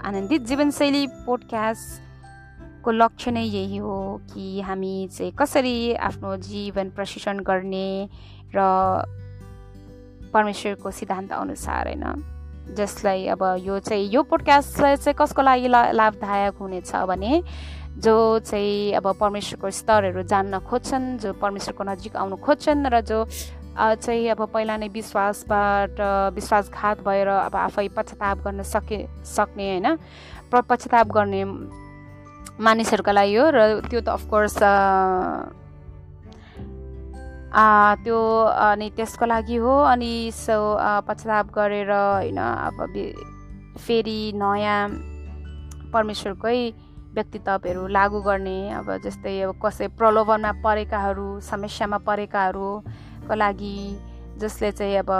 आनन्दित 0.00 0.42
जीवनशैली 0.42 1.06
पोडकास्टको 1.26 2.90
लक्ष्य 2.90 3.30
नै 3.30 3.44
यही 3.44 3.76
हो 3.76 4.20
कि 4.32 4.60
हामी 4.60 5.08
चाहिँ 5.12 5.32
कसरी 5.32 5.94
आफ्नो 5.94 6.36
जीवन 6.36 6.90
प्रशिक्षण 6.90 7.40
गर्ने 7.44 8.08
र 8.56 8.60
परमेश्वरको 10.32 10.90
सिद्धान्त 10.90 11.32
अनुसार 11.32 11.86
होइन? 11.86 12.04
जसलाई 12.76 13.26
अब 13.26 13.42
यो 13.60 13.78
चाहिँ 13.78 14.08
यो 14.08 14.22
पोडकास्टलाई 14.22 14.96
चाहिँ 14.96 15.16
कसको 15.18 15.42
लागि 15.42 15.68
लाभदायक 15.68 16.54
हुनेछ 16.56 16.92
भने 16.96 17.42
जो 17.98 18.38
चाहिँ 18.40 18.92
अब 18.96 19.06
परमेश्वरको 19.20 19.70
स्तरहरू 19.70 20.22
जान्न 20.24 20.58
खोज्छन् 20.64 21.18
जो 21.18 21.32
परमेश्वरको 21.36 21.84
नजिक 21.84 22.16
आउनु 22.16 22.36
खोज्छन् 22.40 22.86
र 22.88 23.00
जो 23.04 23.24
चाहिँ 23.76 24.28
अब 24.32 24.40
पहिला 24.52 24.76
नै 24.76 24.88
विश्वासबाट 24.88 26.00
विश्वासघात 26.34 27.00
भएर 27.04 27.28
अब 27.28 27.56
आफै 27.56 27.88
पश्चाताप 27.96 28.38
गर्न 28.44 28.62
सके 28.64 28.98
सक्ने 29.24 29.68
होइन। 29.70 29.86
पश्चाताप 30.52 31.06
गर्ने 31.12 31.44
मानिसहरूका 32.60 33.12
लागि 33.12 33.34
हो 33.36 33.44
र 33.50 33.60
त्यो 33.88 34.00
त 34.00 34.08
अफकोर्स 34.08 34.56
त्यो 38.04 38.20
अनि 38.48 38.88
त्यसको 38.96 39.24
लागि 39.26 39.56
हो 39.56 39.72
अनि 39.92 40.12
सो 40.32 40.56
पश्चाताप 41.08 41.46
गरेर 41.52 41.92
होइन 41.92 42.40
अब 42.40 42.76
फेरि 43.80 44.20
नयाँ 44.36 44.80
परमेश्वरकै 45.92 46.60
व्यक्तित्वहरू 47.14 47.86
लागु 47.86 48.20
गर्ने 48.20 48.58
अब 48.70 48.96
जस्तै 49.04 49.40
अब 49.40 49.60
कसै 49.60 49.88
प्रलोभनमा 50.00 50.52
परेकाहरू 50.64 51.40
समस्यामा 51.40 51.98
परेकाहरूको 52.08 53.34
लागि 53.34 53.76
जसले 54.38 54.70
चाहिँ 54.72 54.96
अब 54.96 55.10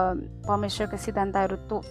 परमेश्वरको 0.48 0.96
सिद्धान्तहरू 0.96 1.56
तो 1.68 1.82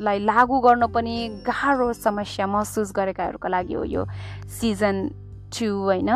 लाई 0.00 0.18
लागु 0.18 0.60
गर्न 0.60 0.86
पनि 0.86 1.16
गाह्रो 1.46 1.92
समस्या 1.92 2.46
महसुस 2.46 2.92
गरेकाहरूको 2.96 3.48
लागि 3.48 3.74
हो 3.74 3.84
यो 3.84 4.04
सिजन 4.48 4.96
टु 5.52 5.68
होइन? 5.84 6.10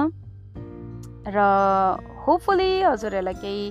र 1.28 1.38
होपफुली 2.26 2.82
हजुरहरूलाई 2.82 3.34
केही 3.34 3.64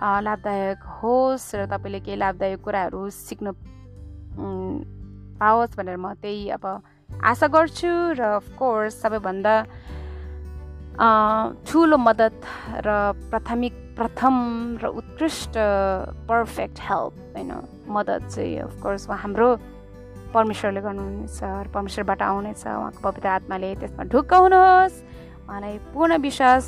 लाभदायक 0.00 0.78
होस् 0.98 1.54
र 1.54 1.66
तपाईँले 1.66 2.00
केही 2.00 2.16
लाभदायक 2.16 2.60
कुराहरू 2.64 3.10
सिक्न 3.10 3.52
पाओस् 5.40 5.76
भनेर 5.76 5.96
म 5.96 6.14
त्यही 6.14 6.48
अब 6.50 6.64
आशा 7.10 7.46
गर्छु 7.46 7.90
र 8.14 8.20
अफकोर्स 8.38 8.94
सबैभन्दा 9.02 9.54
ठुलो 11.66 11.96
मद्दत 11.96 12.36
र 12.86 12.88
प्राथमिक 13.30 13.74
प्रथम 13.96 14.34
र 14.82 14.86
उत्कृष्ट 15.00 15.54
पर्फेक्ट 16.28 16.76
हेल्प 16.80 17.12
होइन 17.36 17.52
मद्दत 17.88 18.22
चाहिँ 18.32 18.58
अफकोर्स 18.68 19.08
उहाँ 19.08 19.18
हाम्रो 19.18 19.48
परमेश्वरले 20.32 20.80
गर्नुहुनेछ 20.80 21.38
र 21.42 21.66
परमेश्वरबाट 21.74 22.20
आउनेछ। 22.22 22.62
उहाँको 22.66 23.00
पवित्र 23.02 23.28
आत्माले 23.28 23.74
त्यसमा 23.80 24.04
ढुक्क 24.08 24.32
हुनुहोस्। 24.34 24.96
उहाँलाई 25.48 25.74
पूर्ण 25.92 26.12
विश्वास 26.22 26.64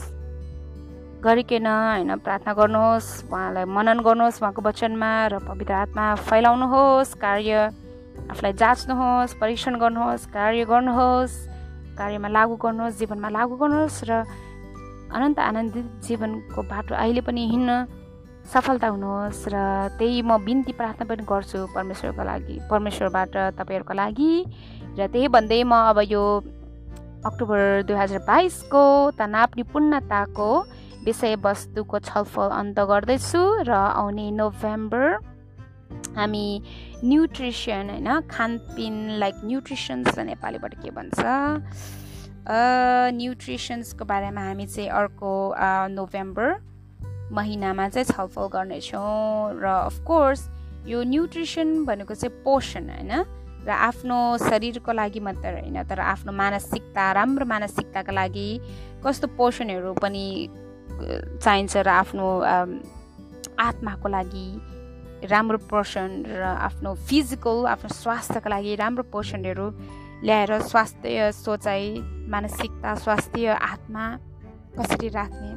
गरिकन 1.23 1.67
होइन 1.67 2.11
प्रार्थना 2.27 2.53
गर्नुहोस्। 2.53 3.09
उहाँलाई 3.31 3.65
मनन 3.71 3.99
गर्नुहोस् 4.03 4.43
उहाँको 4.43 4.61
वचनमा 4.67 5.13
र 5.33 5.39
पवित्र 5.47 5.73
आत्मा 5.73 6.05
फैलाउनुहोस्। 6.27 7.15
कार्य 7.15 7.55
आफूलाई 8.33 8.53
जाँच्नुहोस् 8.55 9.37
परीक्षण 9.37 9.75
गर्नुहोस् 9.77 10.27
कार्य 10.33 10.65
गर्नुहोस् 10.65 11.37
कार्यमा 11.93 12.29
लागु 12.31 12.55
गर्नुहोस् 12.59 12.99
जीवनमा 12.99 13.29
लागु 13.31 13.55
गर्नुहोस् 13.57 14.05
र 14.09 14.13
अनन्त 15.13 15.39
आनन्दित 15.39 15.87
जीवनको 16.03 16.61
बाटो 16.65 16.95
अहिले 16.95 17.21
पनि 17.21 17.43
हिँड्न 17.47 17.73
सफलता 18.45 18.89
हुनुहोस् 18.89 19.45
र 19.49 19.57
त्यही 19.99 20.23
म 20.23 20.41
बिन्ती 20.41 20.73
प्रार्थना 20.73 21.05
पनि 21.05 21.23
गर्छु 21.23 21.59
परमेश्वरको 21.71 22.23
लागि 22.23 22.57
परमेश्वरबाट 22.67 23.37
तपाईँहरूको 23.55 23.95
लागि 23.95 24.33
र 24.97 25.01
त्यही 25.07 25.29
भन्दै 25.29 25.63
म 25.63 25.73
अब 25.87 25.99
यो 26.09 26.25
अक्टोबर 27.23 27.61
दुई 27.85 27.97
हजार 27.97 28.19
बाइसको 28.25 28.85
तनाव 29.15 29.51
निपुणताको 29.57 30.49
विषयवस्तुको 31.05 31.99
छलफल 32.01 32.49
अन्त 32.53 32.79
गर्दैछु 32.83 33.43
र 33.63 33.71
आउने 33.71 34.27
नोभेम्बर 34.33 35.32
हामी 36.17 36.47
न्युट्रिसन 37.05 37.91
होइन 37.91 38.21
खानपिन 38.31 38.95
लाइक 39.19 39.35
न्युट्रिसन्स 39.45 40.19
नेपालीबाट 40.19 40.75
के 40.83 40.91
भन्छ? 40.91 41.21
न्युट्रिसन्सको 43.17 44.05
बारेमा 44.05 44.41
हामी 44.41 44.67
चाहिँ 44.67 44.89
अर्को 44.91 45.33
नोभेम्बर 45.91 46.49
महिनामा 47.33 47.89
चाहिँ 47.89 48.07
छलफल 48.07 48.47
गर्नेछौँ 48.53 49.61
र 49.63 49.67
अफकोर्स 49.87 50.41
यो 50.87 51.03
न्युट्रिसन 51.03 51.85
भनेको 51.85 52.15
चाहिँ 52.15 52.43
पोषण 52.45 52.91
होइन 52.91 53.13
र 53.63 53.71
आफ्नो 53.71 54.19
शरीरको 54.39 54.93
लागि 54.93 55.21
मात्र 55.21 55.53
होइन 55.55 55.83
तर 55.87 56.01
आफ्नो 56.03 56.33
मानसिकता 56.33 57.13
राम्रो 57.13 57.47
मानसिकताको 57.47 58.13
लागि 58.13 58.49
कस्तो 59.07 59.27
पोषणहरू 59.39 59.93
पनि 60.03 60.27
चाहिन्छ 61.39 61.77
र 61.77 61.89
आफ्नो 61.89 62.27
आत्माको 63.61 64.09
लागि 64.09 64.47
राम्रो 65.31 65.59
पोषण 65.71 66.11
र 66.27 66.43
आफ्नो 66.43 66.95
फिजिकल 67.09 67.67
आफ्नो 67.67 67.89
स्वास्थ्यको 67.95 68.49
लागि 68.51 68.75
राम्रो 68.77 69.03
पोषणहरू 69.13 69.67
ल्याएर 70.25 70.53
स्वास्थ्य 70.71 71.31
सोचाइ 71.33 71.85
मानसिकता 72.33 72.95
स्वास्थ्य 72.95 73.55
आत्मा 73.55 74.05
कसरी 74.79 75.09
राख्ने। 75.09 75.51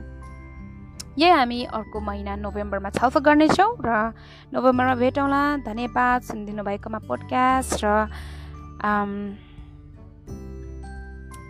यही 1.17 1.31
हामी 1.31 1.63
अर्को 1.71 1.99
महिना 1.99 2.35
नोभेम्बरमा 2.35 2.89
छलफल 2.97 3.19
गर्नेछौँ 3.25 3.71
र 3.85 4.13
नोभेम्बरमा 4.53 4.95
भेटौँला 5.01 5.41
धन्यवाद 5.65 6.21
सुनिदिनु 6.21 6.63
भएकोमा 6.63 6.99
पोडकास्ट 7.07 7.85
र 7.85 7.87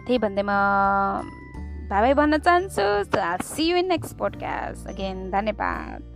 त्यही 0.05 0.17
भन्दैमा 0.21 0.57
भाइ 1.89 2.01
भाइ 2.01 2.13
भन्न 2.13 2.37
चाहन्छु। 2.37 2.85
See 3.43 3.63
you 3.69 3.77
in 3.77 3.87
next 3.87 4.17
podcast 4.17 4.87
again 4.87 5.29
धन्यवाद। 5.31 6.13